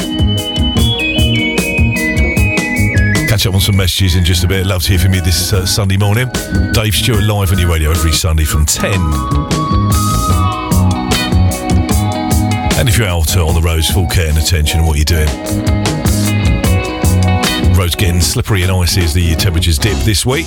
Catch 3.28 3.46
up 3.46 3.54
on 3.54 3.60
some 3.60 3.76
messages 3.76 4.16
in 4.16 4.24
just 4.24 4.44
a 4.44 4.48
bit. 4.48 4.66
Love 4.66 4.82
to 4.82 4.90
hear 4.90 4.98
from 4.98 5.14
you 5.14 5.20
this 5.20 5.52
uh, 5.52 5.64
Sunday 5.64 5.96
morning. 5.96 6.28
Dave 6.72 6.94
Stewart 6.94 7.22
live 7.22 7.52
on 7.52 7.58
your 7.58 7.70
radio 7.70 7.90
every 7.90 8.12
Sunday 8.12 8.44
from 8.44 8.66
10. 8.66 8.92
And 12.78 12.88
if 12.88 12.96
you're 12.96 13.06
out 13.06 13.36
on 13.36 13.54
the 13.54 13.62
roads, 13.62 13.90
full 13.90 14.08
care 14.08 14.28
and 14.28 14.38
attention 14.38 14.80
on 14.80 14.86
what 14.86 14.96
you're 14.96 15.04
doing. 15.04 15.99
Roads 17.80 17.96
getting 17.96 18.20
slippery 18.20 18.62
and 18.62 18.70
icy 18.70 19.00
as 19.00 19.14
the 19.14 19.34
temperatures 19.36 19.78
dip 19.78 19.96
this 20.04 20.26
week. 20.26 20.44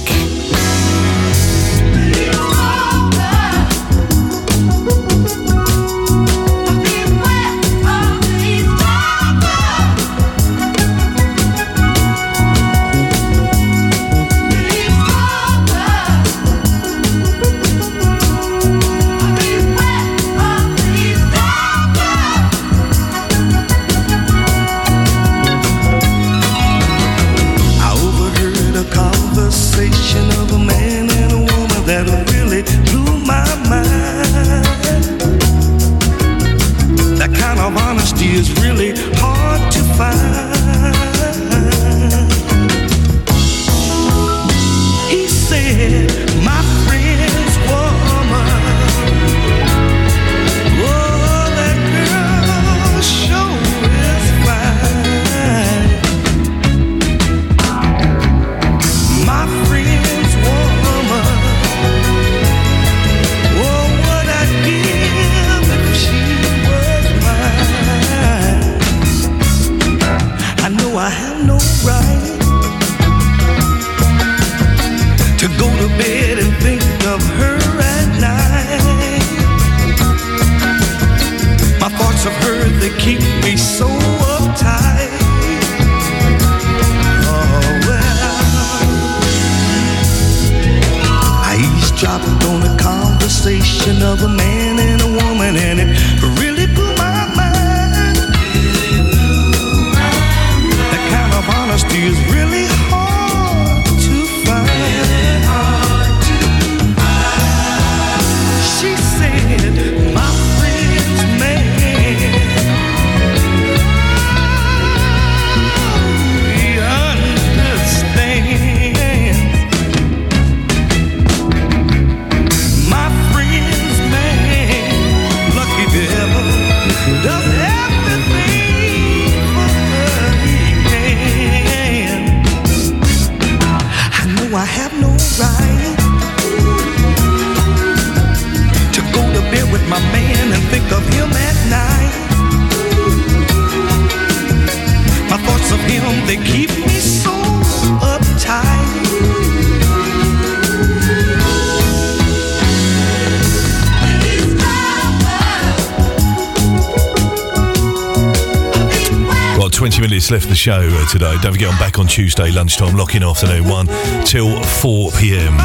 Show 160.64 160.80
uh, 160.80 161.06
today. 161.10 161.38
Don't 161.42 161.52
forget, 161.52 161.74
I'm 161.74 161.78
back 161.78 162.00
on 162.00 162.08
Tuesday 162.08 162.50
lunchtime, 162.50 162.96
locking 162.96 163.22
afternoon 163.22 163.68
1 163.68 163.88
till 164.24 164.64
4 164.64 165.12
pm. 165.12 165.58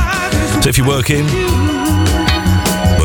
So 0.61 0.71
if 0.71 0.77
you're 0.77 0.89
working, 0.89 1.25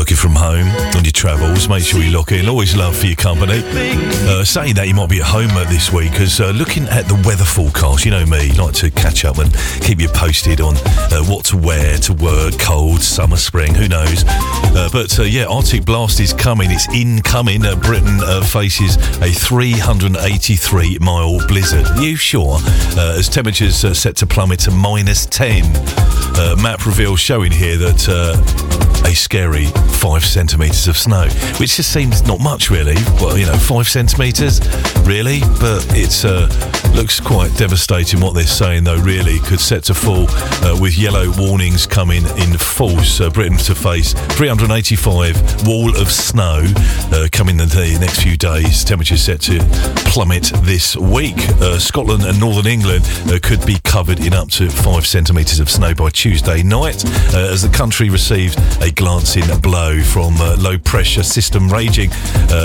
working 0.04 0.16
from 0.18 0.34
home 0.34 0.68
on 0.96 1.02
your 1.02 1.12
travels, 1.12 1.66
make 1.66 1.82
sure 1.82 2.02
you 2.02 2.10
lock 2.10 2.30
in. 2.30 2.46
Always 2.46 2.76
love 2.76 2.94
for 2.94 3.06
your 3.06 3.16
company. 3.16 3.62
Uh, 3.64 4.44
saying 4.44 4.74
that, 4.74 4.86
you 4.86 4.92
might 4.92 5.08
be 5.08 5.20
at 5.20 5.26
home 5.26 5.48
uh, 5.52 5.64
this 5.70 5.90
week 5.90 6.10
because 6.10 6.40
uh, 6.40 6.50
looking 6.50 6.82
at 6.88 7.08
the 7.08 7.14
weather 7.24 7.46
forecast, 7.46 8.04
you 8.04 8.10
know 8.10 8.26
me, 8.26 8.52
like 8.52 8.74
to 8.74 8.90
catch 8.90 9.24
up 9.24 9.38
and 9.38 9.50
keep 9.80 10.02
you 10.02 10.08
posted 10.08 10.60
on 10.60 10.76
uh, 10.76 11.24
what 11.24 11.46
to 11.46 11.56
wear 11.56 11.96
to 11.96 12.12
work, 12.12 12.58
cold, 12.58 13.00
summer, 13.00 13.38
spring, 13.38 13.74
who 13.74 13.88
knows. 13.88 14.24
Uh, 14.26 14.90
but 14.92 15.18
uh, 15.18 15.22
yeah, 15.22 15.46
Arctic 15.46 15.86
Blast 15.86 16.20
is 16.20 16.34
coming. 16.34 16.70
It's 16.70 16.92
incoming. 16.92 17.62
Britain 17.80 18.20
faces 18.42 18.96
a 19.22 19.32
383 19.32 20.98
mile 21.00 21.38
blizzard. 21.46 21.86
Are 21.86 22.02
you 22.02 22.16
sure? 22.16 22.58
As 22.98 23.30
temperatures 23.30 23.76
set 23.98 24.16
to 24.16 24.26
plummet 24.26 24.60
to 24.60 24.70
minus 24.70 25.24
10. 25.24 25.62
Uh, 26.36 26.56
map 26.60 26.84
reveals 26.84 27.20
showing 27.20 27.52
here 27.52 27.78
that 27.78 28.93
a 29.04 29.14
scary 29.14 29.66
five 30.00 30.24
centimetres 30.24 30.88
of 30.88 30.96
snow, 30.96 31.28
which 31.58 31.76
just 31.76 31.92
seems 31.92 32.26
not 32.26 32.40
much 32.40 32.70
really. 32.70 32.94
Well, 33.20 33.38
you 33.38 33.46
know, 33.46 33.56
five 33.56 33.88
centimetres, 33.88 34.60
really? 35.06 35.40
But 35.60 35.86
it's 35.90 36.24
uh, 36.24 36.48
looks 36.94 37.18
quite 37.18 37.54
devastating 37.56 38.20
what 38.20 38.34
they're 38.34 38.44
saying, 38.44 38.84
though, 38.84 39.00
really. 39.00 39.38
Could 39.40 39.60
set 39.60 39.84
to 39.84 39.94
fall 39.94 40.26
uh, 40.28 40.76
with 40.80 40.96
yellow 40.96 41.32
warnings 41.36 41.86
coming 41.86 42.24
in 42.38 42.56
force. 42.58 43.20
Uh, 43.20 43.30
Britain 43.30 43.58
to 43.58 43.74
face 43.74 44.12
385 44.36 45.66
wall 45.66 45.96
of 45.96 46.10
snow 46.10 46.62
uh, 47.12 47.28
coming 47.32 47.58
in 47.58 47.68
the 47.68 47.96
next 48.00 48.22
few 48.22 48.36
days. 48.36 48.84
Temperatures 48.84 49.22
set 49.22 49.40
to 49.42 49.58
plummet 50.06 50.52
this 50.62 50.96
week. 50.96 51.36
Uh, 51.60 51.78
Scotland 51.78 52.24
and 52.24 52.38
Northern 52.38 52.66
England 52.66 53.04
uh, 53.26 53.38
could 53.42 53.64
be 53.66 53.76
covered 53.84 54.20
in 54.20 54.32
up 54.32 54.48
to 54.50 54.70
five 54.70 55.06
centimetres 55.06 55.60
of 55.60 55.70
snow 55.70 55.94
by 55.94 56.10
Tuesday 56.10 56.62
night 56.62 57.04
uh, 57.34 57.50
as 57.52 57.62
the 57.62 57.74
country 57.74 58.10
received 58.10 58.58
a 58.82 58.90
glancing 58.90 59.44
blow 59.60 60.00
from 60.02 60.36
low 60.58 60.78
pressure 60.78 61.22
system 61.22 61.68
raging 61.68 62.10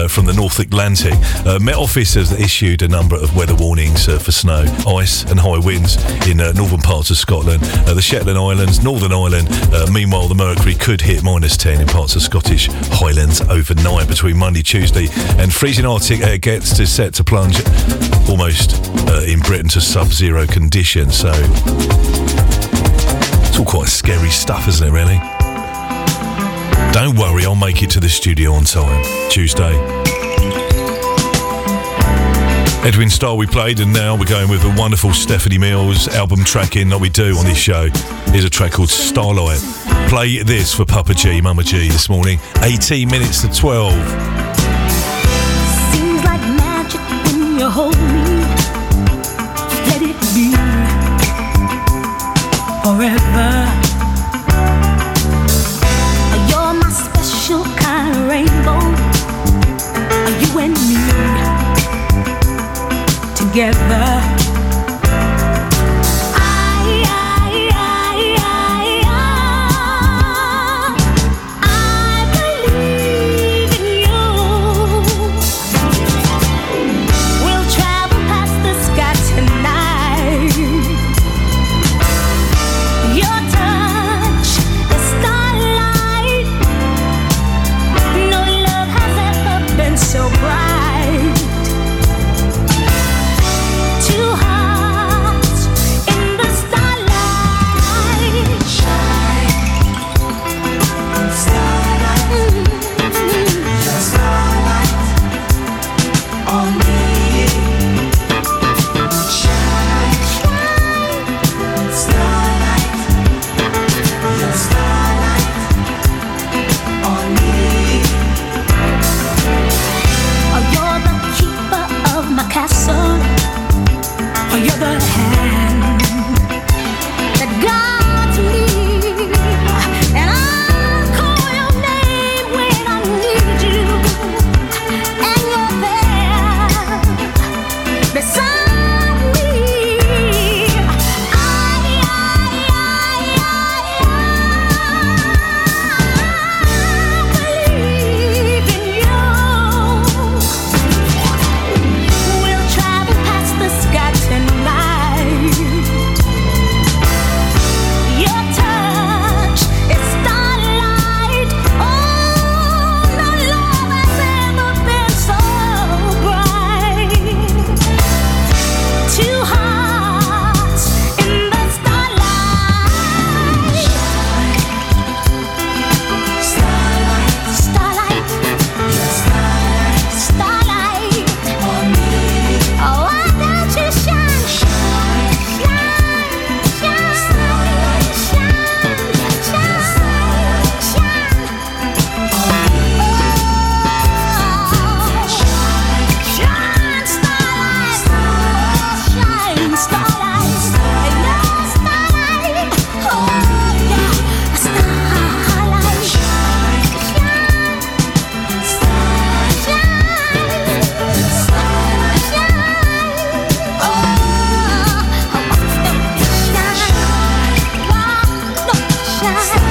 from 0.09 0.25
the 0.25 0.33
North 0.35 0.59
Atlantic. 0.59 1.13
Met 1.61 1.75
Office 1.75 2.13
has 2.13 2.31
issued 2.39 2.81
a 2.81 2.87
number 2.87 3.15
of 3.15 3.35
weather 3.35 3.55
warnings 3.55 4.07
for 4.21 4.31
snow, 4.31 4.63
ice, 4.87 5.23
and 5.29 5.39
high 5.39 5.57
winds 5.57 5.97
in 6.27 6.39
uh, 6.39 6.51
northern 6.53 6.79
parts 6.79 7.09
of 7.09 7.17
Scotland, 7.17 7.61
uh, 7.87 7.93
the 7.93 8.01
Shetland 8.01 8.37
Islands, 8.37 8.83
Northern 8.83 9.11
Ireland. 9.11 9.47
Uh, 9.73 9.87
meanwhile, 9.91 10.27
the 10.27 10.35
mercury 10.35 10.75
could 10.75 11.01
hit 11.01 11.23
minus 11.23 11.57
10 11.57 11.81
in 11.81 11.87
parts 11.87 12.15
of 12.15 12.21
Scottish 12.21 12.67
Highlands 12.91 13.41
overnight 13.41 14.07
between 14.07 14.37
Monday, 14.37 14.61
Tuesday, 14.61 15.07
and 15.37 15.53
freezing 15.53 15.85
Arctic 15.85 16.21
air 16.21 16.37
gets 16.37 16.75
to 16.77 16.85
set 16.85 17.13
to 17.15 17.23
plunge 17.23 17.61
almost 18.29 18.75
uh, 19.09 19.23
in 19.25 19.39
Britain 19.39 19.69
to 19.69 19.81
sub-zero 19.81 20.45
conditions. 20.47 21.17
So 21.17 21.31
it's 23.45 23.59
all 23.59 23.65
quite 23.65 23.89
scary 23.89 24.29
stuff, 24.29 24.67
isn't 24.67 24.87
it? 24.87 24.91
Really. 24.91 25.19
Don't 26.91 27.15
worry, 27.17 27.45
I'll 27.45 27.55
make 27.55 27.83
it 27.83 27.89
to 27.91 27.99
the 27.99 28.09
studio 28.09 28.53
on 28.53 28.63
time. 28.65 29.03
Tuesday. 29.29 30.18
Edwin 32.81 33.09
Starr 33.09 33.35
we 33.35 33.45
played, 33.45 33.81
and 33.81 33.91
now 33.91 34.15
we're 34.15 34.25
going 34.25 34.49
with 34.49 34.63
a 34.63 34.73
wonderful 34.77 35.13
Stephanie 35.13 35.57
Mills 35.57 36.07
album 36.07 36.45
tracking 36.45 36.87
that 36.89 36.97
we 36.97 37.09
do 37.09 37.35
on 37.37 37.45
this 37.45 37.57
show. 37.57 37.89
Here's 38.31 38.45
a 38.45 38.49
track 38.49 38.71
called 38.71 38.89
Starlight. 38.89 39.59
Play 40.09 40.41
this 40.43 40.73
for 40.73 40.85
Papa 40.85 41.13
G, 41.13 41.41
Mama 41.41 41.63
G 41.63 41.89
this 41.89 42.09
morning. 42.09 42.39
18 42.63 43.09
minutes 43.09 43.41
to 43.41 43.49
12. 43.53 44.58
Together. 63.51 64.08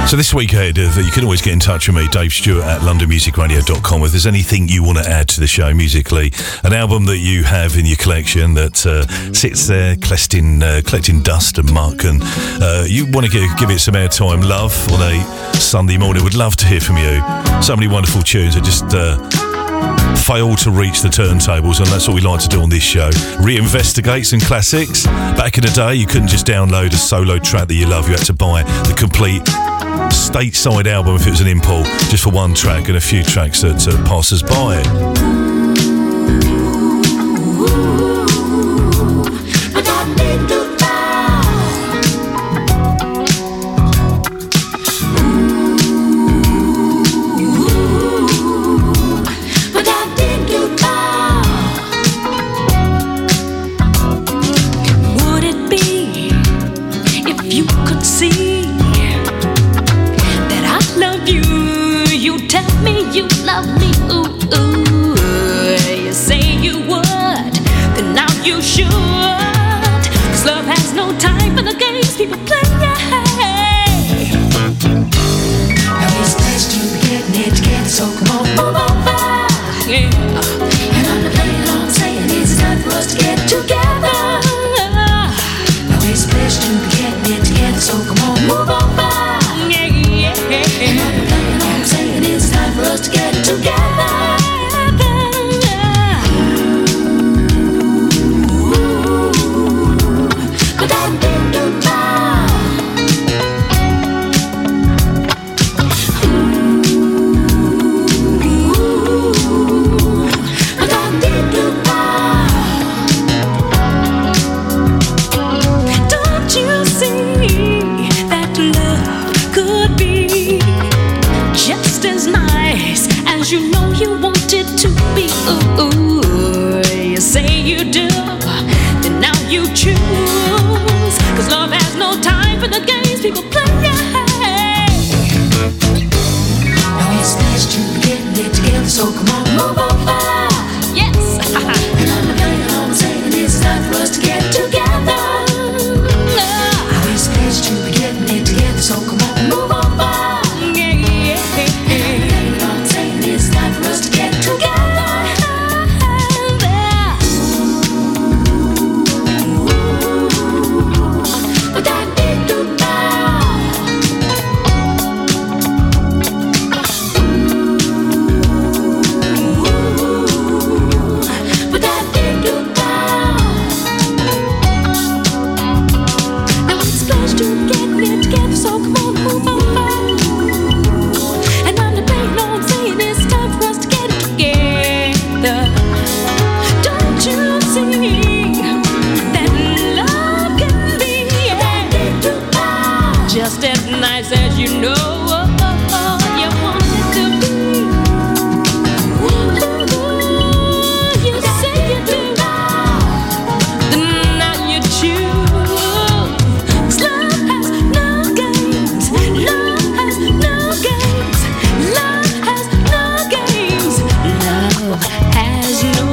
So 0.08 0.16
this 0.16 0.32
week 0.32 0.54
ahead, 0.54 0.78
uh, 0.78 0.90
you 1.04 1.10
can 1.10 1.24
always 1.24 1.42
get 1.42 1.52
in 1.52 1.60
touch 1.60 1.86
with 1.86 1.94
me, 1.94 2.08
Dave 2.08 2.32
Stewart 2.32 2.64
at 2.64 2.80
londonmusicradio.com. 2.80 4.02
If 4.04 4.10
there's 4.12 4.24
anything 4.24 4.66
you 4.66 4.82
want 4.82 4.96
to 4.96 5.06
add 5.06 5.28
to 5.28 5.40
the 5.40 5.46
show 5.46 5.74
musically, 5.74 6.32
an 6.64 6.72
album 6.72 7.04
that 7.04 7.18
you 7.18 7.44
have 7.44 7.76
in 7.76 7.84
your 7.84 7.98
collection 7.98 8.54
that 8.54 8.86
uh, 8.86 9.06
sits 9.34 9.66
there 9.66 9.96
collecting, 9.96 10.62
uh, 10.62 10.80
collecting 10.86 11.20
dust 11.20 11.58
and 11.58 11.70
muck, 11.74 12.04
and 12.04 12.22
uh, 12.22 12.86
you 12.88 13.04
want 13.12 13.26
to 13.26 13.30
give, 13.30 13.54
give 13.58 13.68
it 13.68 13.80
some 13.80 13.96
airtime, 13.96 14.42
love, 14.48 14.72
on 14.92 15.02
a 15.02 15.22
Sunday 15.58 15.98
morning, 15.98 16.24
would 16.24 16.34
love 16.34 16.56
to 16.56 16.64
hear 16.64 16.80
from 16.80 16.96
you. 16.96 17.20
So 17.60 17.76
many 17.76 17.86
wonderful 17.86 18.22
tunes. 18.22 18.56
I 18.56 18.60
just 18.60 18.94
uh, 18.94 19.18
fail 20.18 20.56
to 20.56 20.70
reach 20.70 21.00
the 21.02 21.08
turntables, 21.08 21.78
and 21.78 21.86
that's 21.88 22.08
what 22.08 22.14
we 22.14 22.20
like 22.20 22.40
to 22.40 22.48
do 22.48 22.60
on 22.62 22.68
this 22.68 22.82
show. 22.82 23.10
Reinvestigate 23.40 24.26
some 24.26 24.40
classics. 24.40 25.06
Back 25.06 25.58
in 25.58 25.64
the 25.64 25.70
day, 25.70 25.94
you 25.94 26.06
couldn't 26.06 26.28
just 26.28 26.46
download 26.46 26.92
a 26.92 26.96
solo 26.96 27.38
track 27.38 27.68
that 27.68 27.74
you 27.74 27.86
love, 27.86 28.08
you 28.08 28.14
had 28.14 28.26
to 28.26 28.32
buy 28.32 28.62
the 28.62 28.94
complete 28.96 29.42
stateside 30.10 30.86
album 30.86 31.16
if 31.16 31.26
it 31.26 31.30
was 31.30 31.40
an 31.40 31.48
import, 31.48 31.86
just 32.10 32.24
for 32.24 32.30
one 32.30 32.54
track 32.54 32.88
and 32.88 32.96
a 32.96 33.00
few 33.00 33.22
tracks 33.22 33.62
that 33.62 33.86
uh, 33.88 33.96
pass 34.06 34.32
us 34.32 34.42
by. 34.42 35.47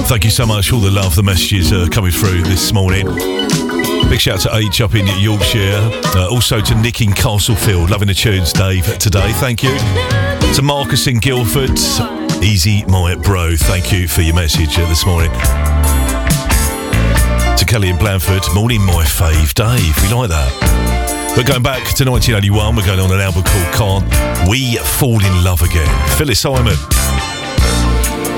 Thank 0.08 0.24
you 0.24 0.30
so 0.30 0.46
much 0.46 0.72
all 0.72 0.80
the 0.80 0.92
love, 0.92 1.16
the 1.16 1.24
messages 1.24 1.74
uh, 1.74 1.88
coming 1.92 2.12
through 2.12 2.44
this 2.44 2.72
morning. 2.72 3.08
Big 4.08 4.20
shout 4.20 4.46
out 4.46 4.52
to 4.52 4.56
H 4.56 4.80
up 4.82 4.94
in 4.94 5.08
Yorkshire. 5.20 5.80
Uh, 6.16 6.30
also 6.30 6.62
to 6.62 6.76
Nick 6.76 7.02
in 7.02 7.12
Castlefield. 7.12 7.90
Loving 7.90 8.08
the 8.08 8.14
tunes, 8.14 8.54
Dave, 8.54 8.86
today. 9.00 9.32
Thank 9.34 9.64
you. 9.64 9.76
To 10.54 10.62
Marcus 10.62 11.08
in 11.08 11.18
Guildford. 11.18 11.72
Easy, 12.44 12.86
my 12.86 13.16
bro. 13.16 13.56
Thank 13.58 13.92
you 13.92 14.08
for 14.08 14.22
your 14.22 14.36
message 14.36 14.78
uh, 14.78 14.88
this 14.88 15.08
morning. 15.08 15.32
To 17.58 17.66
Kelly 17.66 17.90
in 17.90 17.98
Blandford. 17.98 18.44
Morning, 18.54 18.82
my 18.86 19.04
fave, 19.04 19.56
Dave. 19.56 20.02
We 20.04 20.14
like 20.16 20.30
that. 20.30 21.36
We're 21.36 21.44
going 21.44 21.64
back 21.64 21.84
to 21.96 22.06
1981. 22.06 22.76
We're 22.76 22.86
going 22.86 23.00
on 23.00 23.12
an 23.12 23.20
album 23.20 23.44
called 23.44 23.74
Can't 24.06 24.50
We 24.50 24.78
Fall 24.78 25.26
in 25.26 25.44
Love 25.44 25.64
Again. 25.64 25.90
Phyllis 26.16 26.44
Hyman. 26.44 26.78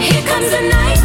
Here 0.01 0.25
comes 0.25 0.49
the 0.49 0.69
night. 0.69 0.96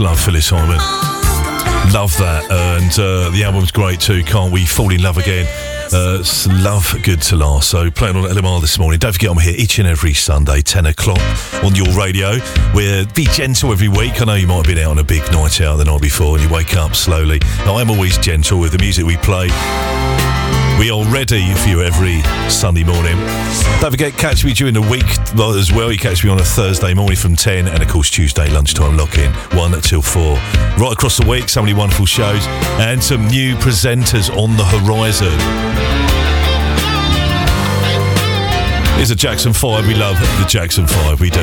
Love 0.00 0.20
Phyllis 0.20 0.50
Hyman. 0.50 0.78
Love 1.92 2.16
that. 2.18 2.44
And 2.50 2.92
uh, 2.98 3.30
the 3.30 3.44
album's 3.44 3.72
great 3.72 4.00
too. 4.00 4.22
Can't 4.22 4.52
we 4.52 4.64
fall 4.66 4.92
in 4.92 5.02
love 5.02 5.18
again? 5.18 5.46
Uh, 5.92 6.22
love 6.62 6.94
good 7.02 7.22
to 7.22 7.36
last. 7.36 7.70
So 7.70 7.90
playing 7.90 8.16
on 8.16 8.24
LMR 8.24 8.60
this 8.60 8.78
morning. 8.78 8.98
Don't 8.98 9.12
forget 9.12 9.30
I'm 9.30 9.38
here 9.38 9.54
each 9.56 9.78
and 9.78 9.88
every 9.88 10.14
Sunday, 10.14 10.60
10 10.60 10.86
o'clock 10.86 11.20
on 11.64 11.74
your 11.74 11.88
radio. 11.98 12.36
We're 12.74 13.06
be 13.06 13.24
gentle 13.24 13.72
every 13.72 13.88
week. 13.88 14.20
I 14.20 14.24
know 14.24 14.34
you 14.34 14.46
might 14.46 14.56
have 14.56 14.66
been 14.66 14.78
out 14.78 14.90
on 14.90 14.98
a 14.98 15.04
big 15.04 15.22
night 15.32 15.60
out 15.60 15.76
the 15.76 15.84
night 15.84 16.02
before 16.02 16.36
and 16.36 16.46
you 16.46 16.54
wake 16.54 16.76
up 16.76 16.94
slowly. 16.94 17.40
Now, 17.60 17.76
I'm 17.76 17.90
always 17.90 18.18
gentle 18.18 18.60
with 18.60 18.72
the 18.72 18.78
music 18.78 19.06
we 19.06 19.16
play. 19.16 19.48
We 20.78 20.92
are 20.92 21.04
ready 21.06 21.52
for 21.54 21.68
you 21.68 21.82
every 21.82 22.22
Sunday 22.48 22.84
morning. 22.84 23.16
Don't 23.80 23.90
forget, 23.90 24.12
catch 24.12 24.44
me 24.44 24.52
during 24.52 24.74
the 24.74 24.80
week 24.80 25.04
as 25.58 25.72
well. 25.72 25.90
You 25.90 25.98
catch 25.98 26.22
me 26.22 26.30
on 26.30 26.38
a 26.38 26.44
Thursday 26.44 26.94
morning 26.94 27.16
from 27.16 27.34
10 27.34 27.66
and, 27.66 27.82
of 27.82 27.88
course, 27.88 28.08
Tuesday 28.10 28.48
lunchtime 28.48 28.96
lock 28.96 29.18
in, 29.18 29.32
1 29.58 29.80
till 29.80 30.02
4. 30.02 30.34
Right 30.78 30.92
across 30.92 31.18
the 31.18 31.26
week, 31.26 31.48
so 31.48 31.62
many 31.62 31.74
wonderful 31.74 32.06
shows 32.06 32.46
and 32.78 33.02
some 33.02 33.26
new 33.26 33.56
presenters 33.56 34.30
on 34.36 34.56
the 34.56 34.64
horizon. 34.64 35.36
Here's 38.96 39.10
a 39.10 39.16
Jackson 39.16 39.52
5. 39.52 39.84
We 39.84 39.94
love 39.94 40.16
the 40.20 40.46
Jackson 40.48 40.86
5. 40.86 41.20
We 41.20 41.30
do. 41.30 41.40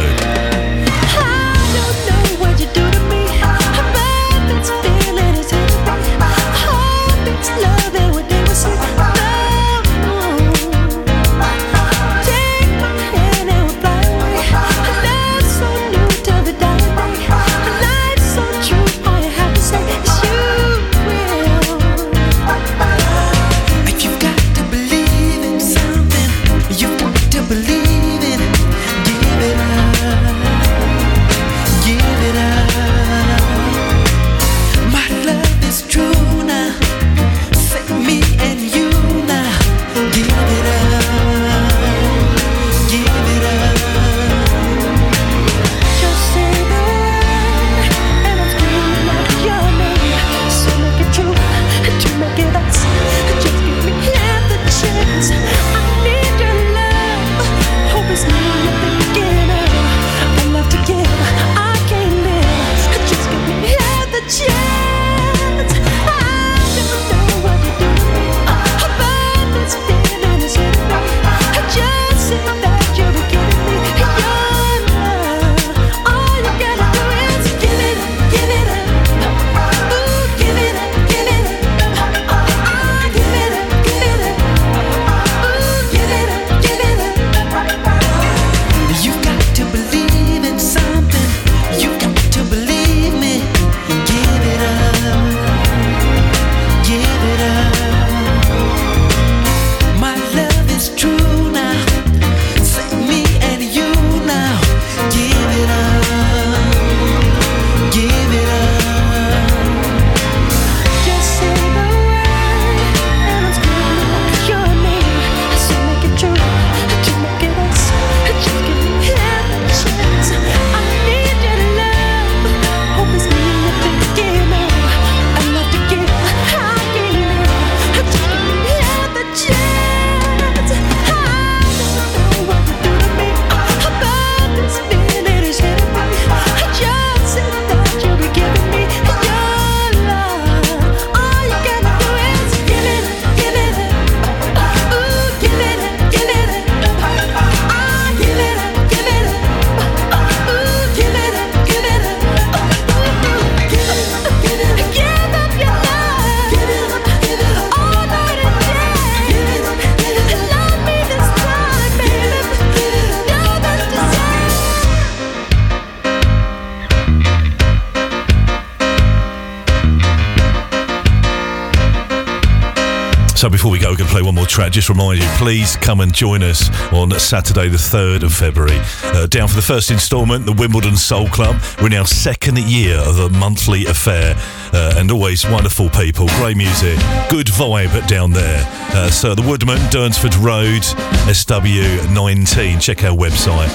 Play 174.16 174.22
one 174.22 174.36
more 174.36 174.46
track. 174.46 174.72
Just 174.72 174.88
remind 174.88 175.20
you, 175.20 175.28
please 175.36 175.76
come 175.76 176.00
and 176.00 176.14
join 176.14 176.42
us 176.42 176.70
on 176.94 177.12
Saturday, 177.20 177.68
the 177.68 177.76
3rd 177.76 178.24
of 178.24 178.32
February. 178.34 178.80
Uh, 179.04 179.26
down 179.26 179.50
for 179.50 179.58
the 179.58 179.62
first 179.62 179.92
instalment, 179.92 180.46
the 180.46 180.54
Wimbledon 180.54 180.96
Soul 180.96 181.28
Club. 181.28 181.62
We're 181.82 181.88
in 181.88 181.96
our 181.96 182.08
second 182.08 182.58
year 182.60 182.96
of 182.96 183.18
the 183.18 183.30
monthly 183.30 183.86
affair 183.88 184.34
uh, 184.72 184.96
and 184.96 185.12
always 185.12 185.46
wonderful 185.46 185.90
people, 185.90 186.28
great 186.38 186.56
music, 186.56 186.98
good 187.30 187.48
vibe 187.48 188.08
down 188.08 188.32
there. 188.32 188.64
Uh, 188.96 189.10
so 189.10 189.36
the 189.36 189.42
Woodman, 189.42 189.80
Durnsford 189.90 190.42
Road, 190.42 190.84
SW19. 191.28 192.82
Check 192.82 193.04
our 193.04 193.18
website. 193.18 193.70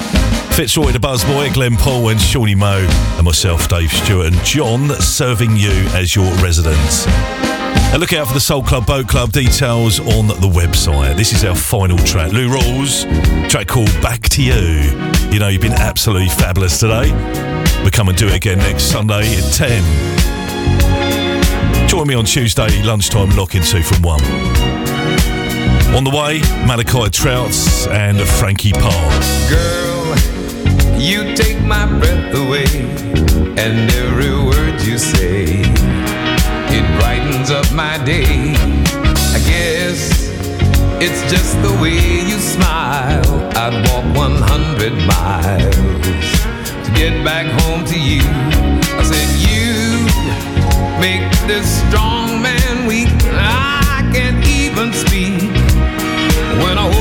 Fitzroy 0.54 0.92
the 0.92 0.98
Buzzboy, 0.98 1.52
Glenn 1.52 1.76
Paul 1.76 2.08
and 2.08 2.18
Shawnee 2.18 2.54
Moe 2.54 2.86
and 2.88 3.24
myself, 3.26 3.68
Dave 3.68 3.92
Stewart 3.92 4.32
and 4.32 4.42
John 4.42 4.88
serving 5.02 5.54
you 5.56 5.72
as 5.92 6.16
your 6.16 6.32
residents. 6.36 7.06
And 7.92 7.98
look 7.98 8.12
out 8.12 8.28
for 8.28 8.34
the 8.34 8.40
Soul 8.40 8.62
Club 8.62 8.86
Boat 8.86 9.08
Club 9.08 9.32
details 9.32 9.98
on 9.98 10.28
the 10.28 10.48
website. 10.54 11.16
This 11.16 11.32
is 11.32 11.44
our 11.44 11.56
final 11.56 11.98
track. 11.98 12.32
Lou 12.32 12.48
Rawls, 12.48 13.04
track 13.50 13.66
called 13.66 13.92
Back 14.00 14.28
to 14.28 14.42
You. 14.42 14.92
You 15.30 15.40
know, 15.40 15.48
you've 15.48 15.60
been 15.60 15.72
absolutely 15.72 16.28
fabulous 16.28 16.78
today. 16.78 17.10
We 17.84 17.90
come 17.90 18.08
and 18.08 18.16
do 18.16 18.28
it 18.28 18.34
again 18.34 18.58
next 18.58 18.84
Sunday 18.84 19.34
at 19.36 19.52
10. 19.52 19.82
Join 21.88 22.06
me 22.06 22.14
on 22.14 22.24
Tuesday 22.26 22.80
lunchtime, 22.84 23.30
lock 23.30 23.56
in 23.56 23.62
two 23.64 23.82
from 23.82 24.02
1. 24.02 24.20
On 25.96 26.04
the 26.04 26.10
way, 26.10 26.40
Malachi 26.68 27.10
Trouts 27.10 27.88
and 27.88 28.20
Frankie 28.20 28.70
Parr. 28.72 29.10
Girl, 29.50 30.14
you 30.96 31.34
take 31.34 31.60
my 31.64 31.86
breath 31.98 32.32
away, 32.36 32.66
and 33.58 33.90
every 33.90 34.30
word 34.30 34.80
you 34.82 34.96
say, 34.96 35.64
it 36.72 37.00
brightens 37.00 37.29
my 37.80 37.96
day. 38.04 38.52
I 39.36 39.40
guess 39.52 40.00
it's 41.00 41.22
just 41.32 41.52
the 41.62 41.72
way 41.80 41.96
you 42.30 42.38
smile. 42.38 43.32
I'd 43.62 43.76
walk 43.88 44.04
100 44.14 44.92
miles 45.08 45.76
to 46.84 46.90
get 47.00 47.24
back 47.24 47.46
home 47.62 47.82
to 47.86 47.98
you. 47.98 48.26
I 49.00 49.04
said, 49.12 49.28
You 49.48 49.72
make 51.06 51.24
this 51.48 51.66
strong 51.84 52.42
man 52.42 52.86
weak. 52.86 53.08
I 53.32 54.06
can't 54.12 54.44
even 54.60 54.92
speak 54.92 55.40
when 56.62 56.76
I 56.84 56.99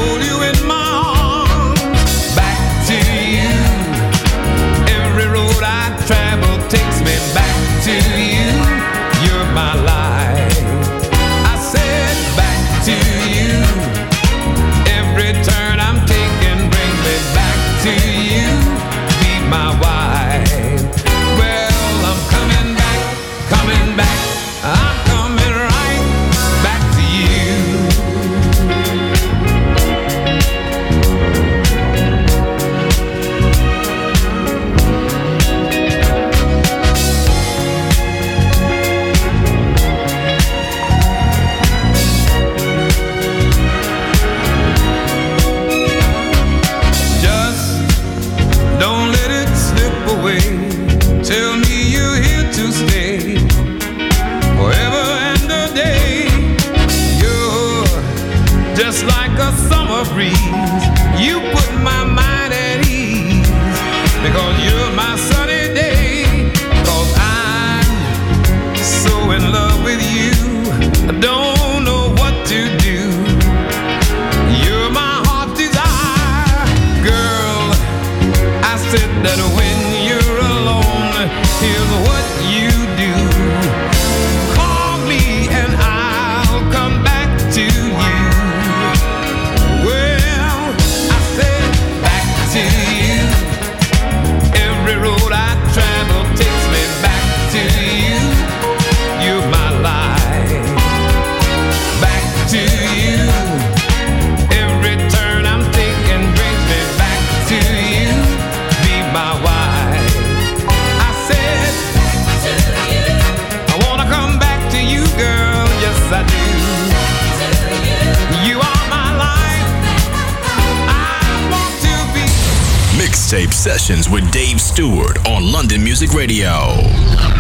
sessions 123.60 124.10
with 124.10 124.32
Dave 124.32 124.62
Stewart 124.62 125.18
on 125.28 125.52
London 125.52 125.84
Music 125.84 126.14
Radio. 126.14 127.39